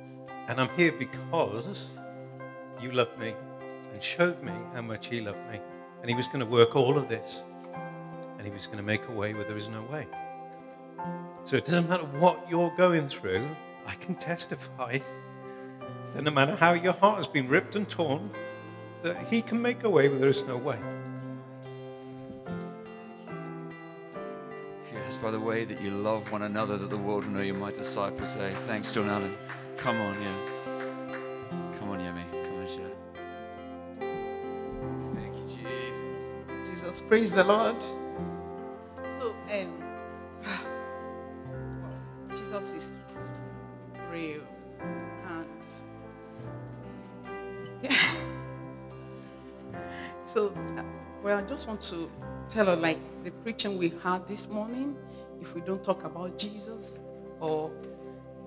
And 0.47 0.61
I'm 0.61 0.69
here 0.77 0.91
because 0.91 1.89
you 2.79 2.91
loved 2.91 3.17
me 3.17 3.33
and 3.93 4.03
showed 4.03 4.39
me 4.43 4.53
how 4.75 4.83
much 4.83 5.07
He 5.07 5.19
loved 5.19 5.49
me. 5.51 5.59
And 6.01 6.11
He 6.11 6.15
was 6.15 6.27
going 6.27 6.41
to 6.41 6.45
work 6.45 6.75
all 6.75 6.95
of 6.95 7.09
this. 7.09 7.41
And 8.37 8.45
He 8.45 8.51
was 8.51 8.67
going 8.67 8.77
to 8.77 8.83
make 8.83 9.07
a 9.07 9.11
way 9.11 9.33
where 9.33 9.45
there 9.45 9.57
is 9.57 9.67
no 9.67 9.81
way. 9.91 10.05
So 11.45 11.57
it 11.57 11.65
doesn't 11.65 11.89
matter 11.89 12.05
what 12.19 12.47
you're 12.47 12.73
going 12.77 13.07
through, 13.09 13.47
I 13.91 13.95
can 13.95 14.15
testify 14.15 14.99
that 16.13 16.23
no 16.23 16.31
matter 16.31 16.55
how 16.55 16.71
your 16.71 16.93
heart 16.93 17.17
has 17.17 17.27
been 17.27 17.49
ripped 17.49 17.75
and 17.75 17.89
torn, 17.89 18.31
that 19.03 19.17
He 19.27 19.41
can 19.41 19.61
make 19.61 19.83
a 19.83 19.89
way 19.89 20.07
where 20.07 20.17
there 20.17 20.29
is 20.29 20.43
no 20.43 20.55
way. 20.55 20.79
Yes, 24.93 25.17
by 25.17 25.29
the 25.29 25.39
way 25.39 25.65
that 25.65 25.81
you 25.81 25.91
love 25.91 26.31
one 26.31 26.43
another, 26.43 26.77
that 26.77 26.89
the 26.89 26.97
world 26.97 27.25
will 27.25 27.33
know 27.33 27.41
you're 27.41 27.53
my 27.53 27.71
disciples. 27.71 28.31
Say, 28.31 28.53
thanks, 28.55 28.91
John 28.91 29.09
Allen. 29.09 29.35
Come 29.75 29.99
on, 29.99 30.21
yeah. 30.21 30.37
Come 31.77 31.89
on, 31.89 31.99
Yemi. 31.99 32.23
Come 32.31 32.59
on, 32.59 32.67
share. 32.67 32.95
Thank 35.13 35.35
you, 35.35 35.45
Jesus. 35.57 36.69
Jesus, 36.69 37.01
praise 37.09 37.33
the 37.33 37.43
Lord. 37.43 37.75
Just 51.51 51.67
want 51.67 51.81
to 51.81 52.09
tell 52.47 52.67
her 52.67 52.77
like 52.77 52.97
the 53.25 53.31
preaching 53.43 53.77
we 53.77 53.89
had 54.01 54.25
this 54.25 54.47
morning. 54.47 54.95
If 55.41 55.53
we 55.53 55.59
don't 55.59 55.83
talk 55.83 56.05
about 56.05 56.37
Jesus, 56.37 56.97
or 57.41 57.69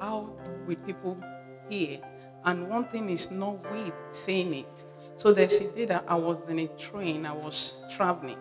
how 0.01 0.31
will 0.67 0.77
people 0.77 1.23
hear? 1.69 1.99
And 2.47 2.67
one 2.67 2.87
thing 2.87 3.11
is 3.11 3.31
not 3.31 3.71
we 3.71 3.93
saying 4.11 4.55
it. 4.55 4.87
So 5.17 5.35
there's 5.35 5.53
a 5.57 5.71
day 5.73 5.85
that 5.85 6.05
I 6.09 6.15
was 6.15 6.39
in 6.49 6.61
a 6.61 6.67
train, 6.79 7.27
I 7.27 7.33
was 7.33 7.75
traveling. 7.95 8.39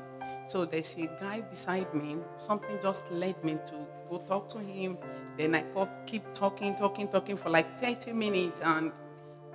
So 0.48 0.64
there's 0.64 0.96
a 0.98 1.08
guy 1.20 1.42
beside 1.42 1.94
me. 1.94 2.16
Something 2.38 2.80
just 2.82 3.04
led 3.12 3.44
me 3.44 3.58
to 3.66 3.74
go 4.10 4.20
talk 4.20 4.50
to 4.54 4.60
him. 4.60 4.98
Then 5.38 5.56
I 5.56 5.64
keep 6.06 6.24
talking, 6.34 6.76
talking, 6.78 7.10
talking 7.10 7.36
for 7.36 7.50
like 7.50 7.82
30 7.82 8.14
minutes. 8.14 8.62
And 8.64 8.94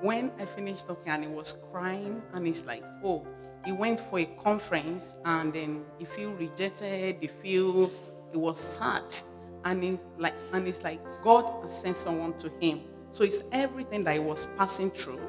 when 0.02 0.32
I 0.38 0.44
finished 0.44 0.86
talking, 0.86 1.12
and 1.12 1.24
he 1.24 1.30
was 1.30 1.56
crying, 1.72 2.20
and 2.34 2.46
he's 2.46 2.62
like, 2.64 2.84
"Oh, 3.02 3.26
he 3.68 3.72
went 3.72 4.00
for 4.00 4.18
a 4.20 4.24
conference, 4.42 5.12
and 5.26 5.52
then 5.52 5.84
he 5.98 6.06
feel 6.06 6.30
rejected. 6.32 7.18
He 7.20 7.26
feel 7.26 7.90
he 8.32 8.38
was 8.38 8.58
sad, 8.58 9.04
and 9.66 9.84
it's 9.84 10.02
like, 10.16 10.32
and 10.54 10.66
it's 10.66 10.82
like 10.82 11.00
God 11.22 11.44
has 11.62 11.78
sent 11.78 11.94
someone 11.94 12.32
to 12.38 12.50
him. 12.60 12.80
So 13.12 13.24
it's 13.24 13.42
everything 13.52 14.04
that 14.04 14.14
he 14.14 14.20
was 14.20 14.48
passing 14.56 14.90
through 14.90 15.20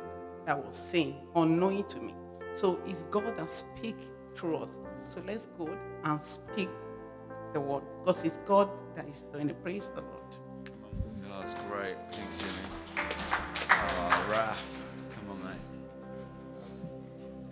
that 0.45 0.57
was 0.57 0.77
saying, 0.77 1.17
unknowing 1.35 1.83
to 1.89 1.99
me. 1.99 2.15
So 2.53 2.79
it's 2.87 3.03
God 3.11 3.25
that 3.37 3.51
speak 3.51 3.97
through 4.35 4.55
us. 4.55 4.77
So 5.09 5.21
let's 5.27 5.47
go 5.57 5.77
and 6.05 6.23
speak 6.23 6.69
the 7.51 7.59
word 7.59 7.83
because 8.05 8.23
it's 8.23 8.37
God 8.45 8.69
that 8.95 9.05
is 9.09 9.25
doing 9.33 9.49
it. 9.49 9.61
Praise 9.61 9.91
the 9.95 10.01
Lord. 10.01 11.41
That's 11.41 11.55
great. 11.67 11.97
Thanks, 12.13 12.41
Yemi. 12.41 13.05
Oh, 13.69 14.27
Raf. 14.31 14.78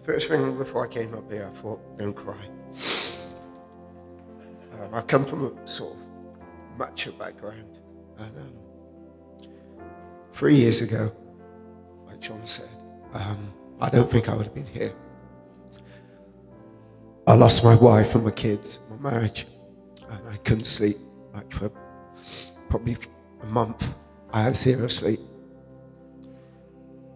First 0.08 0.30
thing 0.30 0.58
before 0.58 0.86
I 0.86 0.88
came 0.88 1.14
up 1.14 1.30
here, 1.30 1.52
I 1.54 1.62
thought, 1.62 1.82
don't 1.98 2.14
cry. 2.14 2.38
Um, 4.80 4.94
I 4.94 5.02
come 5.02 5.26
from 5.26 5.46
a 5.46 5.68
sort 5.68 5.98
of 5.98 6.78
macho 6.80 7.12
background. 7.12 7.80
And 8.18 8.38
um, 8.38 9.50
three 10.32 10.56
years 10.56 10.82
ago, 10.82 11.12
like 12.06 12.22
John 12.22 12.48
said, 12.48 12.70
um, 13.12 13.54
I 13.82 13.90
don't 13.90 14.10
think 14.10 14.30
I 14.30 14.34
would 14.34 14.46
have 14.46 14.56
been 14.56 14.66
here. 14.66 14.94
I 17.28 17.34
lost 17.34 17.66
my 17.66 17.76
wife 17.76 18.16
and 18.16 18.24
my 18.24 18.32
kids, 18.32 18.80
my 18.90 19.12
marriage, 19.12 19.46
and 20.10 20.30
I 20.30 20.38
couldn't 20.38 20.68
sleep 20.68 21.00
like 21.34 21.52
for 21.52 21.70
probably 22.70 22.96
a 23.42 23.46
month. 23.48 23.86
I 24.32 24.44
had 24.44 24.56
zero 24.56 24.88
sleep. 24.88 25.20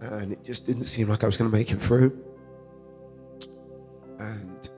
And 0.02 0.34
it 0.34 0.44
just 0.44 0.66
didn't 0.68 0.88
seem 0.88 1.08
like 1.08 1.24
I 1.24 1.26
was 1.26 1.38
going 1.38 1.50
to 1.50 1.58
make 1.58 1.72
it 1.72 1.82
through. 1.82 2.31
And 4.22 4.70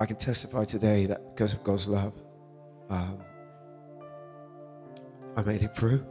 I 0.00 0.06
can 0.06 0.16
testify 0.16 0.64
today 0.64 1.04
that 1.06 1.34
because 1.34 1.52
of 1.52 1.62
God's 1.62 1.86
love, 1.86 2.14
um, 2.88 3.18
I 5.36 5.42
made 5.42 5.62
it 5.62 5.76
through. 5.76 6.04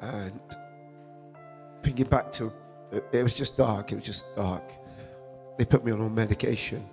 And 0.00 0.42
thinking 1.82 2.06
back 2.06 2.32
to, 2.32 2.52
it, 3.12 3.22
was 3.22 3.34
just 3.34 3.56
dark. 3.56 3.92
It 3.92 3.96
was 3.96 4.04
just 4.04 4.24
dark. 4.34 4.64
They 5.58 5.64
put 5.64 5.84
me 5.84 5.92
on 5.92 6.12
medication. 6.12 6.84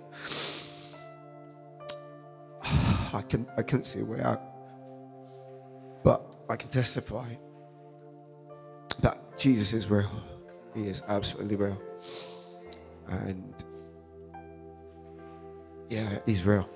I 2.62 3.22
couldn't, 3.28 3.48
I 3.56 3.62
couldn't 3.62 3.84
see 3.84 4.00
a 4.00 4.04
way 4.04 4.20
out. 4.20 4.42
But 6.04 6.24
I 6.48 6.54
can 6.54 6.68
testify 6.68 7.26
that 9.00 9.18
Jesus 9.36 9.72
is 9.72 9.90
real. 9.90 10.10
He 10.72 10.82
is 10.88 11.02
absolutely 11.08 11.56
real. 11.56 11.82
And 13.08 13.54
yeah, 15.88 16.18
he's 16.26 16.44
real. 16.44 16.68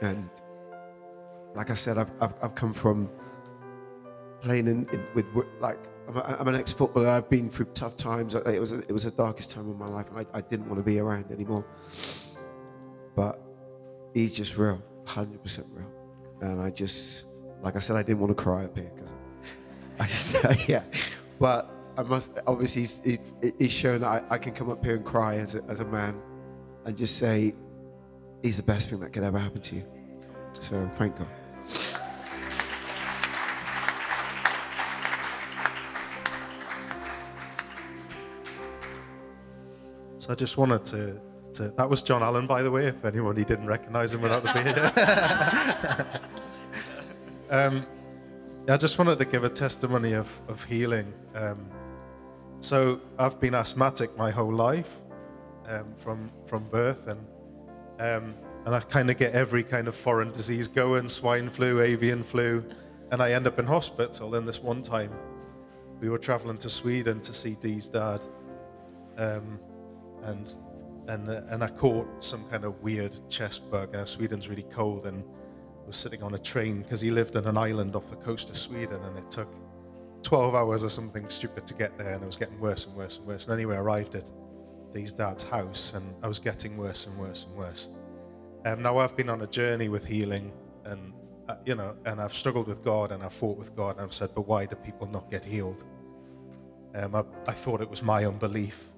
And 0.00 0.28
like 1.54 1.70
I 1.70 1.74
said, 1.74 1.98
I've, 1.98 2.10
I've, 2.20 2.34
I've 2.42 2.54
come 2.54 2.72
from 2.72 3.10
playing 4.40 4.68
in, 4.68 4.88
in 4.90 5.04
with 5.14 5.26
like 5.60 5.78
I'm, 6.08 6.16
a, 6.16 6.36
I'm 6.40 6.48
an 6.48 6.54
ex-footballer. 6.54 7.08
I've 7.08 7.28
been 7.28 7.50
through 7.50 7.66
tough 7.74 7.96
times. 7.96 8.34
It 8.34 8.60
was 8.60 8.72
it 8.72 8.92
was 8.92 9.04
the 9.04 9.10
darkest 9.10 9.50
time 9.50 9.68
of 9.68 9.78
my 9.78 9.88
life. 9.88 10.06
I, 10.14 10.24
I 10.32 10.40
didn't 10.40 10.66
want 10.66 10.78
to 10.78 10.82
be 10.82 10.98
around 10.98 11.30
anymore. 11.30 11.64
But 13.14 13.40
he's 14.14 14.32
just 14.32 14.56
real, 14.56 14.82
hundred 15.06 15.42
percent 15.42 15.66
real. 15.72 15.90
And 16.40 16.60
I 16.60 16.70
just, 16.70 17.24
like 17.62 17.76
I 17.76 17.80
said, 17.80 17.96
I 17.96 18.02
didn't 18.02 18.20
want 18.20 18.30
to 18.36 18.42
cry 18.42 18.64
up 18.64 18.78
here 18.78 18.90
because 18.94 19.10
I 20.00 20.06
just, 20.06 20.68
yeah, 20.68 20.84
but 21.38 21.70
I 21.98 22.02
must 22.04 22.38
obviously 22.46 22.84
it, 23.10 23.20
it's 23.42 23.74
shown 23.74 24.02
that 24.02 24.06
I, 24.30 24.34
I 24.36 24.38
can 24.38 24.52
come 24.52 24.70
up 24.70 24.84
here 24.84 24.94
and 24.94 25.04
cry 25.04 25.34
as 25.34 25.56
a, 25.56 25.64
as 25.64 25.80
a 25.80 25.84
man, 25.84 26.14
and 26.84 26.96
just 26.96 27.16
say, 27.16 27.56
"He's 28.40 28.56
the 28.56 28.62
best 28.62 28.88
thing 28.88 29.00
that 29.00 29.12
could 29.12 29.24
ever 29.24 29.36
happen 29.36 29.60
to 29.60 29.74
you." 29.74 29.84
So 30.60 30.88
thank 30.96 31.18
God. 31.18 31.26
So 40.18 40.30
I 40.30 40.34
just 40.36 40.56
wanted 40.56 40.84
to, 40.86 41.20
to. 41.54 41.70
That 41.70 41.90
was 41.90 42.04
John 42.04 42.22
Allen, 42.22 42.46
by 42.46 42.62
the 42.62 42.70
way, 42.70 42.86
if 42.86 43.04
anybody 43.04 43.44
didn't 43.44 43.66
recognize 43.66 44.12
him 44.12 44.20
without 44.20 44.44
the 44.44 44.52
beard. 44.52 46.20
um, 47.50 47.84
I 48.68 48.76
just 48.76 48.98
wanted 48.98 49.18
to 49.18 49.24
give 49.24 49.42
a 49.42 49.48
testimony 49.48 50.12
of, 50.12 50.30
of 50.46 50.62
healing. 50.62 51.12
Um, 51.34 51.68
so 52.60 53.00
I've 53.18 53.38
been 53.40 53.54
asthmatic 53.54 54.16
my 54.16 54.30
whole 54.30 54.52
life 54.52 54.96
um, 55.66 55.86
from, 55.96 56.30
from 56.46 56.64
birth, 56.64 57.06
and, 57.06 57.20
um, 58.00 58.34
and 58.66 58.74
I 58.74 58.80
kind 58.80 59.10
of 59.10 59.16
get 59.16 59.32
every 59.32 59.62
kind 59.62 59.88
of 59.88 59.94
foreign 59.94 60.32
disease 60.32 60.68
going 60.68 61.08
swine 61.08 61.50
flu, 61.50 61.80
avian 61.80 62.22
flu, 62.22 62.64
and 63.12 63.22
I 63.22 63.32
end 63.32 63.46
up 63.46 63.58
in 63.58 63.66
hospital. 63.66 64.34
And 64.34 64.46
this 64.46 64.60
one 64.62 64.82
time, 64.82 65.12
we 66.00 66.08
were 66.08 66.18
traveling 66.18 66.58
to 66.58 66.70
Sweden 66.70 67.20
to 67.20 67.32
see 67.32 67.56
Dee's 67.60 67.88
dad. 67.88 68.20
Um, 69.16 69.58
and 70.22 70.54
and 71.08 71.28
uh, 71.28 71.42
and 71.48 71.64
I 71.64 71.68
caught 71.68 72.22
some 72.22 72.44
kind 72.50 72.64
of 72.64 72.82
weird 72.82 73.18
chest 73.28 73.70
bug. 73.70 73.92
Now 73.92 74.04
Sweden's 74.04 74.48
really 74.48 74.66
cold, 74.70 75.06
and 75.06 75.22
I 75.22 75.86
was 75.86 75.96
sitting 75.96 76.22
on 76.22 76.34
a 76.34 76.38
train 76.38 76.82
because 76.82 77.00
he 77.00 77.10
lived 77.10 77.36
on 77.36 77.46
an 77.46 77.56
island 77.56 77.96
off 77.96 78.08
the 78.10 78.16
coast 78.16 78.50
of 78.50 78.58
Sweden, 78.58 79.02
and 79.04 79.18
it 79.18 79.30
took 79.30 79.48
12 80.22 80.54
hours 80.54 80.84
or 80.84 80.90
something 80.90 81.28
stupid 81.28 81.66
to 81.66 81.74
get 81.74 81.96
there, 81.98 82.14
and 82.14 82.22
it 82.22 82.26
was 82.26 82.36
getting 82.36 82.58
worse 82.60 82.86
and 82.86 82.94
worse 82.96 83.18
and 83.18 83.26
worse. 83.26 83.44
And 83.44 83.54
anyway, 83.54 83.76
I 83.76 83.80
arrived 83.80 84.14
at 84.14 84.30
Dee's 84.92 85.12
dad's 85.12 85.42
house, 85.42 85.92
and 85.94 86.14
I 86.22 86.28
was 86.28 86.38
getting 86.38 86.76
worse 86.76 87.06
and 87.06 87.18
worse 87.18 87.44
and 87.48 87.56
worse. 87.56 87.88
Um, 88.64 88.82
now 88.82 88.98
I've 88.98 89.16
been 89.16 89.28
on 89.28 89.42
a 89.42 89.46
journey 89.46 89.88
with 89.88 90.04
healing, 90.04 90.52
and 90.84 91.12
uh, 91.48 91.56
you 91.64 91.74
know, 91.74 91.96
and 92.04 92.20
I've 92.20 92.34
struggled 92.34 92.66
with 92.66 92.84
God, 92.84 93.12
and 93.12 93.22
I've 93.22 93.32
fought 93.32 93.56
with 93.56 93.74
God, 93.74 93.96
and 93.96 94.04
I've 94.04 94.12
said, 94.12 94.30
but 94.34 94.46
why 94.46 94.66
do 94.66 94.76
people 94.76 95.06
not 95.06 95.30
get 95.30 95.44
healed? 95.44 95.84
Um, 96.94 97.14
I, 97.14 97.24
I 97.46 97.52
thought 97.52 97.80
it 97.80 97.88
was 97.88 98.02
my 98.02 98.26
unbelief. 98.26 98.90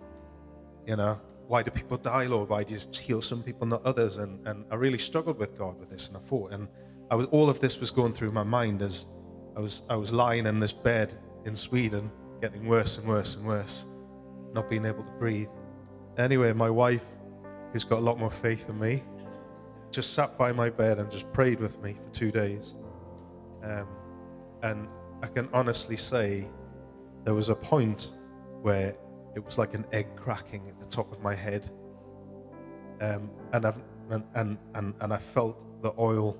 You 0.86 0.96
know, 0.96 1.20
why 1.46 1.62
do 1.62 1.70
people 1.70 1.96
die, 1.96 2.24
Lord? 2.24 2.48
Why 2.48 2.64
do 2.64 2.74
you 2.74 2.80
heal 3.00 3.22
some 3.22 3.42
people, 3.42 3.66
not 3.66 3.84
others? 3.84 4.16
And, 4.16 4.46
and 4.46 4.64
I 4.70 4.76
really 4.76 4.98
struggled 4.98 5.38
with 5.38 5.58
God 5.58 5.78
with 5.78 5.90
this, 5.90 6.08
and 6.08 6.16
I 6.16 6.20
thought, 6.20 6.52
and 6.52 6.66
I 7.10 7.14
was, 7.14 7.26
all 7.26 7.48
of 7.48 7.60
this 7.60 7.78
was 7.78 7.90
going 7.90 8.12
through 8.12 8.32
my 8.32 8.44
mind 8.44 8.82
as 8.82 9.04
I 9.60 9.62
was, 9.62 9.82
I 9.90 9.96
was 9.96 10.10
lying 10.10 10.46
in 10.46 10.58
this 10.58 10.72
bed 10.72 11.18
in 11.44 11.54
Sweden, 11.54 12.10
getting 12.40 12.66
worse 12.66 12.96
and 12.96 13.06
worse 13.06 13.34
and 13.34 13.44
worse, 13.44 13.84
not 14.54 14.70
being 14.70 14.86
able 14.86 15.04
to 15.04 15.12
breathe. 15.18 15.50
Anyway, 16.16 16.50
my 16.54 16.70
wife, 16.70 17.04
who's 17.70 17.84
got 17.84 17.98
a 17.98 18.00
lot 18.00 18.18
more 18.18 18.30
faith 18.30 18.68
than 18.68 18.78
me, 18.78 19.02
just 19.90 20.14
sat 20.14 20.38
by 20.38 20.50
my 20.50 20.70
bed 20.70 20.98
and 20.98 21.10
just 21.10 21.30
prayed 21.34 21.60
with 21.60 21.78
me 21.82 21.92
for 22.02 22.14
two 22.14 22.30
days. 22.30 22.74
Um, 23.62 23.86
and 24.62 24.88
I 25.22 25.26
can 25.26 25.46
honestly 25.52 25.98
say 25.98 26.48
there 27.24 27.34
was 27.34 27.50
a 27.50 27.54
point 27.54 28.08
where 28.62 28.96
it 29.36 29.44
was 29.44 29.58
like 29.58 29.74
an 29.74 29.84
egg 29.92 30.06
cracking 30.16 30.70
at 30.70 30.80
the 30.80 30.86
top 30.86 31.12
of 31.12 31.20
my 31.20 31.34
head. 31.34 31.70
Um, 33.02 33.30
and, 33.52 33.66
and, 33.66 34.24
and, 34.36 34.58
and, 34.74 34.94
and 35.02 35.12
I 35.12 35.18
felt 35.18 35.82
the 35.82 35.92
oil 35.98 36.38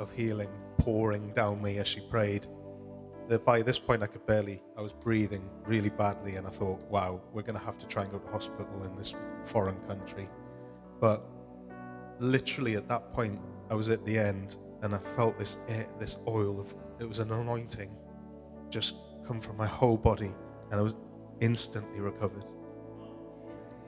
of 0.00 0.10
healing 0.10 0.50
pouring 0.78 1.32
down 1.34 1.62
me 1.62 1.78
as 1.78 1.88
she 1.88 2.00
prayed. 2.08 2.46
That 3.28 3.44
by 3.44 3.60
this 3.62 3.78
point, 3.78 4.02
I 4.02 4.06
could 4.06 4.24
barely, 4.26 4.62
I 4.76 4.80
was 4.80 4.92
breathing 4.92 5.50
really 5.66 5.90
badly, 5.90 6.36
and 6.36 6.46
I 6.46 6.50
thought, 6.50 6.80
wow, 6.88 7.20
we're 7.32 7.42
going 7.42 7.58
to 7.58 7.64
have 7.64 7.78
to 7.78 7.86
try 7.86 8.02
and 8.04 8.12
go 8.12 8.18
to 8.18 8.28
hospital 8.30 8.84
in 8.84 8.96
this 8.96 9.14
foreign 9.44 9.78
country. 9.86 10.28
But 10.98 11.28
literally 12.18 12.76
at 12.76 12.88
that 12.88 13.12
point, 13.12 13.38
I 13.70 13.74
was 13.74 13.90
at 13.90 14.04
the 14.06 14.18
end, 14.18 14.56
and 14.82 14.94
I 14.94 14.98
felt 14.98 15.38
this 15.38 15.58
air, 15.68 15.86
this 15.98 16.18
oil 16.26 16.58
of, 16.60 16.74
it 16.98 17.04
was 17.04 17.18
an 17.18 17.30
anointing 17.30 17.90
just 18.70 18.94
come 19.26 19.40
from 19.40 19.56
my 19.56 19.66
whole 19.66 19.96
body, 19.96 20.32
and 20.70 20.80
I 20.80 20.82
was 20.82 20.94
instantly 21.40 22.00
recovered. 22.00 22.44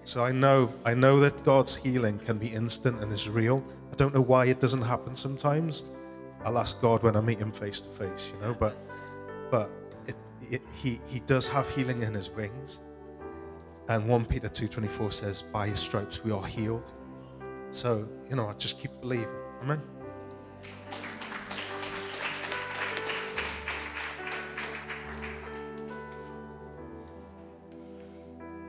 So 0.05 0.25
I 0.25 0.33
know, 0.33 0.73
I 0.85 0.95
know 0.95 1.21
that 1.21 1.45
God's 1.45 1.75
healing 1.75 2.19
can 2.19 2.39
be 2.39 2.49
instant 2.49 3.01
and 3.01 3.13
is 3.13 3.29
real. 3.29 3.63
I 3.93 3.97
don't 3.97 4.15
know 4.15 4.23
why 4.23 4.47
it 4.47 4.61
doesn't 4.61 4.83
happen 4.83 5.15
sometimes. 5.15 5.85
I'll 6.45 6.59
ask 6.59 6.81
God 6.81 7.03
when 7.03 7.17
I 7.17 7.21
meet 7.21 7.39
Him 7.39 7.53
face 7.53 7.81
to 7.83 7.89
face, 7.89 8.33
you 8.35 8.41
know. 8.41 8.55
But, 8.55 8.77
but 9.51 9.71
it, 10.07 10.17
it, 10.51 10.63
He 10.75 11.01
He 11.07 11.21
does 11.21 11.47
have 11.49 11.69
healing 11.71 12.03
in 12.03 12.15
His 12.15 12.31
wings. 12.31 12.79
And 13.89 14.09
1 14.09 14.25
Peter 14.27 14.49
2:24 14.49 15.13
says, 15.13 15.43
"By 15.43 15.69
His 15.69 15.81
stripes 15.81 16.23
we 16.25 16.31
are 16.31 16.45
healed." 16.45 16.93
So 17.73 18.09
you 18.29 18.37
know, 18.37 18.49
I 18.49 18.53
just 18.55 18.79
keep 18.79 18.93
believing. 19.01 19.29
Amen. 19.63 19.83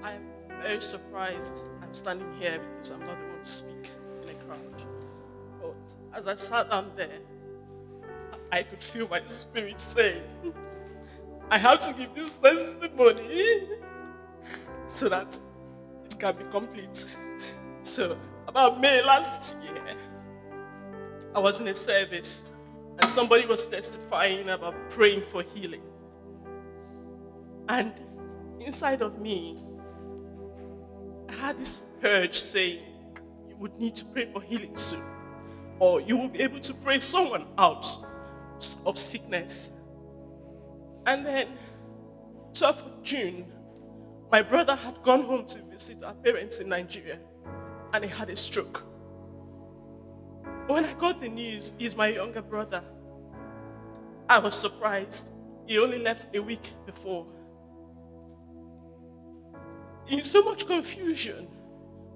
I'm 0.03 0.23
very 0.61 0.81
surprised 0.81 1.63
I'm 1.81 1.93
standing 1.93 2.33
here 2.39 2.59
because 2.73 2.91
I'm 2.91 2.99
not 3.01 3.19
the 3.19 3.27
one 3.27 3.39
to 3.43 3.45
speak 3.45 3.91
in 4.23 4.29
a 4.29 4.33
crowd. 4.45 4.83
But 5.61 5.75
as 6.17 6.27
I 6.27 6.35
sat 6.35 6.69
down 6.69 6.91
there, 6.95 7.19
I 8.51 8.63
could 8.63 8.83
feel 8.83 9.07
my 9.07 9.21
spirit 9.27 9.79
saying, 9.79 10.23
I 11.49 11.57
have 11.57 11.79
to 11.87 11.93
give 11.93 12.13
this 12.13 12.37
testimony 12.37 13.69
so 14.87 15.07
that 15.09 15.39
it 16.05 16.19
can 16.19 16.35
be 16.35 16.43
complete. 16.51 17.05
So, 17.83 18.17
about 18.47 18.81
May 18.81 19.01
last 19.01 19.55
year, 19.63 19.95
I 21.33 21.39
was 21.39 21.61
in 21.61 21.67
a 21.69 21.75
service 21.75 22.43
and 22.99 23.09
somebody 23.09 23.45
was 23.45 23.65
testifying 23.65 24.49
about 24.49 24.75
praying 24.89 25.23
for 25.31 25.43
healing. 25.43 25.81
And 27.69 27.93
inside 28.59 29.01
of 29.01 29.19
me, 29.19 29.63
I 31.29 31.33
had 31.35 31.57
this 31.57 31.79
urge 32.03 32.37
saying, 32.37 32.83
you 33.47 33.55
would 33.57 33.79
need 33.79 33.95
to 33.95 34.05
pray 34.05 34.29
for 34.31 34.41
healing 34.41 34.75
soon, 34.75 35.03
or 35.79 36.01
you 36.01 36.17
will 36.17 36.27
be 36.27 36.41
able 36.41 36.59
to 36.59 36.73
pray 36.73 36.99
someone 36.99 37.47
out 37.57 37.85
of 38.85 38.97
sickness. 38.97 39.71
And 41.05 41.25
then, 41.25 41.47
12th 42.53 42.85
of 42.85 43.03
June, 43.03 43.45
my 44.31 44.41
brother 44.41 44.75
had 44.75 45.01
gone 45.03 45.23
home 45.23 45.45
to 45.47 45.61
visit 45.63 46.03
our 46.03 46.13
parents 46.13 46.59
in 46.59 46.69
Nigeria, 46.69 47.19
and 47.93 48.03
he 48.03 48.09
had 48.09 48.29
a 48.29 48.35
stroke. 48.35 48.83
When 50.67 50.85
I 50.85 50.93
got 50.93 51.19
the 51.19 51.27
news, 51.27 51.73
he's 51.77 51.95
my 51.95 52.07
younger 52.07 52.41
brother. 52.41 52.83
I 54.29 54.39
was 54.39 54.55
surprised. 54.55 55.31
He 55.65 55.77
only 55.77 55.99
left 55.99 56.35
a 56.35 56.39
week 56.39 56.71
before 56.85 57.25
in 60.11 60.23
so 60.23 60.43
much 60.43 60.67
confusion, 60.67 61.47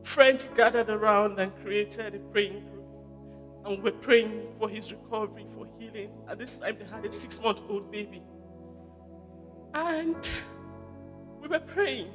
friends 0.04 0.50
gathered 0.50 0.90
around 0.90 1.40
and 1.40 1.56
created 1.64 2.16
a 2.16 2.20
praying 2.20 2.66
group. 2.66 2.75
And 3.66 3.82
we're 3.82 3.92
praying 3.92 4.48
for 4.60 4.70
his 4.70 4.92
recovery, 4.92 5.48
for 5.58 5.68
healing. 5.80 6.12
At 6.30 6.38
this 6.38 6.60
time, 6.60 6.78
they 6.78 6.86
had 6.86 7.06
a 7.06 7.12
six 7.12 7.42
month 7.42 7.62
old 7.68 7.92
baby. 7.92 8.22
And 9.74 10.30
we 11.42 11.48
were 11.48 11.60
praying. 11.60 12.10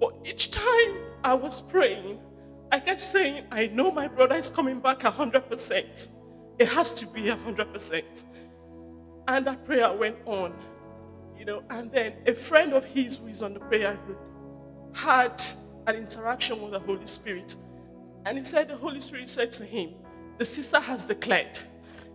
But 0.00 0.14
each 0.24 0.50
time 0.50 0.96
I 1.24 1.34
was 1.34 1.60
praying, 1.60 2.18
I 2.70 2.80
kept 2.80 3.02
saying, 3.02 3.44
I 3.50 3.66
know 3.66 3.90
my 3.90 4.08
brother 4.08 4.36
is 4.36 4.50
coming 4.50 4.80
back 4.80 5.00
100%. 5.00 6.08
It 6.58 6.68
has 6.68 6.92
to 6.94 7.06
be 7.06 7.22
100%. 7.22 8.24
And 9.26 9.46
that 9.46 9.64
prayer 9.64 9.92
went 9.92 10.16
on, 10.24 10.54
you 11.38 11.44
know. 11.44 11.62
And 11.70 11.90
then 11.92 12.14
a 12.26 12.34
friend 12.34 12.72
of 12.72 12.84
his 12.84 13.16
who 13.16 13.26
is 13.28 13.42
on 13.42 13.54
the 13.54 13.60
prayer 13.60 13.98
group 14.06 14.20
had 14.92 15.42
an 15.86 15.96
interaction 15.96 16.60
with 16.62 16.72
the 16.72 16.80
Holy 16.80 17.06
Spirit. 17.06 17.56
And 18.24 18.38
he 18.38 18.44
said, 18.44 18.68
The 18.68 18.76
Holy 18.76 19.00
Spirit 19.00 19.28
said 19.28 19.52
to 19.52 19.64
him, 19.64 19.94
The 20.38 20.44
sister 20.44 20.78
has 20.78 21.04
declared 21.04 21.58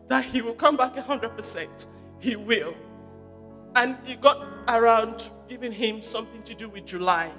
that 0.08 0.24
he 0.24 0.42
will 0.42 0.54
come 0.54 0.78
back 0.78 0.96
100%. 0.96 1.88
He 2.20 2.38
will. 2.38 2.74
And 3.76 3.98
he 4.06 4.16
got 4.16 4.48
around 4.68 5.30
giving 5.50 5.74
him 5.74 6.02
something 6.02 6.42
to 6.44 6.54
do 6.54 6.70
with 6.70 6.86
July, 6.86 7.32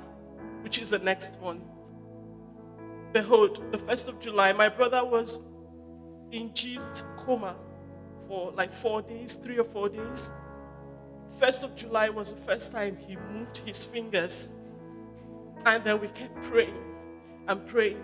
which 0.61 0.79
is 0.79 0.91
the 0.91 0.99
next 0.99 1.41
one. 1.41 1.63
Behold, 3.13 3.63
the 3.71 3.79
1st 3.79 4.09
of 4.09 4.21
July, 4.21 4.53
my 4.53 4.69
brother 4.69 5.03
was 5.05 5.41
induced 6.33 7.05
coma 7.17 7.57
for 8.29 8.53
like 8.53 8.73
four 8.73 9.01
days, 9.01 9.37
three 9.37 9.59
or 9.59 9.65
four 9.65 9.89
days. 9.89 10.31
1st 11.41 11.63
of 11.63 11.77
July 11.77 12.11
was 12.11 12.35
the 12.35 12.41
first 12.41 12.73
time 12.73 12.97
he 12.97 13.17
moved 13.33 13.59
his 13.59 13.85
fingers 13.85 14.49
and 15.65 15.83
then 15.83 16.01
we 16.01 16.09
kept 16.09 16.43
praying 16.43 16.83
and 17.49 17.67
praying. 17.67 18.03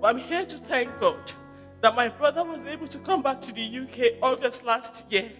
But 0.00 0.16
I'm 0.16 0.18
here 0.18 0.44
to 0.46 0.58
thank 0.58 0.98
God 0.98 1.32
that 1.80 1.94
my 1.94 2.08
brother 2.08 2.42
was 2.42 2.64
able 2.64 2.88
to 2.88 2.98
come 2.98 3.22
back 3.22 3.40
to 3.40 3.52
the 3.52 3.62
UK 3.62 4.20
August 4.20 4.64
last 4.64 5.04
year. 5.10 5.30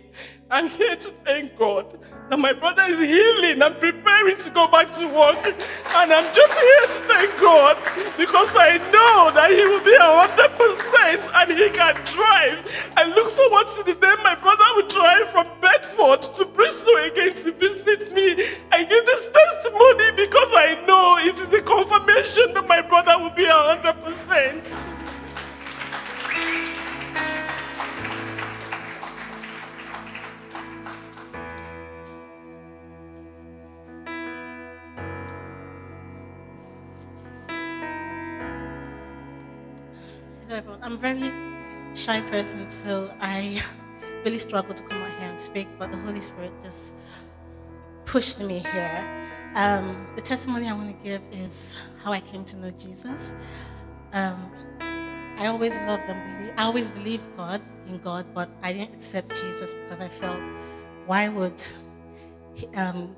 I'm 0.50 0.68
here 0.68 0.94
to 0.94 1.10
thank 1.24 1.58
God 1.58 1.98
that 2.30 2.38
my 2.38 2.52
brother 2.52 2.82
is 2.82 2.98
healing 2.98 3.60
and 3.60 3.78
preparing 3.80 4.36
to 4.36 4.50
go 4.50 4.68
back 4.68 4.92
to 4.94 5.06
work. 5.08 5.44
And 5.44 6.12
I'm 6.12 6.32
just 6.34 6.54
here 6.54 6.86
to 6.86 7.08
thank 7.08 7.40
God 7.40 7.76
because 8.16 8.50
I 8.54 8.78
know 8.92 9.30
that 9.34 9.50
he 9.50 9.64
will 9.66 9.82
be 9.82 9.98
100% 9.98 11.30
and 11.34 11.58
he 11.58 11.70
can 11.70 11.94
drive. 12.06 12.62
I 12.96 13.04
look 13.04 13.30
forward 13.30 13.66
to 13.76 13.82
the 13.82 14.00
day 14.00 14.14
my 14.22 14.36
brother 14.36 14.64
will 14.76 14.86
drive 14.86 15.30
from 15.30 15.48
Bedford 15.60 16.22
to 16.34 16.44
Bristol 16.44 16.96
again 16.98 17.34
to 17.34 17.52
visit 17.52 18.14
me. 18.14 18.46
I 18.70 18.84
give 18.84 19.04
this 19.06 19.28
testimony 19.30 20.12
because 20.12 20.50
I 20.54 20.84
know 20.86 21.18
it 21.18 21.40
is 21.40 21.52
a 21.52 21.62
confirmation 21.62 22.54
that 22.54 22.66
my 22.68 22.80
brother 22.80 23.18
will 23.18 23.30
be 23.30 23.44
100%. 23.44 24.97
I'm 40.88 40.94
a 40.94 40.96
very 40.96 41.30
shy 41.94 42.22
person, 42.30 42.70
so 42.70 43.12
I 43.20 43.62
really 44.24 44.38
struggle 44.38 44.72
to 44.72 44.82
come 44.84 45.02
out 45.02 45.10
here 45.18 45.28
and 45.28 45.38
speak, 45.38 45.68
but 45.78 45.90
the 45.90 45.98
Holy 45.98 46.22
Spirit 46.22 46.50
just 46.62 46.94
pushed 48.06 48.40
me 48.40 48.60
here. 48.60 49.28
Um, 49.54 50.06
the 50.16 50.22
testimony 50.22 50.66
I 50.66 50.72
want 50.72 50.96
to 50.96 51.04
give 51.04 51.20
is 51.30 51.76
how 52.02 52.12
I 52.12 52.20
came 52.20 52.42
to 52.46 52.56
know 52.56 52.70
Jesus. 52.70 53.34
Um, 54.14 54.50
I 54.80 55.48
always 55.48 55.76
loved 55.80 56.04
and 56.08 56.38
believed, 56.38 56.58
I 56.58 56.64
always 56.64 56.88
believed 56.88 57.36
God 57.36 57.60
in 57.86 57.98
God, 57.98 58.24
but 58.32 58.48
I 58.62 58.72
didn't 58.72 58.94
accept 58.94 59.28
Jesus 59.42 59.74
because 59.74 60.00
I 60.00 60.08
felt, 60.08 60.40
why 61.04 61.28
would 61.28 61.62
he, 62.54 62.66
um, 62.68 63.14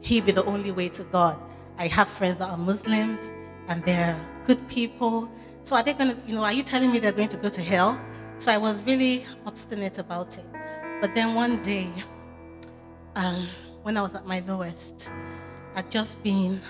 he 0.00 0.20
be 0.20 0.32
the 0.32 0.44
only 0.44 0.72
way 0.72 0.88
to 0.88 1.04
God? 1.04 1.40
I 1.78 1.86
have 1.86 2.08
friends 2.08 2.38
that 2.38 2.50
are 2.50 2.58
Muslims 2.58 3.20
and 3.68 3.80
they're 3.84 4.20
good 4.44 4.66
people. 4.66 5.30
So 5.64 5.76
are 5.76 5.82
they 5.82 5.92
going 5.92 6.10
to, 6.10 6.16
you 6.26 6.34
know, 6.34 6.42
are 6.42 6.52
you 6.52 6.62
telling 6.62 6.90
me 6.90 6.98
they're 6.98 7.12
going 7.12 7.28
to 7.28 7.36
go 7.36 7.48
to 7.48 7.62
hell? 7.62 8.00
So 8.38 8.50
I 8.50 8.58
was 8.58 8.82
really 8.82 9.24
obstinate 9.46 9.98
about 9.98 10.36
it. 10.38 10.44
But 11.00 11.14
then 11.14 11.34
one 11.34 11.62
day, 11.62 11.90
um, 13.14 13.48
when 13.82 13.96
I 13.96 14.02
was 14.02 14.14
at 14.14 14.26
my 14.26 14.40
lowest, 14.46 15.10
I'd 15.74 15.90
just 15.90 16.22
been 16.22 16.60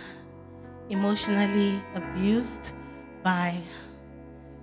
emotionally 0.88 1.82
abused 1.95 2.72
by 3.22 3.61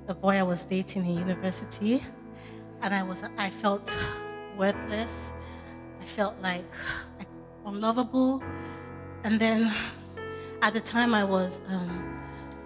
a 0.07 0.13
boy 0.13 0.38
I 0.38 0.43
was 0.43 0.65
dating 0.65 1.05
in 1.05 1.17
university, 1.17 2.03
and 2.82 2.93
I 2.93 3.03
was 3.03 3.23
I 3.38 3.49
felt 3.49 3.97
worthless. 4.57 5.34
I 6.01 6.05
felt 6.05 6.36
like 6.41 6.65
unlovable, 7.65 8.43
and 9.23 9.39
then 9.39 9.73
at 10.61 10.73
the 10.73 10.82
time 10.82 11.13
I 11.13 11.23
was 11.23 11.61
um, 11.67 12.18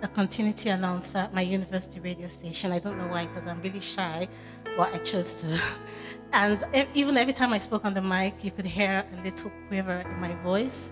a 0.04 0.08
continuity 0.10 0.70
announcer 0.70 1.20
at 1.20 1.34
my 1.34 1.41
university 1.41 1.99
radio 1.99 2.28
station. 2.28 2.72
I 2.72 2.80
don't 2.80 2.97
know 2.97 3.08
why, 3.08 3.26
because 3.26 3.47
I'm 3.47 3.62
really 3.62 3.80
shy, 3.80 4.28
but 4.78 4.93
I 4.93 4.97
chose 4.99 5.41
to. 5.41 5.60
And 6.34 6.66
even 6.95 7.16
every 7.16 7.32
time 7.32 7.54
I 7.54 7.60
spoke 7.60 7.86
on 7.86 7.93
the 7.93 8.01
mic, 8.01 8.43
you 8.43 8.49
could 8.49 8.66
hear 8.66 9.06
a 9.16 9.24
little 9.24 9.51
quiver 9.68 9.99
in 9.99 10.20
my 10.20 10.34
voice. 10.41 10.91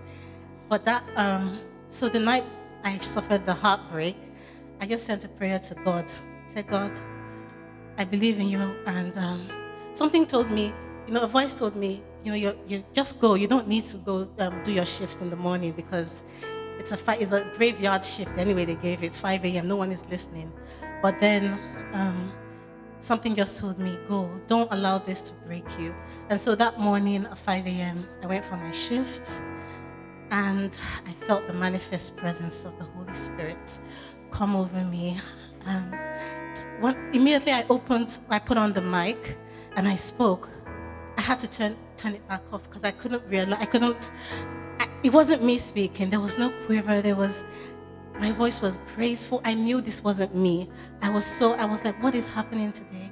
But 0.70 0.86
that, 0.86 1.03
um, 1.16 1.59
so 1.89 2.07
the 2.07 2.20
night 2.20 2.45
I 2.84 2.99
suffered 2.99 3.47
the 3.47 3.55
heartbreak, 3.55 4.16
I 4.80 4.86
just 4.86 5.03
sent 5.07 5.26
a 5.26 5.30
prayer 5.30 5.57
to 5.57 5.74
God. 5.84 6.05
I 6.47 6.53
said, 6.53 6.68
God, 6.68 6.91
I 7.97 8.03
believe 8.03 8.39
in 8.39 8.49
you. 8.49 8.59
And 8.86 9.18
um, 9.18 9.49
something 9.93 10.28
told 10.28 10.51
me, 10.51 10.72
you 11.07 11.14
know, 11.14 11.22
a 11.22 11.28
voice 11.28 11.55
told 11.55 11.76
me, 11.76 12.03
you 12.24 12.32
know, 12.32 12.38
you 12.38 12.55
you 12.68 12.84
just 12.93 13.20
go. 13.20 13.34
You 13.34 13.47
don't 13.47 13.68
need 13.68 13.84
to 13.86 13.97
go 13.97 14.30
um, 14.38 14.62
do 14.64 14.72
your 14.72 14.86
shift 14.86 15.22
in 15.22 15.32
the 15.32 15.36
morning 15.36 15.72
because 15.72 16.24
it's 16.82 16.91
a 16.91 16.97
fi- 16.97 17.17
it's 17.17 17.32
a 17.32 17.45
graveyard 17.57 18.03
shift. 18.03 18.36
Anyway, 18.38 18.65
they 18.65 18.75
gave 18.75 19.03
it. 19.03 19.05
It's 19.05 19.19
5 19.19 19.45
a.m. 19.45 19.67
No 19.67 19.75
one 19.75 19.91
is 19.91 20.03
listening. 20.09 20.51
But 21.03 21.19
then 21.19 21.59
um, 21.93 22.32
something 23.01 23.36
just 23.36 23.59
told 23.59 23.77
me, 23.77 23.99
go. 24.07 24.32
Don't 24.47 24.71
allow 24.73 24.97
this 24.97 25.21
to 25.21 25.34
break 25.45 25.65
you. 25.77 25.93
And 26.29 26.41
so 26.41 26.55
that 26.55 26.79
morning 26.79 27.25
at 27.25 27.38
5 27.38 27.67
a.m., 27.67 28.07
I 28.23 28.25
went 28.25 28.43
for 28.43 28.57
my 28.57 28.71
shift 28.71 29.39
and 30.32 30.75
I 31.05 31.11
felt 31.27 31.45
the 31.45 31.53
manifest 31.53 32.17
presence 32.17 32.65
of 32.65 32.75
the 32.79 32.86
Holy 32.86 33.13
Spirit 33.13 33.79
come 34.32 34.55
over 34.55 34.84
me. 34.84 35.21
Um, 35.67 35.93
when, 36.79 36.95
immediately 37.13 37.51
I 37.51 37.63
opened, 37.69 38.17
I 38.29 38.39
put 38.39 38.57
on 38.57 38.73
the 38.73 38.82
mic 38.82 39.38
and 39.75 39.88
I 39.88 39.95
spoke. 39.97 40.49
I 41.15 41.21
had 41.21 41.38
to 41.39 41.47
turn 41.47 41.77
turn 41.97 42.15
it 42.15 42.27
back 42.27 42.41
off 42.51 42.63
because 42.63 42.84
I 42.84 42.89
couldn't 42.89 43.23
realize, 43.27 43.61
I 43.61 43.65
couldn't, 43.65 44.11
I, 44.82 44.89
it 45.03 45.13
wasn't 45.13 45.43
me 45.43 45.59
speaking. 45.59 46.09
There 46.09 46.19
was 46.19 46.39
no 46.39 46.51
quiver. 46.65 47.03
There 47.03 47.15
was, 47.15 47.45
my 48.19 48.32
voice 48.32 48.61
was 48.61 48.79
graceful. 48.95 49.39
I 49.45 49.53
knew 49.53 49.79
this 49.79 50.03
wasn't 50.03 50.36
me. 50.36 50.71
I 51.03 51.09
was 51.11 51.23
so, 51.23 51.53
I 51.53 51.65
was 51.65 51.84
like, 51.86 52.01
what 52.01 52.15
is 52.15 52.27
happening 52.27 52.71
today? 52.71 53.11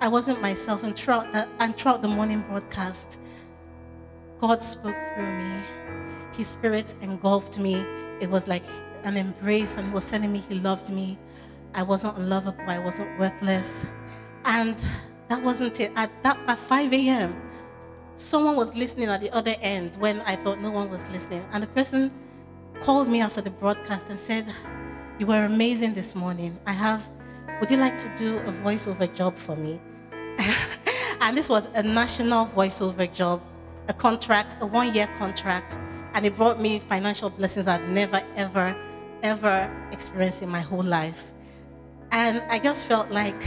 I 0.00 0.08
wasn't 0.08 0.40
myself. 0.40 0.82
And 0.82 0.96
throughout 0.96 1.30
the, 1.34 1.46
and 1.58 1.76
throughout 1.76 2.00
the 2.00 2.08
morning 2.08 2.42
broadcast, 2.48 3.20
God 4.38 4.62
spoke 4.62 4.96
through 5.14 5.38
me. 5.38 5.62
His 6.32 6.46
spirit 6.46 6.94
engulfed 7.02 7.58
me. 7.58 7.84
It 8.22 8.30
was 8.30 8.48
like 8.48 8.64
an 9.04 9.18
embrace, 9.18 9.76
and 9.76 9.88
He 9.88 9.92
was 9.92 10.08
telling 10.08 10.32
me 10.32 10.42
He 10.48 10.54
loved 10.54 10.90
me. 10.90 11.18
I 11.74 11.82
wasn't 11.82 12.16
unlovable. 12.16 12.64
I 12.66 12.78
wasn't 12.78 13.18
worthless. 13.18 13.84
And 14.46 14.82
that 15.28 15.42
wasn't 15.42 15.78
it. 15.80 15.92
At, 15.96 16.10
that, 16.22 16.38
at 16.46 16.58
5 16.58 16.94
a.m., 16.94 17.49
someone 18.20 18.54
was 18.54 18.74
listening 18.74 19.08
at 19.08 19.20
the 19.20 19.30
other 19.30 19.56
end 19.62 19.96
when 19.96 20.20
I 20.20 20.36
thought 20.36 20.60
no 20.60 20.70
one 20.70 20.90
was 20.90 21.08
listening. 21.08 21.44
And 21.52 21.62
the 21.62 21.66
person 21.68 22.12
called 22.80 23.08
me 23.08 23.22
after 23.22 23.40
the 23.40 23.50
broadcast 23.50 24.08
and 24.10 24.18
said, 24.18 24.46
You 25.18 25.26
were 25.26 25.44
amazing 25.44 25.94
this 25.94 26.14
morning. 26.14 26.58
I 26.66 26.72
have, 26.72 27.08
would 27.60 27.70
you 27.70 27.78
like 27.78 27.96
to 27.98 28.14
do 28.16 28.36
a 28.38 28.52
voiceover 28.52 29.12
job 29.14 29.36
for 29.38 29.56
me? 29.56 29.80
and 31.20 31.36
this 31.36 31.48
was 31.48 31.68
a 31.74 31.82
national 31.82 32.46
voiceover 32.46 33.12
job, 33.12 33.42
a 33.88 33.94
contract, 33.94 34.58
a 34.60 34.66
one 34.66 34.94
year 34.94 35.08
contract. 35.18 35.78
And 36.12 36.26
it 36.26 36.36
brought 36.36 36.60
me 36.60 36.78
financial 36.78 37.30
blessings 37.30 37.66
I'd 37.66 37.88
never, 37.88 38.22
ever, 38.36 38.76
ever 39.22 39.88
experienced 39.92 40.42
in 40.42 40.50
my 40.50 40.60
whole 40.60 40.84
life. 40.84 41.32
And 42.12 42.42
I 42.50 42.58
just 42.58 42.84
felt 42.84 43.10
like 43.10 43.42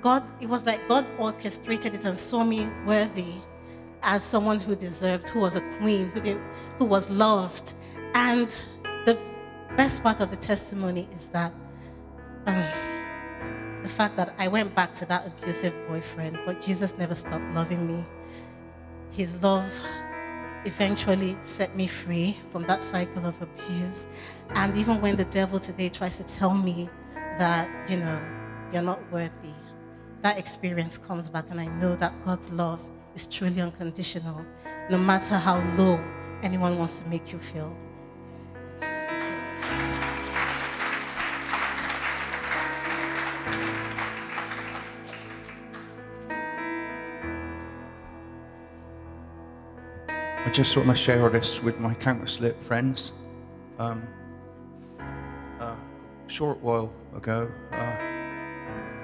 God, 0.00 0.24
it 0.40 0.48
was 0.48 0.64
like 0.64 0.88
God 0.88 1.04
orchestrated 1.18 1.94
it 1.94 2.04
and 2.04 2.18
saw 2.18 2.42
me 2.42 2.68
worthy 2.86 3.34
as 4.02 4.24
someone 4.24 4.60
who 4.60 4.74
deserved, 4.74 5.28
who 5.28 5.40
was 5.40 5.56
a 5.56 5.60
queen, 5.78 6.10
who, 6.10 6.20
didn't, 6.20 6.42
who 6.78 6.84
was 6.84 7.08
loved. 7.10 7.74
And 8.14 8.48
the 9.04 9.18
best 9.76 10.02
part 10.02 10.20
of 10.20 10.30
the 10.30 10.36
testimony 10.36 11.08
is 11.14 11.28
that 11.30 11.52
um, 12.46 12.66
the 13.82 13.88
fact 13.88 14.16
that 14.16 14.34
I 14.38 14.48
went 14.48 14.74
back 14.74 14.94
to 14.96 15.06
that 15.06 15.26
abusive 15.26 15.74
boyfriend, 15.88 16.38
but 16.44 16.60
Jesus 16.60 16.96
never 16.98 17.14
stopped 17.14 17.44
loving 17.54 17.86
me. 17.86 18.04
His 19.10 19.36
love 19.42 19.70
eventually 20.64 21.36
set 21.42 21.76
me 21.76 21.86
free 21.86 22.38
from 22.50 22.64
that 22.64 22.82
cycle 22.82 23.26
of 23.26 23.40
abuse. 23.42 24.06
And 24.50 24.76
even 24.76 25.00
when 25.00 25.16
the 25.16 25.24
devil 25.26 25.58
today 25.58 25.88
tries 25.88 26.18
to 26.18 26.24
tell 26.24 26.54
me 26.54 26.88
that, 27.38 27.68
you 27.90 27.96
know, 27.96 28.20
you're 28.72 28.82
not 28.82 29.00
worthy, 29.12 29.54
that 30.22 30.38
experience 30.38 30.98
comes 30.98 31.28
back, 31.28 31.46
and 31.50 31.60
I 31.60 31.66
know 31.66 31.96
that 31.96 32.12
God's 32.24 32.48
love 32.50 32.80
is 33.14 33.26
truly 33.26 33.60
unconditional, 33.60 34.44
no 34.90 34.98
matter 34.98 35.36
how 35.36 35.62
low 35.76 36.00
anyone 36.42 36.78
wants 36.78 37.00
to 37.00 37.08
make 37.08 37.32
you 37.32 37.38
feel. 37.38 37.74
I 50.44 50.50
just 50.50 50.76
want 50.76 50.88
to 50.88 50.94
share 50.94 51.28
this 51.30 51.62
with 51.62 51.78
my 51.78 51.94
counterslip 51.94 52.60
friends. 52.64 53.12
Um, 53.78 54.02
a 55.60 55.76
short 56.26 56.58
while 56.60 56.92
ago, 57.16 57.50
uh, 57.72 57.96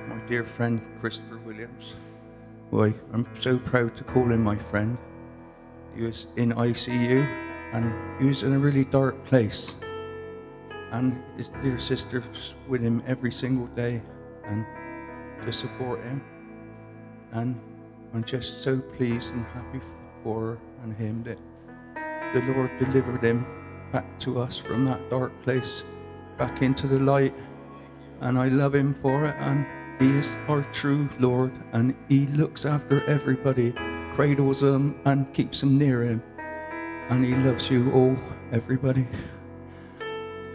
my 0.09 0.19
dear 0.29 0.45
friend 0.45 0.83
Christopher 1.01 1.39
Williams, 1.39 1.95
I, 2.73 2.95
I'm 3.13 3.27
so 3.41 3.59
proud 3.59 3.97
to 3.97 4.05
call 4.05 4.31
him 4.31 4.43
my 4.45 4.57
friend, 4.57 4.99
he 5.95 6.03
was 6.03 6.27
in 6.37 6.53
ICU 6.53 7.27
and 7.73 8.21
he 8.21 8.27
was 8.27 8.43
in 8.43 8.53
a 8.53 8.59
really 8.59 8.85
dark 8.85 9.25
place. 9.25 9.75
And 10.93 11.23
his 11.37 11.51
dear 11.63 11.79
sister 11.79 12.21
was 12.21 12.55
with 12.69 12.81
him 12.81 13.03
every 13.07 13.33
single 13.33 13.67
day 13.69 14.01
and 14.45 14.65
to 15.45 15.53
support 15.53 16.03
him. 16.03 16.23
And 17.33 17.61
I'm 18.15 18.25
just 18.25 18.63
so 18.63 18.79
pleased 18.79 19.33
and 19.33 19.45
happy 19.47 19.81
for 20.23 20.41
her 20.41 20.59
and 20.83 20.97
him 20.97 21.23
that 21.25 21.39
the 22.33 22.41
Lord 22.53 22.71
delivered 22.79 23.23
him 23.23 23.47
back 23.93 24.19
to 24.21 24.41
us 24.41 24.57
from 24.57 24.85
that 24.87 25.11
dark 25.11 25.33
place, 25.43 25.83
back 26.39 26.63
into 26.63 26.87
the 26.87 26.99
light. 26.99 27.35
And 28.21 28.39
I 28.39 28.49
love 28.49 28.75
him 28.75 28.95
for 29.03 29.27
it. 29.27 29.37
And 29.39 29.67
He 29.99 30.17
is 30.17 30.37
our 30.47 30.63
true 30.73 31.09
Lord, 31.19 31.53
and 31.73 31.95
He 32.09 32.27
looks 32.27 32.65
after 32.65 33.05
everybody, 33.07 33.73
cradles 34.15 34.61
them, 34.61 35.01
and 35.05 35.33
keeps 35.35 35.61
them 35.61 35.77
near 35.77 36.05
Him. 36.05 36.23
And 37.11 37.25
He 37.25 37.35
loves 37.35 37.69
you 37.69 37.91
all, 37.93 38.17
everybody. 38.53 39.07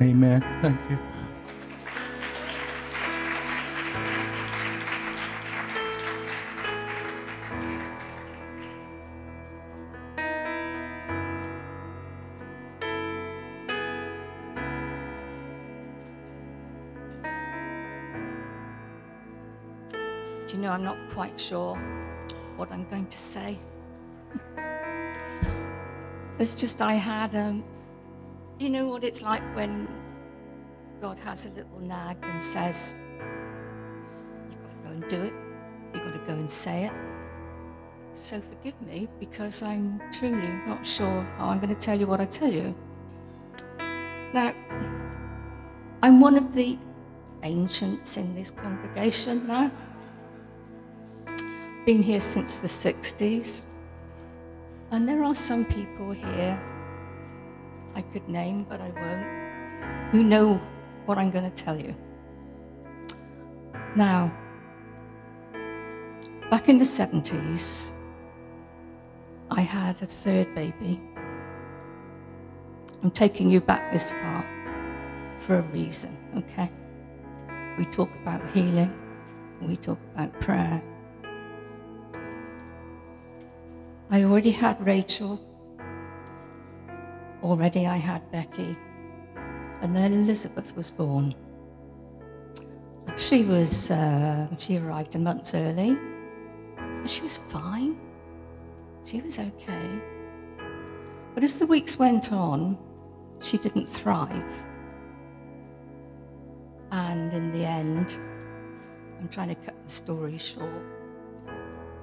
Amen. 0.01 0.41
Thank 0.61 0.79
you. 0.89 1.12
Quite 21.13 21.39
sure 21.39 21.75
what 22.57 22.71
I'm 22.71 22.89
going 22.89 23.05
to 23.05 23.17
say. 23.17 23.59
it's 26.39 26.55
just 26.55 26.81
I 26.81 26.93
had, 26.93 27.35
um, 27.35 27.63
you 28.57 28.71
know 28.71 28.87
what 28.87 29.03
it's 29.03 29.21
like 29.21 29.43
when 29.55 29.87
God 30.99 31.19
has 31.19 31.45
a 31.45 31.49
little 31.49 31.79
nag 31.79 32.17
and 32.23 32.41
says, 32.41 32.95
You've 34.49 34.61
got 34.63 34.71
to 34.71 34.87
go 34.87 34.89
and 34.89 35.07
do 35.07 35.21
it, 35.21 35.33
you've 35.93 36.03
got 36.03 36.13
to 36.13 36.25
go 36.25 36.33
and 36.33 36.49
say 36.49 36.85
it. 36.85 36.93
So 38.13 38.41
forgive 38.41 38.81
me 38.81 39.07
because 39.19 39.61
I'm 39.61 40.01
truly 40.11 40.49
not 40.65 40.85
sure 40.85 41.21
how 41.37 41.49
I'm 41.49 41.59
going 41.59 41.75
to 41.75 41.79
tell 41.79 41.99
you 41.99 42.07
what 42.07 42.21
I 42.21 42.25
tell 42.25 42.51
you. 42.51 42.73
Now, 44.33 44.51
I'm 46.01 46.19
one 46.19 46.37
of 46.37 46.53
the 46.53 46.79
ancients 47.43 48.17
in 48.17 48.33
this 48.33 48.49
congregation 48.49 49.45
now. 49.45 49.71
Been 51.85 52.01
here 52.01 52.21
since 52.21 52.57
the 52.57 52.67
60s. 52.67 53.65
And 54.91 55.09
there 55.09 55.23
are 55.23 55.35
some 55.35 55.65
people 55.65 56.11
here 56.11 56.61
I 57.95 58.01
could 58.01 58.27
name, 58.29 58.65
but 58.69 58.79
I 58.79 58.89
won't, 58.89 60.11
who 60.11 60.23
know 60.23 60.61
what 61.05 61.17
I'm 61.17 61.29
going 61.29 61.43
to 61.43 61.63
tell 61.63 61.77
you. 61.77 61.95
Now, 63.95 64.31
back 66.49 66.69
in 66.69 66.77
the 66.77 66.85
70s, 66.85 67.91
I 69.51 69.61
had 69.61 70.01
a 70.01 70.05
third 70.05 70.55
baby. 70.55 71.01
I'm 73.03 73.11
taking 73.11 73.49
you 73.49 73.59
back 73.59 73.91
this 73.91 74.11
far 74.11 74.45
for 75.41 75.57
a 75.57 75.61
reason, 75.73 76.17
okay? 76.37 76.71
We 77.77 77.85
talk 77.85 78.09
about 78.21 78.41
healing, 78.51 78.93
we 79.61 79.75
talk 79.75 79.99
about 80.13 80.39
prayer. 80.39 80.81
I 84.13 84.25
already 84.25 84.51
had 84.51 84.79
Rachel, 84.85 85.39
already 87.41 87.87
I 87.87 87.97
had 87.97 88.31
Becky, 88.31 88.77
and 89.81 89.95
then 89.95 90.13
Elizabeth 90.13 90.77
was 90.77 90.91
born. 90.91 91.33
She 93.17 93.43
was, 93.43 93.89
uh, 93.89 94.45
she 94.59 94.77
arrived 94.77 95.15
a 95.15 95.17
month 95.17 95.55
early, 95.55 95.97
she 97.07 97.21
was 97.21 97.37
fine. 97.49 97.97
She 99.03 99.19
was 99.19 99.39
okay. 99.39 99.89
But 101.33 101.43
as 101.43 101.57
the 101.57 101.65
weeks 101.65 101.97
went 101.97 102.31
on, 102.31 102.77
she 103.41 103.57
didn't 103.57 103.87
thrive. 103.87 104.53
And 106.91 107.33
in 107.33 107.51
the 107.51 107.65
end, 107.65 108.19
I'm 109.19 109.27
trying 109.29 109.49
to 109.49 109.55
cut 109.55 109.73
the 109.83 109.91
story 109.91 110.37
short. 110.37 110.85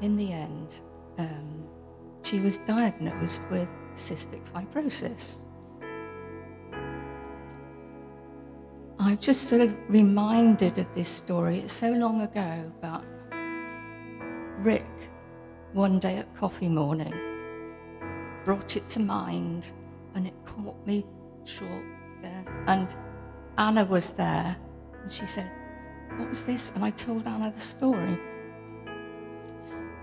In 0.00 0.16
the 0.16 0.32
end, 0.32 0.80
um, 1.18 1.68
she 2.22 2.40
was 2.40 2.58
diagnosed 2.58 3.42
with 3.50 3.68
cystic 3.96 4.40
fibrosis. 4.52 5.42
I'm 8.98 9.16
just 9.18 9.48
sort 9.48 9.62
of 9.62 9.76
reminded 9.88 10.78
of 10.78 10.92
this 10.94 11.08
story. 11.08 11.58
It's 11.58 11.72
so 11.72 11.90
long 11.90 12.20
ago, 12.20 12.70
but 12.82 13.02
Rick, 14.58 14.86
one 15.72 15.98
day 15.98 16.16
at 16.16 16.34
coffee 16.36 16.68
morning, 16.68 17.14
brought 18.44 18.76
it 18.76 18.88
to 18.90 19.00
mind 19.00 19.72
and 20.14 20.26
it 20.26 20.34
caught 20.44 20.76
me 20.86 21.06
short 21.44 21.84
there. 22.20 22.44
And 22.66 22.94
Anna 23.56 23.84
was 23.84 24.10
there 24.10 24.56
and 25.02 25.10
she 25.10 25.26
said, 25.26 25.50
What 26.16 26.28
was 26.28 26.44
this? 26.44 26.72
And 26.74 26.84
I 26.84 26.90
told 26.90 27.26
Anna 27.26 27.50
the 27.50 27.60
story. 27.60 28.18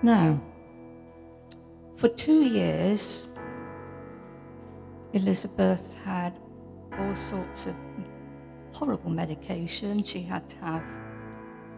Now, 0.01 0.41
for 1.97 2.07
two 2.09 2.43
years, 2.43 3.29
Elizabeth 5.13 5.97
had 6.05 6.39
all 6.99 7.15
sorts 7.15 7.65
of 7.65 7.75
horrible 8.71 9.09
medication. 9.09 10.03
She 10.03 10.21
had 10.21 10.47
to 10.47 10.55
have 10.57 10.83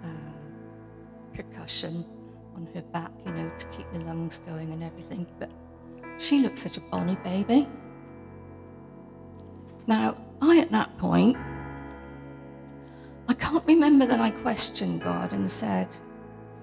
um, 0.03 0.33
percussion 1.33 2.05
on 2.55 2.67
her 2.73 2.81
back, 2.81 3.11
you 3.25 3.31
know, 3.31 3.49
to 3.57 3.65
keep 3.67 3.89
the 3.93 3.99
lungs 3.99 4.39
going 4.39 4.73
and 4.73 4.83
everything. 4.83 5.25
But 5.39 5.49
she 6.17 6.39
looked 6.39 6.57
such 6.57 6.75
a 6.75 6.81
bonny 6.81 7.15
baby. 7.23 7.67
Now, 9.87 10.17
I, 10.41 10.59
at 10.59 10.71
that 10.71 10.97
point, 10.97 11.37
I 13.29 13.33
can't 13.35 13.65
remember 13.65 14.05
that 14.05 14.19
I 14.19 14.31
questioned 14.31 15.01
God 15.01 15.31
and 15.31 15.49
said, 15.49 15.87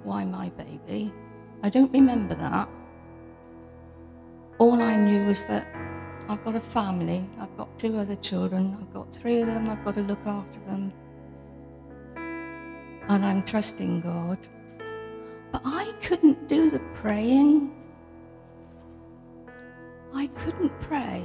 Why 0.04 0.26
my 0.26 0.50
baby? 0.50 1.12
I 1.62 1.70
don't 1.70 1.92
remember 1.92 2.34
that. 2.34 2.68
All 4.58 4.80
I 4.80 4.96
knew 4.96 5.26
was 5.26 5.44
that 5.44 5.68
I've 6.30 6.42
got 6.42 6.54
a 6.54 6.60
family, 6.60 7.28
I've 7.38 7.54
got 7.58 7.78
two 7.78 7.98
other 7.98 8.16
children, 8.16 8.74
I've 8.80 8.92
got 8.94 9.12
three 9.12 9.40
of 9.40 9.46
them, 9.46 9.68
I've 9.68 9.84
got 9.84 9.94
to 9.96 10.00
look 10.00 10.26
after 10.26 10.58
them. 10.60 10.92
And 12.16 13.24
I'm 13.24 13.44
trusting 13.44 14.00
God. 14.00 14.38
But 15.52 15.60
I 15.64 15.92
couldn't 16.00 16.48
do 16.48 16.70
the 16.70 16.78
praying. 16.94 17.70
I 20.14 20.28
couldn't 20.28 20.72
pray. 20.80 21.22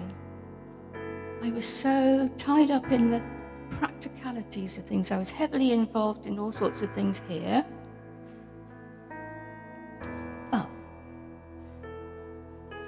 I 1.41 1.51
was 1.51 1.65
so 1.65 2.29
tied 2.37 2.69
up 2.69 2.91
in 2.91 3.09
the 3.09 3.23
practicalities 3.69 4.77
of 4.77 4.83
things. 4.83 5.09
I 5.09 5.17
was 5.17 5.29
heavily 5.29 5.71
involved 5.71 6.25
in 6.27 6.37
all 6.37 6.51
sorts 6.51 6.81
of 6.81 6.91
things 6.93 7.21
here. 7.29 7.65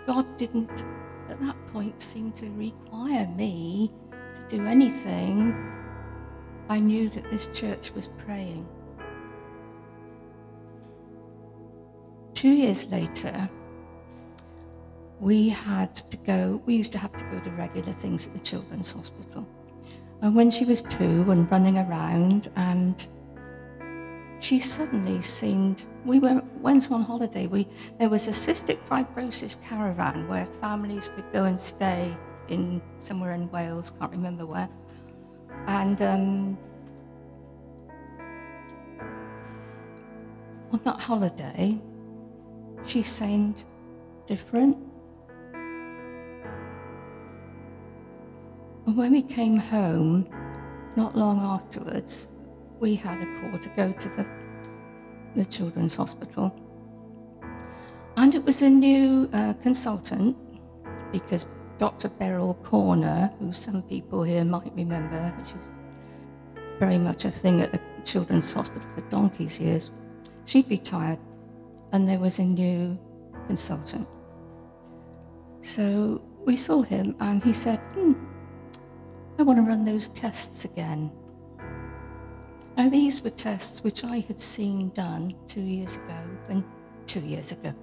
God 0.05 0.37
didn't, 0.37 0.85
at 1.29 1.39
that 1.41 1.55
point, 1.67 2.01
seem 2.01 2.31
to 2.33 2.49
require 2.51 3.27
me 3.35 3.91
to 4.11 4.57
do 4.57 4.65
anything. 4.65 5.55
I 6.69 6.79
knew 6.79 7.09
that 7.09 7.29
this 7.31 7.47
church 7.47 7.91
was 7.93 8.07
praying. 8.17 8.67
Two 12.33 12.49
years 12.49 12.89
later, 12.91 13.49
we 15.19 15.47
had 15.47 15.95
to 15.95 16.17
go, 16.17 16.61
we 16.65 16.75
used 16.75 16.91
to 16.91 16.97
have 16.97 17.15
to 17.15 17.23
go 17.25 17.39
to 17.39 17.49
regular 17.51 17.93
things 17.93 18.27
at 18.27 18.33
the 18.33 18.39
Children's 18.39 18.91
Hospital. 18.91 19.47
And 20.21 20.35
when 20.35 20.51
she 20.51 20.65
was 20.65 20.81
two 20.81 21.29
and 21.31 21.49
running 21.51 21.77
around, 21.77 22.49
and 22.55 23.07
she 24.43 24.59
suddenly 24.59 25.21
seemed, 25.21 25.85
we 26.03 26.19
went, 26.19 26.43
went 26.59 26.91
on 26.91 27.01
holiday. 27.01 27.47
We, 27.47 27.65
there 27.97 28.09
was 28.09 28.27
a 28.27 28.31
cystic 28.31 28.77
fibrosis 28.83 29.55
caravan 29.63 30.27
where 30.27 30.45
families 30.59 31.09
could 31.15 31.23
go 31.31 31.45
and 31.45 31.57
stay 31.57 32.13
in 32.49 32.81
somewhere 32.99 33.31
in 33.31 33.49
Wales, 33.51 33.93
can't 33.97 34.11
remember 34.11 34.45
where. 34.45 34.67
And 35.67 36.01
um, 36.01 36.57
on 40.73 40.81
that 40.83 40.99
holiday, 40.99 41.79
she 42.85 43.01
seemed 43.01 43.63
different. 44.27 44.77
And 48.85 48.97
when 48.97 49.13
we 49.13 49.21
came 49.21 49.55
home, 49.55 50.27
not 50.97 51.15
long 51.15 51.39
afterwards, 51.39 52.27
we 52.79 52.95
had 52.95 53.21
a 53.21 53.25
call 53.39 53.59
to 53.59 53.69
go 53.69 53.91
to 53.91 54.09
the, 54.09 54.27
the 55.35 55.45
children's 55.45 55.95
hospital. 55.95 56.55
And 58.17 58.35
it 58.35 58.43
was 58.43 58.61
a 58.61 58.69
new 58.69 59.29
uh, 59.33 59.53
consultant 59.61 60.37
because 61.11 61.45
Dr. 61.77 62.09
Beryl 62.09 62.53
Corner, 62.63 63.31
who 63.39 63.51
some 63.51 63.81
people 63.83 64.23
here 64.23 64.45
might 64.45 64.71
remember, 64.75 65.33
she 65.45 65.55
was 65.55 65.69
very 66.79 66.97
much 66.97 67.25
a 67.25 67.31
thing 67.31 67.61
at 67.61 67.71
the 67.71 67.79
children's 68.03 68.51
hospital 68.51 68.87
for 68.95 69.01
donkey's 69.09 69.59
years, 69.59 69.91
she'd 70.45 70.69
retired 70.69 71.19
and 71.91 72.07
there 72.07 72.19
was 72.19 72.39
a 72.39 72.43
new 72.43 72.97
consultant. 73.47 74.07
So 75.61 76.21
we 76.45 76.55
saw 76.55 76.81
him 76.81 77.15
and 77.19 77.43
he 77.43 77.53
said, 77.53 77.79
hmm, 77.93 78.13
I 79.39 79.43
want 79.43 79.57
to 79.57 79.63
run 79.63 79.85
those 79.85 80.09
tests 80.09 80.65
again. 80.65 81.11
Now, 82.75 82.89
these 82.89 83.23
were 83.23 83.29
tests 83.29 83.83
which 83.83 84.03
I 84.03 84.19
had 84.19 84.41
seen 84.41 84.89
done 84.89 85.35
two 85.47 85.61
years 85.61 85.95
ago, 85.95 86.17
and 86.49 86.63
two 87.05 87.19
years 87.19 87.51
ago, 87.51 87.73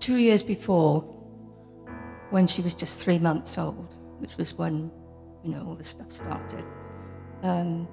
two 0.00 0.16
years 0.16 0.42
before, 0.42 1.02
when 2.30 2.46
she 2.46 2.62
was 2.62 2.74
just 2.74 2.98
three 2.98 3.18
months 3.18 3.58
old, 3.58 3.94
which 4.18 4.36
was 4.36 4.54
when, 4.54 4.90
you 5.42 5.50
know, 5.50 5.66
all 5.66 5.74
this 5.74 5.88
stuff 5.88 6.10
started. 6.10 6.64
Um, 7.42 7.86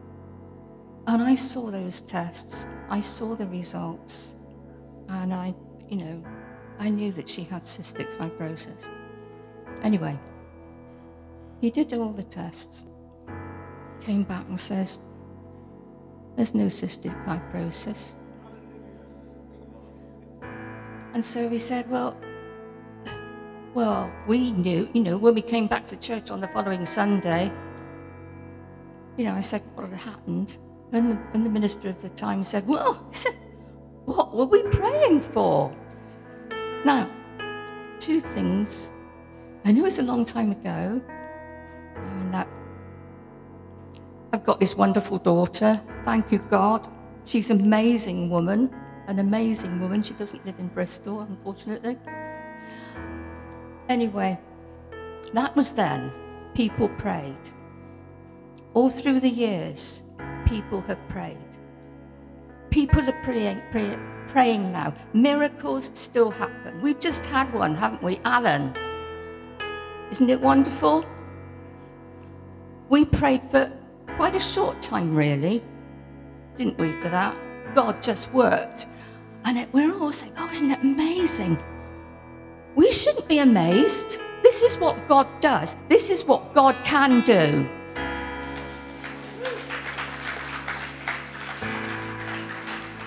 and 1.08 1.22
I 1.22 1.36
saw 1.36 1.70
those 1.70 2.02
tests, 2.02 2.66
I 2.90 3.02
saw 3.02 3.36
the 3.36 3.48
results, 3.48 4.36
and 5.10 5.34
I, 5.34 5.54
you 5.90 5.98
know, 5.98 6.24
I 6.80 6.90
knew 6.90 7.12
that 7.12 7.30
she 7.30 7.44
had 7.44 7.64
cystic 7.64 8.08
fibrosis. 8.18 8.90
Anyway, 9.84 10.18
he 11.60 11.70
did 11.70 11.94
all 11.94 12.14
the 12.14 12.24
tests, 12.24 12.86
came 14.00 14.24
back 14.24 14.48
and 14.48 14.60
says, 14.60 15.00
There's 16.36 16.56
no 16.56 16.66
cystic 16.66 17.14
fibrosis. 17.26 18.16
And 21.14 21.24
so 21.24 21.48
we 21.48 21.60
said, 21.60 21.90
Well, 21.90 22.18
well, 23.74 24.12
we 24.28 24.52
knew, 24.52 24.90
you 24.94 25.02
know, 25.02 25.18
when 25.18 25.34
we 25.34 25.42
came 25.42 25.68
back 25.68 25.86
to 25.88 25.98
church 25.98 26.30
on 26.30 26.42
the 26.42 26.48
following 26.50 26.86
Sunday, 26.86 27.52
you 29.18 29.26
know, 29.26 29.34
I 29.34 29.42
said 29.42 29.62
what 29.76 29.90
had 29.90 29.98
happened. 29.98 30.58
And 30.94 31.12
the, 31.12 31.18
and 31.34 31.46
the 31.46 31.50
minister 31.50 31.88
at 31.88 32.02
the 32.02 32.10
time 32.10 32.44
said, 32.44 32.68
Well, 32.68 33.06
he 33.12 33.16
said, 33.16 33.36
what 34.06 34.36
were 34.36 34.46
we 34.46 34.64
praying 34.64 35.22
for? 35.22 35.74
Now, 36.84 37.10
two 38.00 38.20
things. 38.20 38.92
I 39.64 39.72
know 39.72 39.86
it's 39.86 40.00
a 40.00 40.04
long 40.04 40.26
time 40.26 40.52
ago. 40.52 41.02
I 41.96 42.14
mean, 42.16 42.32
that 42.32 42.48
I've 44.34 44.44
got 44.44 44.60
this 44.60 44.76
wonderful 44.76 45.20
daughter. 45.20 45.80
Thank 46.04 46.32
you, 46.32 46.40
God. 46.50 46.88
She's 47.26 47.52
an 47.52 47.62
amazing 47.62 48.30
woman, 48.30 48.74
an 49.08 49.20
amazing 49.20 49.80
woman. 49.80 50.02
She 50.02 50.14
doesn't 50.16 50.46
live 50.46 50.60
in 50.60 50.68
Bristol, 50.70 51.22
unfortunately. 51.22 51.98
Anyway, 53.88 54.40
that 55.34 55.56
was 55.56 55.74
then. 55.74 56.12
People 56.54 56.90
prayed. 56.90 57.38
All 58.74 58.90
through 58.90 59.20
the 59.20 59.30
years, 59.30 60.04
people 60.46 60.82
have 60.82 61.00
prayed. 61.08 61.38
People 62.72 63.08
are 63.08 63.22
praying, 63.22 63.62
pray, 63.70 63.98
praying 64.30 64.72
now. 64.72 64.94
Miracles 65.14 65.92
still 65.94 66.32
happen. 66.32 66.82
We've 66.82 67.00
just 67.00 67.26
had 67.26 67.54
one, 67.54 67.76
haven't 67.76 68.02
we? 68.02 68.20
Alan. 68.26 68.74
Isn't 70.10 70.30
it 70.30 70.42
wonderful? 70.42 71.06
We 72.90 73.06
prayed 73.06 73.44
for 73.52 73.72
quite 74.16 74.36
a 74.36 74.40
short 74.40 74.82
time, 74.82 75.16
really, 75.16 75.64
didn't 76.62 76.78
we, 76.78 76.92
for 77.02 77.10
that? 77.10 77.36
God 77.74 78.04
just 78.04 78.32
worked. 78.34 78.86
And 79.46 79.58
it, 79.58 79.68
we're 79.74 79.92
all 79.98 80.12
saying, 80.12 80.34
oh, 80.38 80.48
isn't 80.52 80.70
it 80.70 80.80
amazing? 80.84 81.58
We 82.76 82.92
shouldn't 82.92 83.28
be 83.28 83.40
amazed. 83.40 84.20
This 84.44 84.62
is 84.62 84.78
what 84.78 85.08
God 85.08 85.28
does, 85.40 85.76
this 85.90 86.12
is 86.12 86.24
what 86.24 86.54
God 86.54 86.76
can 86.84 87.22
do. 87.22 87.68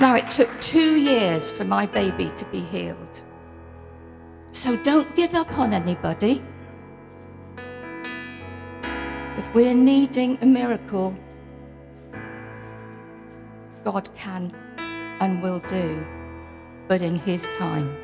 Now, 0.01 0.17
it 0.17 0.29
took 0.33 0.51
two 0.61 0.97
years 0.97 1.49
for 1.49 1.63
my 1.65 1.87
baby 1.87 2.33
to 2.37 2.45
be 2.47 2.59
healed. 2.59 3.23
So 4.51 4.77
don't 4.79 5.15
give 5.15 5.35
up 5.35 5.57
on 5.57 5.73
anybody. 5.73 6.43
If 9.39 9.55
we're 9.55 9.75
needing 9.75 10.39
a 10.43 10.47
miracle, 10.47 11.17
God 13.85 14.09
can 14.15 14.51
and 15.21 15.43
will 15.43 15.59
do, 15.69 16.05
but 16.89 17.03
in 17.03 17.17
His 17.17 17.47
time. 17.59 17.95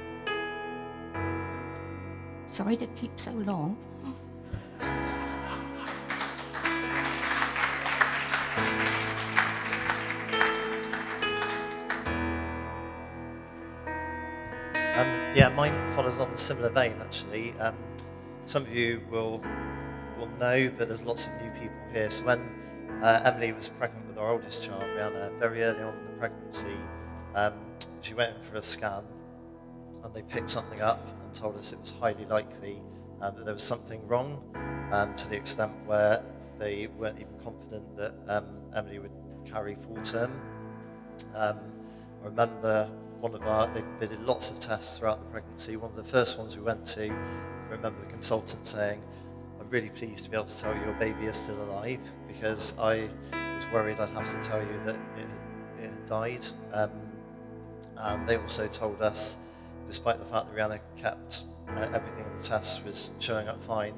Sorry 2.45 2.76
to 2.76 2.87
keep 2.89 3.18
so 3.18 3.33
long. 3.33 3.78
Um, 14.93 15.09
yeah, 15.35 15.49
mine 15.57 15.72
follows 15.95 16.18
on 16.18 16.31
a 16.31 16.37
similar 16.37 16.68
vein 16.68 16.95
actually. 17.01 17.55
Um, 17.59 17.74
some 18.45 18.64
of 18.64 18.74
you 18.74 19.01
will 19.11 19.43
will 20.18 20.28
know, 20.39 20.70
but 20.76 20.89
there's 20.89 21.03
lots 21.05 21.26
of 21.26 21.33
new 21.41 21.51
people 21.53 21.78
here. 21.91 22.11
So 22.11 22.24
when 22.24 22.60
uh, 23.03 23.22
Emily 23.24 23.53
was 23.53 23.68
pregnant 23.68 24.07
with 24.07 24.18
our 24.18 24.30
oldest 24.30 24.64
child, 24.64 24.82
Rihanna, 24.82 25.38
very 25.38 25.62
early 25.62 25.82
on 25.82 25.95
in 25.97 26.05
the 26.07 26.18
pregnancy, 26.18 26.76
um, 27.34 27.55
she 28.03 28.14
went 28.14 28.36
in 28.36 28.43
for 28.43 28.57
a 28.57 28.62
scan, 28.62 29.05
and 30.05 30.14
they 30.14 30.22
picked 30.22 30.51
something 30.51 30.80
up 30.80 31.07
and 31.22 31.34
told 31.34 31.57
us 31.57 31.72
it 31.72 31.80
was 31.80 31.91
highly 32.01 32.24
likely 32.26 32.82
um, 33.20 33.34
that 33.36 33.45
there 33.45 33.55
was 33.55 33.62
something 33.62 34.07
wrong, 34.07 34.43
um, 34.93 35.14
to 35.14 35.28
the 35.28 35.36
extent 35.36 35.72
where 35.86 36.22
they 36.59 36.88
weren't 36.99 37.18
even 37.18 37.38
confident 37.43 37.97
that 37.97 38.14
um, 38.28 38.47
Emily 38.74 38.99
would 38.99 39.12
carry 39.45 39.76
full 39.76 40.03
term. 40.03 40.32
Um, 41.34 41.59
I 42.22 42.26
remember 42.26 42.91
one 43.20 43.34
of 43.34 43.43
our, 43.43 43.72
they, 43.74 43.82
they 43.99 44.07
did 44.07 44.22
lots 44.22 44.51
of 44.51 44.59
tests 44.59 44.99
throughout 44.99 45.20
the 45.20 45.30
pregnancy. 45.30 45.76
One 45.76 45.91
of 45.91 45.97
the 45.97 46.05
first 46.05 46.38
ones 46.38 46.57
we 46.57 46.62
went 46.62 46.84
to, 46.86 47.11
I 47.11 47.70
remember 47.70 48.01
the 48.01 48.07
consultant 48.07 48.66
saying, 48.66 49.03
I'm 49.61 49.68
really 49.68 49.91
pleased 49.91 50.24
to 50.24 50.30
be 50.30 50.36
able 50.36 50.47
to 50.47 50.59
tell 50.59 50.74
you 50.74 50.82
your 50.82 50.95
baby 50.95 51.26
is 51.26 51.36
still 51.36 51.62
alive 51.64 52.01
because 52.33 52.78
I 52.78 53.09
was 53.33 53.66
worried 53.72 53.99
I'd 53.99 54.11
have 54.11 54.31
to 54.31 54.49
tell 54.49 54.61
you 54.61 54.81
that 54.85 54.97
it, 55.16 55.85
it 55.85 56.07
died. 56.07 56.47
Um, 56.72 56.91
and 57.97 58.28
they 58.28 58.37
also 58.37 58.66
told 58.68 59.03
us, 59.03 59.37
despite 59.87 60.18
the 60.18 60.24
fact 60.24 60.47
that 60.49 60.57
Rihanna 60.57 60.81
kept 60.97 61.45
uh, 61.68 61.89
everything 61.93 62.24
in 62.24 62.37
the 62.37 62.43
tests 62.43 62.83
was 62.85 63.11
showing 63.18 63.49
up 63.49 63.62
fine, 63.62 63.95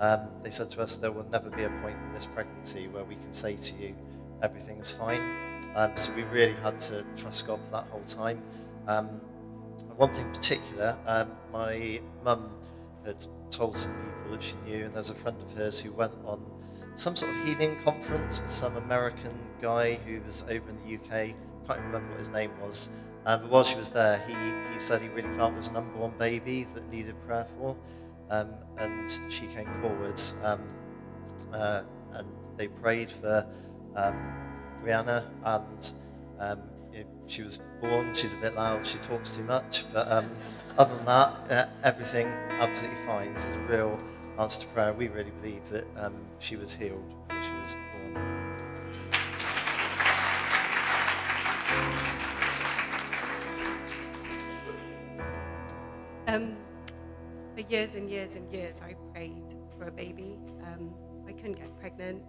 um, 0.00 0.28
they 0.42 0.50
said 0.50 0.70
to 0.70 0.82
us 0.82 0.96
there 0.96 1.12
will 1.12 1.28
never 1.30 1.48
be 1.50 1.62
a 1.62 1.70
point 1.80 1.96
in 2.06 2.12
this 2.12 2.26
pregnancy 2.26 2.88
where 2.88 3.04
we 3.04 3.14
can 3.14 3.32
say 3.32 3.56
to 3.56 3.74
you 3.76 3.94
everything's 4.42 4.92
fine. 4.92 5.22
Um, 5.74 5.92
so 5.96 6.12
we 6.12 6.22
really 6.24 6.54
had 6.62 6.78
to 6.80 7.04
trust 7.16 7.46
God 7.46 7.60
for 7.64 7.72
that 7.72 7.86
whole 7.90 8.02
time. 8.02 8.42
Um, 8.86 9.08
one 9.96 10.12
thing 10.14 10.26
in 10.26 10.32
particular, 10.32 10.98
um, 11.06 11.30
my 11.52 12.00
mum 12.22 12.50
had 13.04 13.24
told 13.50 13.78
some 13.78 13.94
people 13.94 14.32
that 14.32 14.42
she 14.42 14.54
knew, 14.66 14.84
and 14.84 14.94
there's 14.94 15.10
a 15.10 15.14
friend 15.14 15.40
of 15.40 15.50
hers 15.52 15.78
who 15.78 15.92
went 15.92 16.12
on 16.24 16.44
some 16.96 17.14
sort 17.14 17.30
of 17.30 17.46
healing 17.46 17.76
conference 17.84 18.40
with 18.40 18.50
some 18.50 18.76
American 18.76 19.32
guy 19.60 19.94
who 20.06 20.20
was 20.22 20.44
over 20.44 20.68
in 20.70 20.78
the 20.84 20.94
UK. 20.96 21.34
Can't 21.66 21.80
remember 21.80 22.08
what 22.08 22.18
his 22.18 22.30
name 22.30 22.50
was. 22.62 22.88
Um, 23.26 23.42
but 23.42 23.50
while 23.50 23.64
she 23.64 23.76
was 23.76 23.90
there, 23.90 24.18
he, 24.26 24.34
he 24.72 24.80
said 24.80 25.02
he 25.02 25.08
really 25.08 25.30
felt 25.32 25.50
there 25.50 25.58
was 25.58 25.68
an 25.68 25.76
unborn 25.76 26.12
baby 26.18 26.64
that 26.64 26.88
needed 26.90 27.20
prayer 27.26 27.46
for. 27.58 27.76
Um, 28.30 28.50
and 28.78 29.10
she 29.28 29.46
came 29.46 29.68
forward 29.80 30.20
um, 30.42 30.60
uh, 31.52 31.82
and 32.12 32.26
they 32.56 32.68
prayed 32.68 33.10
for 33.10 33.46
um, 33.94 34.34
Rihanna. 34.82 35.26
And 35.44 35.90
um, 36.38 36.62
you 36.92 37.04
she 37.26 37.42
was 37.42 37.58
born, 37.80 38.14
she's 38.14 38.32
a 38.32 38.38
bit 38.38 38.54
loud, 38.54 38.86
she 38.86 38.98
talks 38.98 39.36
too 39.36 39.44
much. 39.44 39.84
But 39.92 40.08
other 40.78 40.94
than 40.96 41.04
that, 41.04 41.50
uh, 41.50 41.66
everything 41.82 42.28
absolutely 42.60 43.04
fine. 43.04 43.34
This 43.34 43.44
is 43.44 43.56
real 43.68 43.98
answer 44.38 44.60
to 44.60 44.66
prayer. 44.68 44.92
We 44.92 45.08
really 45.08 45.32
believe 45.42 45.68
that 45.70 45.86
um, 45.96 46.14
she 46.38 46.56
was 46.56 46.74
healed 46.74 47.02
before 47.28 47.42
she 47.42 47.52
was 47.52 47.74
born. 47.74 48.36
Um, 56.28 56.56
for 57.54 57.60
years 57.60 57.94
and 57.94 58.10
years 58.10 58.34
and 58.36 58.50
years, 58.52 58.82
I 58.84 58.94
prayed 59.12 59.54
for 59.78 59.88
a 59.88 59.92
baby. 59.92 60.38
Um, 60.64 60.92
I 61.26 61.32
couldn't 61.32 61.54
get 61.54 61.74
pregnant. 61.78 62.22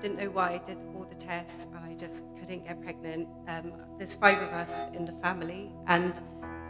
Didn't 0.00 0.18
know 0.18 0.30
why. 0.30 0.54
I 0.54 0.58
did 0.58 0.78
all 0.96 1.06
the 1.08 1.14
tests, 1.14 1.66
and 1.74 1.84
I 1.84 1.94
just 1.94 2.24
couldn't 2.38 2.64
get 2.64 2.82
pregnant. 2.82 3.28
Um, 3.46 3.72
there's 3.98 4.14
five 4.14 4.40
of 4.42 4.48
us 4.48 4.86
in 4.94 5.04
the 5.04 5.12
family, 5.22 5.70
and 5.86 6.20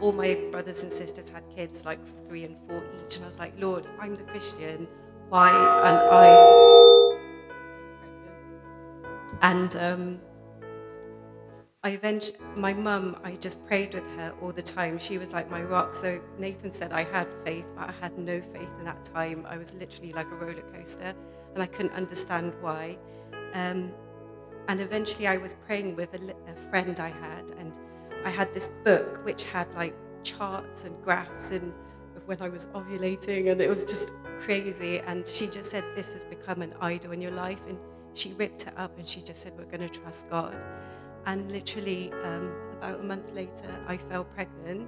all 0.03 0.11
my 0.11 0.35
brothers 0.51 0.83
and 0.83 0.91
sisters 0.91 1.29
had 1.29 1.43
kids, 1.55 1.85
like 1.85 1.97
three 2.27 2.43
and 2.43 2.57
four 2.67 2.83
each. 2.99 3.15
And 3.15 3.23
I 3.23 3.27
was 3.29 3.39
like, 3.39 3.53
Lord, 3.57 3.87
I'm 4.01 4.15
the 4.15 4.23
Christian. 4.23 4.85
Why? 5.29 5.49
And 5.49 5.97
I. 6.11 7.19
And 9.41 9.75
um, 9.77 10.19
I 11.85 11.91
eventually, 11.91 12.37
my 12.57 12.73
mum, 12.73 13.15
I 13.23 13.35
just 13.35 13.65
prayed 13.65 13.93
with 13.93 14.03
her 14.17 14.33
all 14.41 14.51
the 14.51 14.61
time. 14.61 14.99
She 14.99 15.17
was 15.17 15.31
like 15.31 15.49
my 15.49 15.63
rock. 15.63 15.95
So 15.95 16.19
Nathan 16.37 16.73
said 16.73 16.91
I 16.91 17.05
had 17.05 17.29
faith, 17.45 17.65
but 17.73 17.89
I 17.89 17.93
had 18.01 18.17
no 18.17 18.41
faith 18.41 18.69
in 18.79 18.83
that 18.83 19.05
time. 19.05 19.45
I 19.47 19.55
was 19.55 19.73
literally 19.73 20.11
like 20.11 20.27
a 20.31 20.35
roller 20.35 20.65
coaster, 20.73 21.13
and 21.53 21.63
I 21.63 21.65
couldn't 21.65 21.93
understand 21.93 22.53
why. 22.59 22.97
Um, 23.53 23.93
and 24.67 24.81
eventually, 24.81 25.27
I 25.27 25.37
was 25.37 25.55
praying 25.65 25.95
with 25.95 26.13
a, 26.13 26.35
a 26.51 26.69
friend 26.69 26.99
I 26.99 27.09
had, 27.09 27.51
and 27.57 27.79
I 28.25 28.29
had 28.29 28.53
this 28.53 28.69
book 28.83 29.23
which 29.25 29.43
had 29.43 29.73
like 29.73 29.95
charts 30.23 30.83
and 30.85 30.95
graphs 31.03 31.51
and 31.51 31.73
of 32.15 32.27
when 32.27 32.41
I 32.41 32.49
was 32.49 32.67
ovulating, 32.67 33.51
and 33.51 33.59
it 33.59 33.69
was 33.69 33.83
just 33.83 34.11
crazy. 34.39 34.99
And 34.99 35.27
she 35.27 35.47
just 35.47 35.69
said, 35.69 35.83
"This 35.95 36.13
has 36.13 36.25
become 36.25 36.61
an 36.61 36.73
idol 36.81 37.11
in 37.11 37.21
your 37.21 37.31
life, 37.31 37.59
and 37.67 37.77
she 38.13 38.33
ripped 38.33 38.67
it 38.67 38.73
up 38.77 38.97
and 38.97 39.07
she 39.07 39.21
just 39.21 39.41
said, 39.41 39.53
We're 39.57 39.65
going 39.65 39.87
to 39.87 39.89
trust 39.89 40.29
God. 40.29 40.55
And 41.25 41.51
literally, 41.51 42.11
um, 42.23 42.51
about 42.77 42.99
a 42.99 43.03
month 43.03 43.31
later, 43.33 43.83
I 43.87 43.97
fell 43.97 44.23
pregnant. 44.23 44.87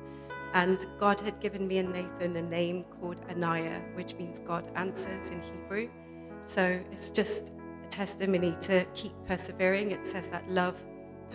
And 0.53 0.85
God 0.99 1.19
had 1.19 1.39
given 1.41 1.67
me 1.67 1.79
and 1.79 1.91
Nathan 1.91 2.35
a 2.37 2.41
name 2.41 2.85
called 2.99 3.19
Anaya, 3.29 3.81
which 3.95 4.15
means 4.15 4.39
God 4.39 4.69
answers 4.75 5.29
in 5.29 5.41
Hebrew. 5.41 5.89
So 6.45 6.79
it's 6.91 7.09
just 7.09 7.51
a 7.83 7.87
testimony 7.89 8.55
to 8.61 8.85
keep 8.93 9.11
persevering. 9.27 9.91
It 9.91 10.05
says 10.05 10.27
that 10.27 10.49
love 10.49 10.81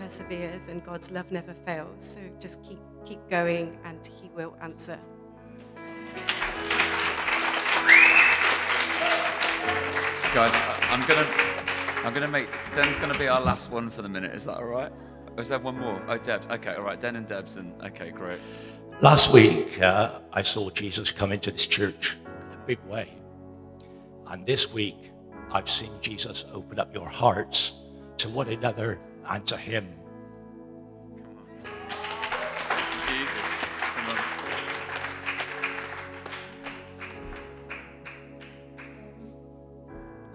perseveres 0.01 0.69
and 0.69 0.83
God's 0.83 1.11
love 1.11 1.31
never 1.31 1.55
fails. 1.67 1.99
So 1.99 2.21
just 2.39 2.63
keep 2.63 2.79
keep 3.05 3.21
going 3.29 3.79
and 3.85 3.99
he 4.21 4.31
will 4.35 4.57
answer. 4.63 4.99
Guys, 10.35 10.53
I- 10.55 10.89
I'm 10.91 11.07
gonna, 11.09 11.27
I'm 12.07 12.15
gonna 12.15 12.29
make 12.29 12.49
Den's 12.75 12.99
gonna 12.99 13.19
be 13.19 13.29
our 13.29 13.41
last 13.41 13.71
one 13.71 13.91
for 13.91 14.03
the 14.03 14.09
minute. 14.09 14.35
Is 14.35 14.45
that 14.45 14.57
all 14.57 14.65
right? 14.65 14.93
Or 15.37 15.41
is 15.41 15.49
there 15.49 15.59
one 15.59 15.79
more? 15.79 16.01
Oh, 16.09 16.17
Debs. 16.17 16.47
Okay, 16.49 16.75
all 16.75 16.83
right. 16.83 16.99
Den 16.99 17.17
and 17.17 17.27
Debs. 17.27 17.57
And 17.57 17.81
okay, 17.83 18.11
great. 18.11 18.39
Last 19.01 19.33
week, 19.33 19.81
uh, 19.83 20.21
I 20.33 20.43
saw 20.43 20.71
Jesus 20.71 21.11
come 21.11 21.33
into 21.33 21.51
this 21.51 21.67
church 21.67 22.17
in 22.53 22.59
a 22.59 22.67
big 22.67 22.79
way. 22.87 23.15
And 24.29 24.47
this 24.47 24.73
week, 24.73 25.11
I've 25.51 25.69
seen 25.69 25.91
Jesus 26.01 26.45
open 26.53 26.79
up 26.79 26.95
your 26.95 27.09
hearts 27.09 27.73
to 28.19 28.29
one 28.29 28.49
another 28.49 29.01
and 29.29 29.47
to 29.47 29.57
Him. 29.57 29.89
Jesus. 33.07 33.65
Come 33.81 34.09
on. 34.11 34.19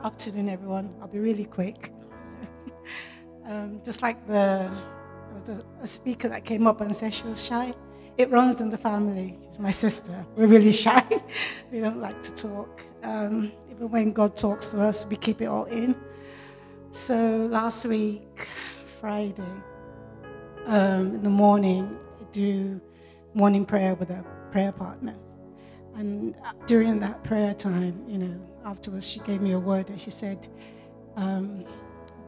Afternoon, 0.05 0.49
everyone. 0.49 0.93
I'll 1.01 1.07
be 1.07 1.19
really 1.19 1.45
quick. 1.45 1.91
um, 3.45 3.81
just 3.83 4.01
like 4.01 4.25
the 4.27 4.69
there 5.27 5.33
was 5.33 5.49
a, 5.49 5.63
a 5.81 5.87
speaker 5.87 6.29
that 6.29 6.45
came 6.45 6.67
up 6.67 6.81
and 6.81 6.95
said 6.95 7.13
she 7.13 7.23
was 7.23 7.43
shy. 7.43 7.73
It 8.17 8.29
runs 8.29 8.61
in 8.61 8.69
the 8.69 8.77
family. 8.77 9.37
She's 9.49 9.59
my 9.59 9.71
sister. 9.71 10.25
We're 10.37 10.47
really 10.47 10.71
shy. 10.85 11.03
we 11.71 11.81
don't 11.81 11.99
like 11.99 12.21
to 12.21 12.33
talk. 12.33 12.81
Um, 13.03 13.51
even 13.69 13.89
when 13.91 14.13
God 14.13 14.35
talks 14.37 14.71
to 14.71 14.81
us, 14.81 15.05
we 15.05 15.17
keep 15.17 15.41
it 15.41 15.47
all 15.47 15.65
in. 15.65 15.95
So 16.91 17.47
last 17.51 17.85
week, 17.85 18.47
Friday, 18.99 19.43
um, 20.65 21.15
in 21.15 21.23
the 21.23 21.29
morning, 21.29 21.97
do 22.31 22.79
morning 23.33 23.65
prayer 23.65 23.95
with 23.95 24.09
a 24.09 24.23
prayer 24.51 24.71
partner. 24.71 25.15
And 25.95 26.35
uh, 26.43 26.53
during 26.67 26.99
that 26.99 27.23
prayer 27.23 27.53
time, 27.53 28.03
you 28.07 28.17
know, 28.17 28.39
afterwards, 28.65 29.07
she 29.07 29.19
gave 29.21 29.41
me 29.41 29.53
a 29.53 29.59
word 29.59 29.89
and 29.89 29.99
she 29.99 30.11
said, 30.11 30.47
um, 31.15 31.65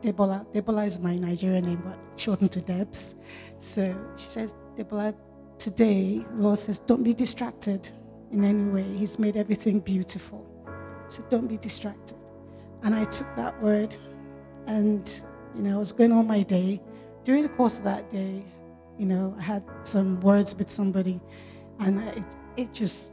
Debola, 0.02 0.46
Debola 0.54 0.86
is 0.86 1.00
my 1.00 1.18
Nigerian 1.18 1.66
name, 1.66 1.82
but 1.84 1.98
shortened 2.16 2.52
to 2.54 2.62
Debs. 2.62 3.16
So 3.60 3.96
she 4.16 4.30
says, 4.30 4.56
Debola, 4.78 5.16
today, 5.58 6.24
Lord 6.34 6.60
says, 6.60 6.80
don't 6.80 7.04
be 7.04 7.14
distracted 7.14 7.90
in 8.32 8.44
any 8.44 8.70
way. 8.70 8.84
He's 8.84 9.20
made 9.20 9.36
everything 9.36 9.80
beautiful. 9.80 10.46
So 11.08 11.24
don't 11.30 11.48
be 11.48 11.58
distracted. 11.58 12.18
And 12.84 12.94
I 12.94 13.06
took 13.06 13.28
that 13.36 13.62
word 13.62 13.96
and, 14.68 15.22
you 15.58 15.64
know, 15.64 15.76
I 15.76 15.80
was 15.80 15.92
going 15.92 16.12
on 16.12 16.28
my 16.28 16.44
day. 16.44 16.80
During 17.24 17.42
the 17.42 17.50
course 17.50 17.80
of 17.80 17.84
that 17.86 18.10
day, 18.12 18.44
you 19.00 19.08
know, 19.08 19.36
I 19.40 19.42
had 19.42 19.64
some 19.84 20.22
words 20.22 20.56
with 20.56 20.70
somebody 20.70 21.20
and 21.80 22.00
I, 22.00 22.24
it 22.56 22.74
just 22.74 23.12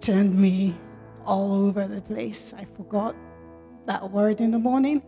turned 0.00 0.38
me 0.38 0.76
all 1.24 1.54
over 1.54 1.86
the 1.86 2.00
place. 2.00 2.52
I 2.58 2.66
forgot 2.76 3.14
that 3.86 4.10
word 4.10 4.40
in 4.40 4.50
the 4.50 4.58
morning. 4.58 5.02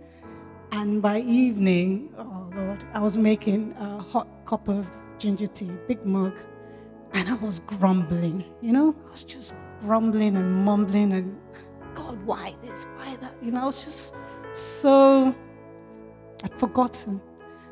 And 0.72 1.02
by 1.02 1.20
evening, 1.20 2.14
oh 2.18 2.50
Lord, 2.54 2.84
I 2.94 3.00
was 3.00 3.18
making 3.18 3.74
a 3.78 3.98
hot 3.98 4.28
cup 4.44 4.68
of 4.68 4.86
ginger 5.18 5.48
tea, 5.48 5.70
big 5.88 6.04
mug, 6.04 6.38
and 7.14 7.28
I 7.28 7.34
was 7.34 7.60
grumbling. 7.60 8.44
You 8.62 8.72
know, 8.72 8.96
I 9.08 9.10
was 9.10 9.24
just 9.24 9.52
grumbling 9.80 10.36
and 10.36 10.64
mumbling 10.64 11.12
and 11.12 11.36
God, 11.94 12.24
why 12.24 12.54
this, 12.62 12.84
why 12.96 13.16
that? 13.16 13.34
You 13.42 13.50
know, 13.50 13.62
I 13.62 13.66
was 13.66 13.84
just 13.84 14.14
so 14.52 15.34
I'd 16.42 16.58
forgotten. 16.58 17.20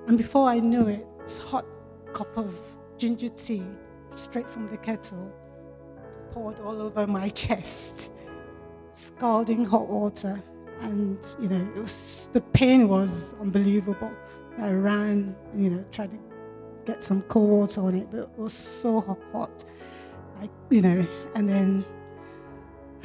And 0.06 0.18
before 0.18 0.48
I 0.48 0.58
knew 0.58 0.88
it, 0.88 1.06
this 1.20 1.38
hot 1.38 1.64
cup 2.12 2.36
of 2.36 2.54
ginger 2.98 3.28
tea, 3.28 3.62
straight 4.10 4.48
from 4.48 4.68
the 4.68 4.76
kettle, 4.76 5.32
poured 6.32 6.58
all 6.60 6.80
over 6.80 7.06
my 7.06 7.28
chest, 7.42 8.12
scalding 8.92 9.64
hot 9.64 9.88
water. 9.88 10.42
And, 10.80 11.18
you 11.40 11.48
know, 11.48 11.72
it 11.76 11.80
was, 11.80 12.28
the 12.32 12.40
pain 12.40 12.88
was 12.88 13.34
unbelievable. 13.40 14.12
I 14.58 14.70
ran, 14.70 15.34
you 15.54 15.70
know, 15.70 15.84
tried 15.90 16.10
to 16.10 16.18
get 16.84 17.02
some 17.02 17.22
cold 17.22 17.48
water 17.48 17.80
on 17.80 17.94
it, 17.94 18.08
but 18.10 18.20
it 18.20 18.28
was 18.36 18.52
so 18.52 19.00
hot, 19.00 19.18
hot. 19.32 19.64
I, 20.40 20.48
you 20.70 20.82
know, 20.82 21.06
and 21.34 21.48
then 21.48 21.84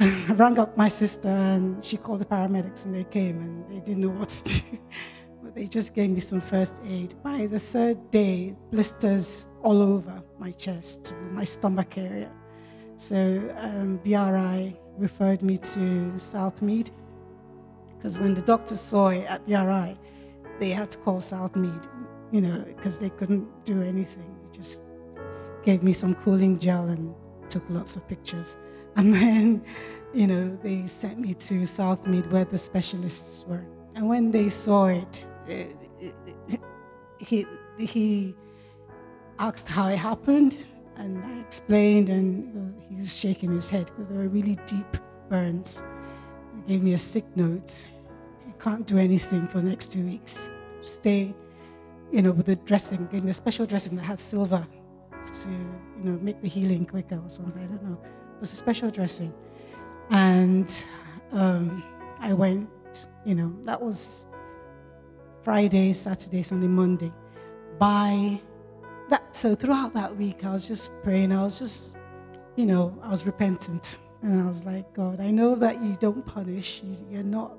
I 0.00 0.32
rang 0.32 0.58
up 0.58 0.76
my 0.76 0.88
sister 0.88 1.28
and 1.28 1.84
she 1.84 1.96
called 1.96 2.20
the 2.20 2.24
paramedics 2.24 2.84
and 2.84 2.94
they 2.94 3.04
came 3.04 3.40
and 3.40 3.68
they 3.70 3.80
didn't 3.80 4.02
know 4.02 4.10
what 4.10 4.28
to 4.30 4.44
do. 4.44 4.60
they 5.54 5.66
just 5.66 5.94
gave 5.94 6.10
me 6.10 6.20
some 6.20 6.40
first 6.40 6.80
aid. 6.86 7.14
By 7.22 7.46
the 7.46 7.58
third 7.58 8.10
day, 8.10 8.56
blisters 8.70 9.46
all 9.62 9.82
over 9.82 10.22
my 10.38 10.52
chest, 10.52 11.14
my 11.32 11.44
stomach 11.44 11.98
area. 11.98 12.30
So 12.96 13.54
um, 13.58 13.98
BRI 14.04 14.74
referred 14.98 15.42
me 15.42 15.56
to 15.56 16.12
Southmead 16.18 16.90
because 17.96 18.18
when 18.18 18.34
the 18.34 18.42
doctors 18.42 18.80
saw 18.80 19.08
it 19.08 19.26
at 19.26 19.46
BRI, 19.46 19.96
they 20.58 20.70
had 20.70 20.90
to 20.92 20.98
call 20.98 21.18
Southmead, 21.18 21.86
you 22.32 22.40
know, 22.40 22.64
because 22.66 22.98
they 22.98 23.10
couldn't 23.10 23.46
do 23.64 23.82
anything. 23.82 24.36
They 24.42 24.56
just 24.56 24.84
gave 25.62 25.82
me 25.82 25.92
some 25.92 26.14
cooling 26.14 26.58
gel 26.58 26.88
and 26.88 27.14
took 27.48 27.62
lots 27.68 27.96
of 27.96 28.06
pictures. 28.08 28.56
And 28.96 29.14
then, 29.14 29.64
you 30.12 30.26
know, 30.26 30.58
they 30.64 30.84
sent 30.86 31.20
me 31.20 31.32
to 31.34 31.62
Southmead 31.64 32.30
where 32.32 32.44
the 32.44 32.58
specialists 32.58 33.44
were. 33.46 33.64
And 33.94 34.08
when 34.08 34.32
they 34.32 34.48
saw 34.48 34.86
it, 34.86 35.28
he, 37.18 37.46
he 37.78 38.34
asked 39.38 39.68
how 39.68 39.88
it 39.88 39.96
happened, 39.96 40.66
and 40.96 41.22
I 41.24 41.40
explained, 41.40 42.08
and 42.08 42.74
he 42.88 42.96
was 42.96 43.16
shaking 43.16 43.52
his 43.52 43.68
head 43.68 43.86
because 43.86 44.08
there 44.08 44.18
were 44.18 44.28
really 44.28 44.56
deep 44.66 44.96
burns. 45.28 45.84
He 46.54 46.74
gave 46.74 46.82
me 46.82 46.94
a 46.94 46.98
sick 46.98 47.24
note. 47.36 47.90
You 48.46 48.54
can't 48.58 48.86
do 48.86 48.98
anything 48.98 49.46
for 49.46 49.60
the 49.60 49.68
next 49.68 49.92
two 49.92 50.04
weeks. 50.04 50.50
Stay, 50.82 51.34
you 52.10 52.22
know, 52.22 52.32
with 52.32 52.46
the 52.46 52.56
dressing. 52.56 53.06
Gave 53.06 53.24
me 53.24 53.30
a 53.30 53.34
special 53.34 53.66
dressing 53.66 53.96
that 53.96 54.02
had 54.02 54.18
silver 54.18 54.66
to, 55.22 55.48
you 55.48 56.04
know, 56.04 56.18
make 56.22 56.40
the 56.40 56.48
healing 56.48 56.86
quicker 56.86 57.16
or 57.16 57.30
something. 57.30 57.62
I 57.62 57.66
don't 57.66 57.82
know. 57.82 57.98
It 58.02 58.40
was 58.40 58.52
a 58.52 58.56
special 58.56 58.90
dressing, 58.90 59.32
and 60.10 60.74
um, 61.32 61.82
I 62.18 62.32
went. 62.32 62.68
You 63.24 63.34
know, 63.34 63.54
that 63.62 63.80
was 63.80 64.26
Friday, 65.42 65.92
Saturday, 65.92 66.42
Sunday, 66.42 66.68
Monday. 66.68 67.12
By 67.78 68.40
that, 69.08 69.34
so 69.34 69.54
throughout 69.54 69.94
that 69.94 70.16
week, 70.16 70.44
I 70.44 70.52
was 70.52 70.68
just 70.68 70.90
praying. 71.02 71.32
I 71.32 71.42
was 71.42 71.58
just, 71.58 71.96
you 72.56 72.66
know, 72.66 72.96
I 73.02 73.08
was 73.08 73.24
repentant. 73.24 73.98
And 74.22 74.42
I 74.42 74.46
was 74.46 74.64
like, 74.64 74.92
God, 74.92 75.18
I 75.20 75.30
know 75.30 75.54
that 75.54 75.82
you 75.82 75.96
don't 75.98 76.26
punish. 76.26 76.82
You, 76.84 76.94
you're 77.10 77.22
not 77.22 77.56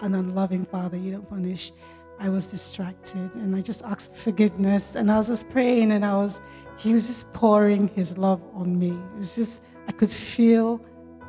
an 0.00 0.14
unloving 0.14 0.64
father. 0.64 0.96
You 0.96 1.12
don't 1.12 1.28
punish. 1.28 1.72
I 2.18 2.28
was 2.28 2.48
distracted 2.48 3.34
and 3.34 3.56
I 3.56 3.60
just 3.60 3.82
asked 3.84 4.12
for 4.12 4.18
forgiveness. 4.18 4.94
And 4.96 5.10
I 5.10 5.16
was 5.16 5.28
just 5.28 5.48
praying 5.48 5.92
and 5.92 6.04
I 6.04 6.16
was, 6.16 6.40
he 6.76 6.92
was 6.94 7.06
just 7.06 7.32
pouring 7.32 7.88
his 7.88 8.16
love 8.18 8.40
on 8.54 8.78
me. 8.78 8.90
It 8.90 9.18
was 9.18 9.34
just, 9.34 9.64
I 9.88 9.92
could 9.92 10.10
feel 10.10 10.80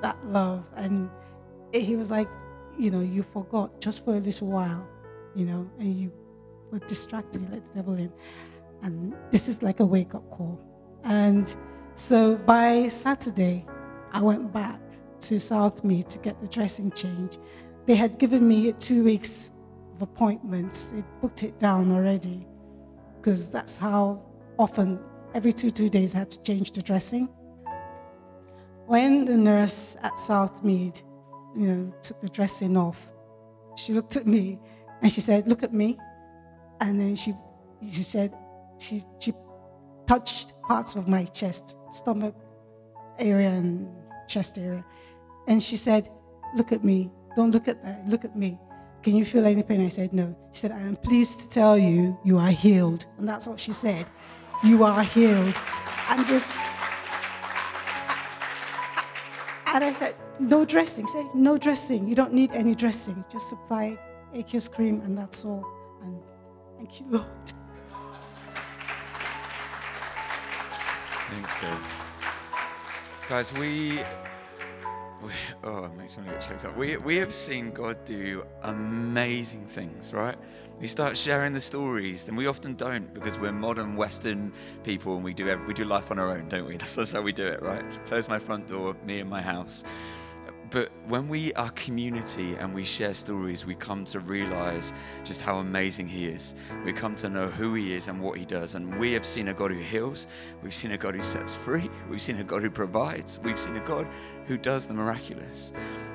that 0.02 0.18
love. 0.28 0.64
And 0.76 1.10
he 1.72 1.96
was 1.96 2.12
like, 2.12 2.28
you 2.78 2.92
know, 2.92 3.00
you 3.00 3.24
forgot 3.24 3.80
just 3.80 4.04
for 4.06 4.16
a 4.16 4.20
little 4.20 4.48
while, 4.48 4.88
you 5.36 5.46
know, 5.46 5.70
and 5.80 5.96
you 5.96 6.12
were 6.72 6.80
distracted, 6.80 7.42
you 7.42 7.48
let 7.52 7.66
the 7.66 7.74
devil 7.76 7.96
in. 7.96 8.12
And 8.82 9.16
this 9.32 9.48
is 9.48 9.62
like 9.62 9.80
a 9.80 9.86
wake 9.86 10.14
up 10.16 10.30
call. 10.30 10.60
And 11.04 11.56
so 11.96 12.36
by 12.36 12.88
Saturday, 12.88 13.66
I 14.12 14.22
went 14.22 14.52
back 14.52 14.80
to 15.22 15.40
Southmead 15.40 16.10
to 16.10 16.20
get 16.20 16.40
the 16.42 16.48
dressing 16.48 16.92
change. 16.92 17.38
They 17.86 17.96
had 17.96 18.20
given 18.20 18.48
me 18.48 18.72
two 18.74 19.04
weeks 19.04 19.52
of 19.96 20.02
appointments. 20.02 20.88
They 20.88 21.04
booked 21.22 21.44
it 21.44 21.60
down 21.60 21.92
already 21.92 22.48
because 23.18 23.50
that's 23.50 23.78
how 23.78 24.22
often, 24.60 25.00
every 25.34 25.54
two, 25.54 25.72
two 25.72 25.90
days, 25.90 26.14
I 26.16 26.20
had 26.20 26.32
to 26.32 26.44
change 26.44 26.72
the 26.72 26.82
dressing. 26.82 27.30
When 28.86 29.26
the 29.26 29.38
nurse 29.38 29.96
at 30.04 30.14
Southmead, 30.14 31.02
you 31.56 31.68
know, 31.68 31.94
took 32.02 32.20
the 32.20 32.30
dressing 32.30 32.76
off, 32.76 32.98
she 33.78 33.94
looked 33.94 34.18
at 34.18 34.28
me 34.28 34.60
and 35.04 35.12
she 35.12 35.22
said, 35.22 35.48
look 35.48 35.62
at 35.62 35.74
me. 35.74 36.00
And 36.82 37.00
then 37.00 37.16
she, 37.16 37.34
she 37.92 38.02
said, 38.04 38.34
she, 38.80 39.04
she 39.20 39.34
touched 40.08 40.54
parts 40.64 40.96
of 40.96 41.08
my 41.08 41.26
chest, 41.26 41.78
stomach 41.92 42.36
area 43.20 43.50
and 43.50 43.88
chest 44.28 44.58
area. 44.58 44.84
And 45.48 45.62
she 45.62 45.78
said, 45.78 46.10
Look 46.56 46.72
at 46.72 46.84
me. 46.84 47.12
Don't 47.36 47.52
look 47.52 47.68
at 47.68 47.84
that. 47.84 48.08
Look 48.08 48.26
at 48.26 48.36
me. 48.36 48.60
Can 49.02 49.16
you 49.16 49.26
feel 49.26 49.46
any 49.46 49.64
pain? 49.64 49.86
I 49.86 49.90
said, 49.90 50.14
No. 50.14 50.36
She 50.52 50.60
said, 50.60 50.72
I 50.72 50.80
am 50.80 50.96
pleased 50.96 51.40
to 51.42 51.50
tell 51.50 51.78
you, 51.78 52.18
you 52.24 52.38
are 52.38 52.50
healed. 52.52 53.06
And 53.18 53.28
that's 53.28 53.48
what 53.48 53.60
she 53.60 53.74
said. 53.74 54.06
You 54.64 54.84
are 54.84 55.04
healed. 55.04 55.60
And 56.10 56.26
this. 56.28 56.58
And 59.74 59.84
I 59.84 59.94
said, 59.94 60.16
No 60.40 60.64
dressing. 60.66 61.08
Say, 61.08 61.26
No 61.34 61.58
dressing. 61.58 62.08
You 62.08 62.16
don't 62.16 62.34
need 62.34 62.52
any 62.54 62.76
dressing. 62.76 63.24
Just 63.32 63.50
supply 63.50 63.98
Aqueous 64.34 64.68
Cream, 64.68 65.02
and 65.02 65.18
that's 65.18 65.46
all. 65.46 65.66
And 66.02 66.22
thank 66.78 67.00
you, 67.00 67.06
Lord. 67.10 67.26
Thanks, 71.30 71.62
Dave. 71.62 71.80
Guys, 73.30 73.54
we, 73.54 74.04
we 75.22 75.32
oh, 75.64 75.86
it 75.86 75.96
makes 75.96 76.18
me 76.18 76.26
get 76.26 76.42
choked 76.42 76.66
up. 76.66 76.76
We 76.76 76.98
we 76.98 77.16
have 77.18 77.34
seen 77.34 77.72
God 77.72 78.04
do 78.06 78.46
amazing 78.64 79.66
things, 79.66 80.14
right? 80.14 80.38
We 80.80 80.88
start 80.88 81.16
sharing 81.16 81.54
the 81.54 81.62
stories, 81.62 82.28
and 82.28 82.36
we 82.36 82.48
often 82.48 82.76
don't 82.76 83.14
because 83.14 83.40
we're 83.40 83.52
modern 83.52 83.96
Western 83.96 84.52
people, 84.84 85.16
and 85.16 85.24
we 85.24 85.34
do 85.34 85.58
we 85.68 85.74
do 85.74 85.86
life 85.86 86.12
on 86.12 86.20
our 86.20 86.30
own, 86.30 86.50
don't 86.50 86.68
we? 86.68 86.76
That's, 86.78 86.96
that's 86.96 87.14
how 87.14 87.22
we 87.22 87.32
do 87.32 87.48
it, 87.48 87.62
right? 87.62 87.84
Close 88.08 88.28
my 88.28 88.40
front 88.40 88.68
door, 88.68 88.96
me 89.06 89.20
and 89.20 89.30
my 89.30 89.42
house. 89.42 89.84
But 90.74 90.90
when 91.08 91.28
we 91.28 91.54
are 91.54 91.70
community 91.70 92.56
and 92.56 92.74
we 92.74 92.84
share 92.84 93.14
stories, 93.14 93.64
we 93.64 93.76
come 93.76 94.06
to 94.06 94.20
realize 94.20 94.92
just 95.24 95.44
how 95.44 95.60
amazing 95.60 96.08
He 96.08 96.26
is. 96.26 96.56
We 96.84 96.92
come 96.92 97.14
to 97.18 97.30
know 97.30 97.46
who 97.46 97.76
He 97.76 97.94
is 97.94 98.08
and 98.08 98.20
what 98.20 98.40
He 98.40 98.44
does. 98.44 98.74
And 98.74 98.98
we 98.98 99.14
have 99.14 99.24
seen 99.24 99.50
a 99.50 99.54
God 99.54 99.72
who 99.72 99.78
heals. 99.78 100.26
We've 100.64 100.74
seen 100.74 100.92
a 100.94 100.98
God 100.98 101.14
who 101.14 101.22
sets 101.22 101.54
free. 101.54 101.92
We've 102.10 102.20
seen 102.20 102.40
a 102.40 102.44
God 102.44 102.64
who 102.64 102.72
provides. 102.72 103.40
We've 103.44 103.60
seen 103.60 103.78
a 103.78 103.86
God 103.86 104.08
who 104.48 104.58
does 104.58 104.88
the 104.88 104.96
miraculous. 104.96 105.74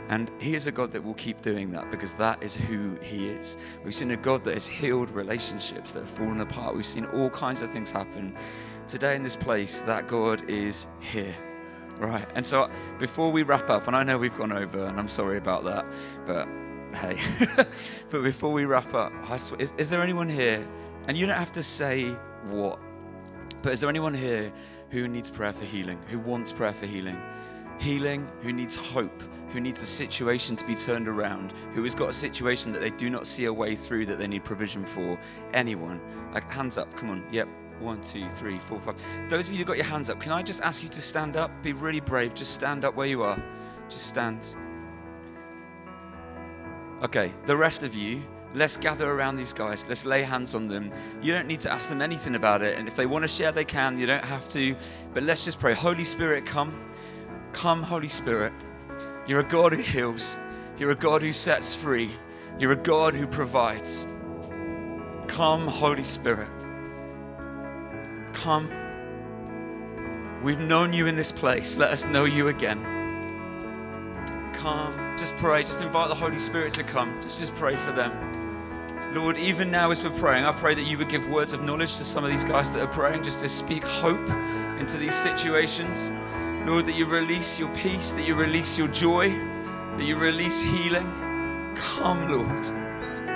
And 0.09 0.29
He 0.41 0.57
is 0.57 0.67
a 0.67 0.73
God 0.73 0.91
that 0.91 1.05
will 1.05 1.15
keep 1.15 1.41
doing 1.41 1.71
that 1.71 1.89
because 1.93 2.15
that 2.15 2.43
is 2.43 2.57
who 2.57 2.97
He 3.01 3.29
is. 3.29 3.59
We've 3.85 3.95
seen 3.95 4.11
a 4.11 4.17
God 4.17 4.43
that 4.43 4.55
has 4.55 4.67
healed 4.67 5.11
relationships 5.11 5.93
that 5.93 6.01
have 6.01 6.11
fallen 6.11 6.41
apart. 6.41 6.75
We've 6.75 6.85
seen 6.85 7.07
all 7.07 7.31
kinds 7.31 7.63
of 7.63 7.71
things 7.71 7.93
happen. 7.93 8.35
Today 8.89 9.15
in 9.15 9.23
this 9.23 9.37
place, 9.37 9.83
that 9.83 10.09
God 10.09 10.51
is 10.51 10.89
here. 10.99 11.37
Right. 11.99 12.29
And 12.35 12.47
so 12.47 12.71
before 12.99 13.33
we 13.33 13.43
wrap 13.43 13.71
up, 13.71 13.89
and 13.89 13.97
I 13.97 14.05
know 14.05 14.19
we've 14.19 14.37
gone 14.37 14.53
over, 14.53 14.87
and 14.87 14.99
I'm 14.99 15.09
sorry 15.09 15.37
about 15.37 15.65
that, 15.65 15.85
but 16.27 16.47
hey. 16.95 17.19
but 18.11 18.23
before 18.23 18.53
we 18.53 18.65
wrap 18.65 18.95
up, 18.95 19.13
is, 19.59 19.73
is 19.77 19.91
there 19.91 20.01
anyone 20.01 20.29
here, 20.29 20.67
and 21.09 21.17
you 21.17 21.27
don't 21.27 21.37
have 21.37 21.53
to 21.53 21.63
say 21.63 22.11
what, 22.49 22.79
but 23.63 23.73
is 23.73 23.81
there 23.81 23.91
anyone 23.91 24.15
here 24.15 24.53
who 24.91 25.09
needs 25.09 25.29
prayer 25.29 25.53
for 25.53 25.65
healing, 25.65 25.99
who 26.09 26.19
wants 26.19 26.53
prayer 26.53 26.73
for 26.73 26.87
healing? 26.87 27.21
Healing, 27.79 28.29
who 28.43 28.53
needs 28.53 28.75
hope, 28.75 29.23
who 29.51 29.61
needs 29.61 29.81
a 29.83 29.87
situation 29.87 30.57
to 30.57 30.65
be 30.65 30.75
turned 30.75 31.09
around, 31.09 31.53
who 31.75 31.83
has 31.83 31.95
got 31.95 32.09
a 32.09 32.13
situation 32.13 32.73
that 32.73 32.81
they 32.81 32.91
do 32.91 33.11
not 33.11 33.27
see 33.27 33.47
a 33.47 33.53
way 33.53 33.75
through 33.75 34.07
that 34.07 34.19
they 34.19 34.27
need 34.27 34.45
provision 34.45 34.85
for. 34.85 35.19
Anyone? 35.53 36.01
Like, 36.33 36.51
hands 36.51 36.77
up, 36.79 36.95
come 36.97 37.11
on. 37.11 37.25
Yep, 37.33 37.49
one, 37.81 38.01
two, 38.03 38.29
three, 38.29 38.59
four, 38.59 38.81
five. 38.81 38.97
Those 39.29 39.49
of 39.49 39.55
you 39.55 39.61
who 39.61 39.65
got 39.65 39.77
your 39.77 39.87
hands 39.87 40.11
up, 40.11 40.21
can 40.21 40.33
I 40.33 40.43
just 40.43 40.61
ask 40.63 40.83
you 40.83 40.89
to 40.89 41.01
stand 41.01 41.37
up? 41.37 41.51
Be 41.63 41.73
really 41.73 42.01
brave. 42.01 42.35
Just 42.35 42.55
stand 42.55 42.85
up 42.85 42.95
where 42.95 43.07
you 43.07 43.23
are. 43.23 43.43
Just 43.89 44.07
stand. 44.07 44.55
Okay, 47.03 47.33
the 47.45 47.57
rest 47.57 47.83
of 47.83 47.95
you, 47.95 48.23
let's 48.55 48.77
gather 48.77 49.11
around 49.11 49.37
these 49.37 49.53
guys. 49.53 49.87
Let's 49.89 50.05
lay 50.05 50.23
hands 50.23 50.55
on 50.55 50.67
them. 50.67 50.93
You 51.23 51.33
don't 51.33 51.47
need 51.47 51.61
to 51.61 51.71
ask 51.71 51.89
them 51.89 52.03
anything 52.03 52.35
about 52.35 52.63
it. 52.63 52.77
And 52.79 52.89
if 52.89 52.97
they 52.97 53.07
want 53.07 53.23
to 53.23 53.29
share, 53.29 53.53
they 53.53 53.65
can. 53.65 53.99
You 53.99 54.07
don't 54.07 54.25
have 54.25 54.49
to. 54.49 54.75
But 55.15 55.23
let's 55.23 55.45
just 55.45 55.61
pray. 55.61 55.75
Holy 55.75 56.05
Spirit, 56.05 56.45
come. 56.45 56.79
Come, 57.53 57.83
Holy 57.83 58.09
Spirit. 58.09 58.53
You're 59.27 59.41
a 59.41 59.45
God 59.45 59.73
who 59.73 59.83
heals. 59.83 60.39
You're 60.79 60.91
a 60.91 60.97
God 60.97 61.23
who 61.23 61.33
sets 61.33 61.75
free. 61.75 62.11
You're 62.59 62.73
a 62.73 62.77
God 62.77 63.15
who 63.15 63.27
provides. 63.27 64.07
Come, 65.29 65.69
Holy 65.69 66.03
Spirit. 66.03 66.49
Come. 68.43 68.71
We've 70.45 70.61
known 70.61 70.93
you 70.93 71.09
in 71.09 71.17
this 71.17 71.33
place. 71.33 71.77
Let 71.77 71.91
us 71.91 72.05
know 72.05 72.25
you 72.25 72.49
again. 72.49 72.81
Come. 74.53 74.95
Just 75.19 75.37
pray. 75.39 75.65
Just 75.65 75.83
invite 75.83 76.09
the 76.09 76.15
Holy 76.15 76.39
Spirit 76.39 76.73
to 76.75 76.85
come. 76.85 77.21
Just, 77.21 77.41
just 77.41 77.55
pray 77.57 77.75
for 77.75 77.91
them. 77.91 78.13
Lord, 79.13 79.39
even 79.39 79.73
now 79.73 79.91
as 79.91 80.05
we're 80.05 80.17
praying, 80.21 80.45
I 80.45 80.53
pray 80.53 80.77
that 80.77 80.85
you 80.85 80.97
would 80.99 81.09
give 81.09 81.27
words 81.27 81.53
of 81.53 81.65
knowledge 81.65 81.97
to 81.97 82.05
some 82.05 82.23
of 82.23 82.31
these 82.31 82.45
guys 82.45 82.71
that 82.71 82.81
are 82.81 82.93
praying, 82.93 83.25
just 83.25 83.41
to 83.41 83.49
speak 83.49 83.83
hope 83.83 84.29
into 84.79 84.99
these 84.99 85.17
situations. 85.17 86.13
Lord, 86.65 86.87
that 86.87 86.95
you 86.95 87.07
release 87.07 87.59
your 87.59 87.75
peace, 87.75 88.13
that 88.13 88.25
you 88.25 88.37
release 88.37 88.79
your 88.79 88.89
joy, 88.89 89.31
that 89.31 90.05
you 90.05 90.17
release 90.17 90.63
healing. 90.63 91.11
Come, 91.75 92.31
Lord. 92.31 92.65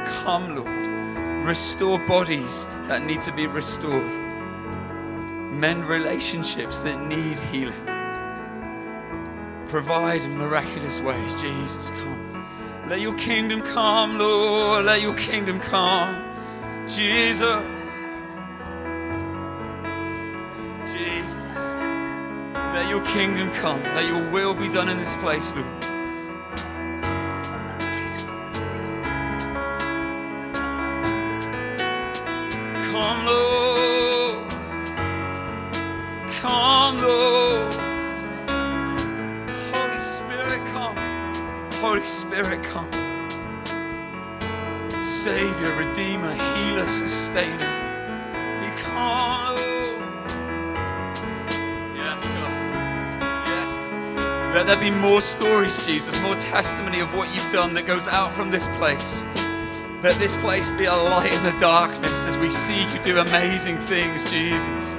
Come, 0.06 0.54
Lord. 0.54 1.44
Restore 1.44 1.98
bodies 2.06 2.66
that 2.86 3.04
need 3.04 3.20
to 3.22 3.32
be 3.32 3.48
restored 3.48 4.21
mend 5.62 5.84
relationships 5.84 6.78
that 6.78 7.00
need 7.06 7.38
healing. 7.38 7.86
Provide 9.68 10.24
in 10.24 10.36
miraculous 10.36 11.00
ways, 11.00 11.40
Jesus, 11.40 11.90
come. 11.90 12.84
Let 12.88 13.00
your 13.00 13.14
kingdom 13.14 13.60
come, 13.62 14.18
Lord. 14.18 14.86
Let 14.86 15.00
your 15.02 15.14
kingdom 15.14 15.60
come, 15.60 16.20
Jesus. 16.88 17.62
Jesus. 20.92 21.58
Let 22.74 22.88
your 22.90 23.04
kingdom 23.04 23.52
come. 23.52 23.80
Let 23.94 24.06
your 24.06 24.32
will 24.32 24.54
be 24.54 24.68
done 24.68 24.88
in 24.88 24.98
this 24.98 25.14
place, 25.18 25.54
Lord. 25.54 25.91
Sustainer. 47.32 47.64
Yes, 51.96 52.28
God. 52.28 52.52
Yes. 53.46 54.54
Let 54.54 54.66
there 54.66 54.78
be 54.78 54.90
more 54.90 55.22
stories, 55.22 55.86
Jesus, 55.86 56.20
more 56.20 56.34
testimony 56.34 57.00
of 57.00 57.14
what 57.14 57.34
you've 57.34 57.50
done 57.50 57.72
that 57.72 57.86
goes 57.86 58.06
out 58.06 58.34
from 58.34 58.50
this 58.50 58.68
place. 58.76 59.24
Let 60.02 60.16
this 60.16 60.36
place 60.36 60.72
be 60.72 60.84
a 60.84 60.94
light 60.94 61.32
in 61.32 61.42
the 61.42 61.58
darkness 61.58 62.26
as 62.26 62.36
we 62.36 62.50
see 62.50 62.82
you 62.82 62.98
do 63.02 63.18
amazing 63.18 63.78
things, 63.78 64.30
Jesus. 64.30 64.94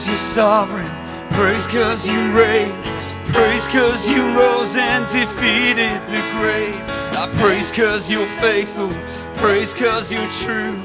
Cause 0.00 0.08
you're 0.08 0.16
sovereign. 0.16 0.90
Praise 1.32 1.66
cause 1.66 2.06
you 2.06 2.32
reign. 2.32 2.72
Praise 3.26 3.66
cause 3.66 4.08
you 4.08 4.22
rose 4.34 4.74
and 4.74 5.04
defeated 5.06 6.00
the 6.08 6.22
grave. 6.38 6.74
I 7.18 7.30
praise 7.34 7.70
cause 7.70 8.10
you're 8.10 8.26
faithful. 8.26 8.90
Praise 9.34 9.74
cause 9.74 10.10
you're 10.10 10.30
true. 10.30 10.80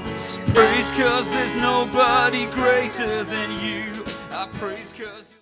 Praise 0.47 0.91
cause 0.91 1.31
there's 1.31 1.53
nobody 1.53 2.45
greater 2.47 3.23
than 3.23 3.51
you. 3.61 4.03
I 4.31 4.49
praise 4.59 4.91
cause 4.91 5.33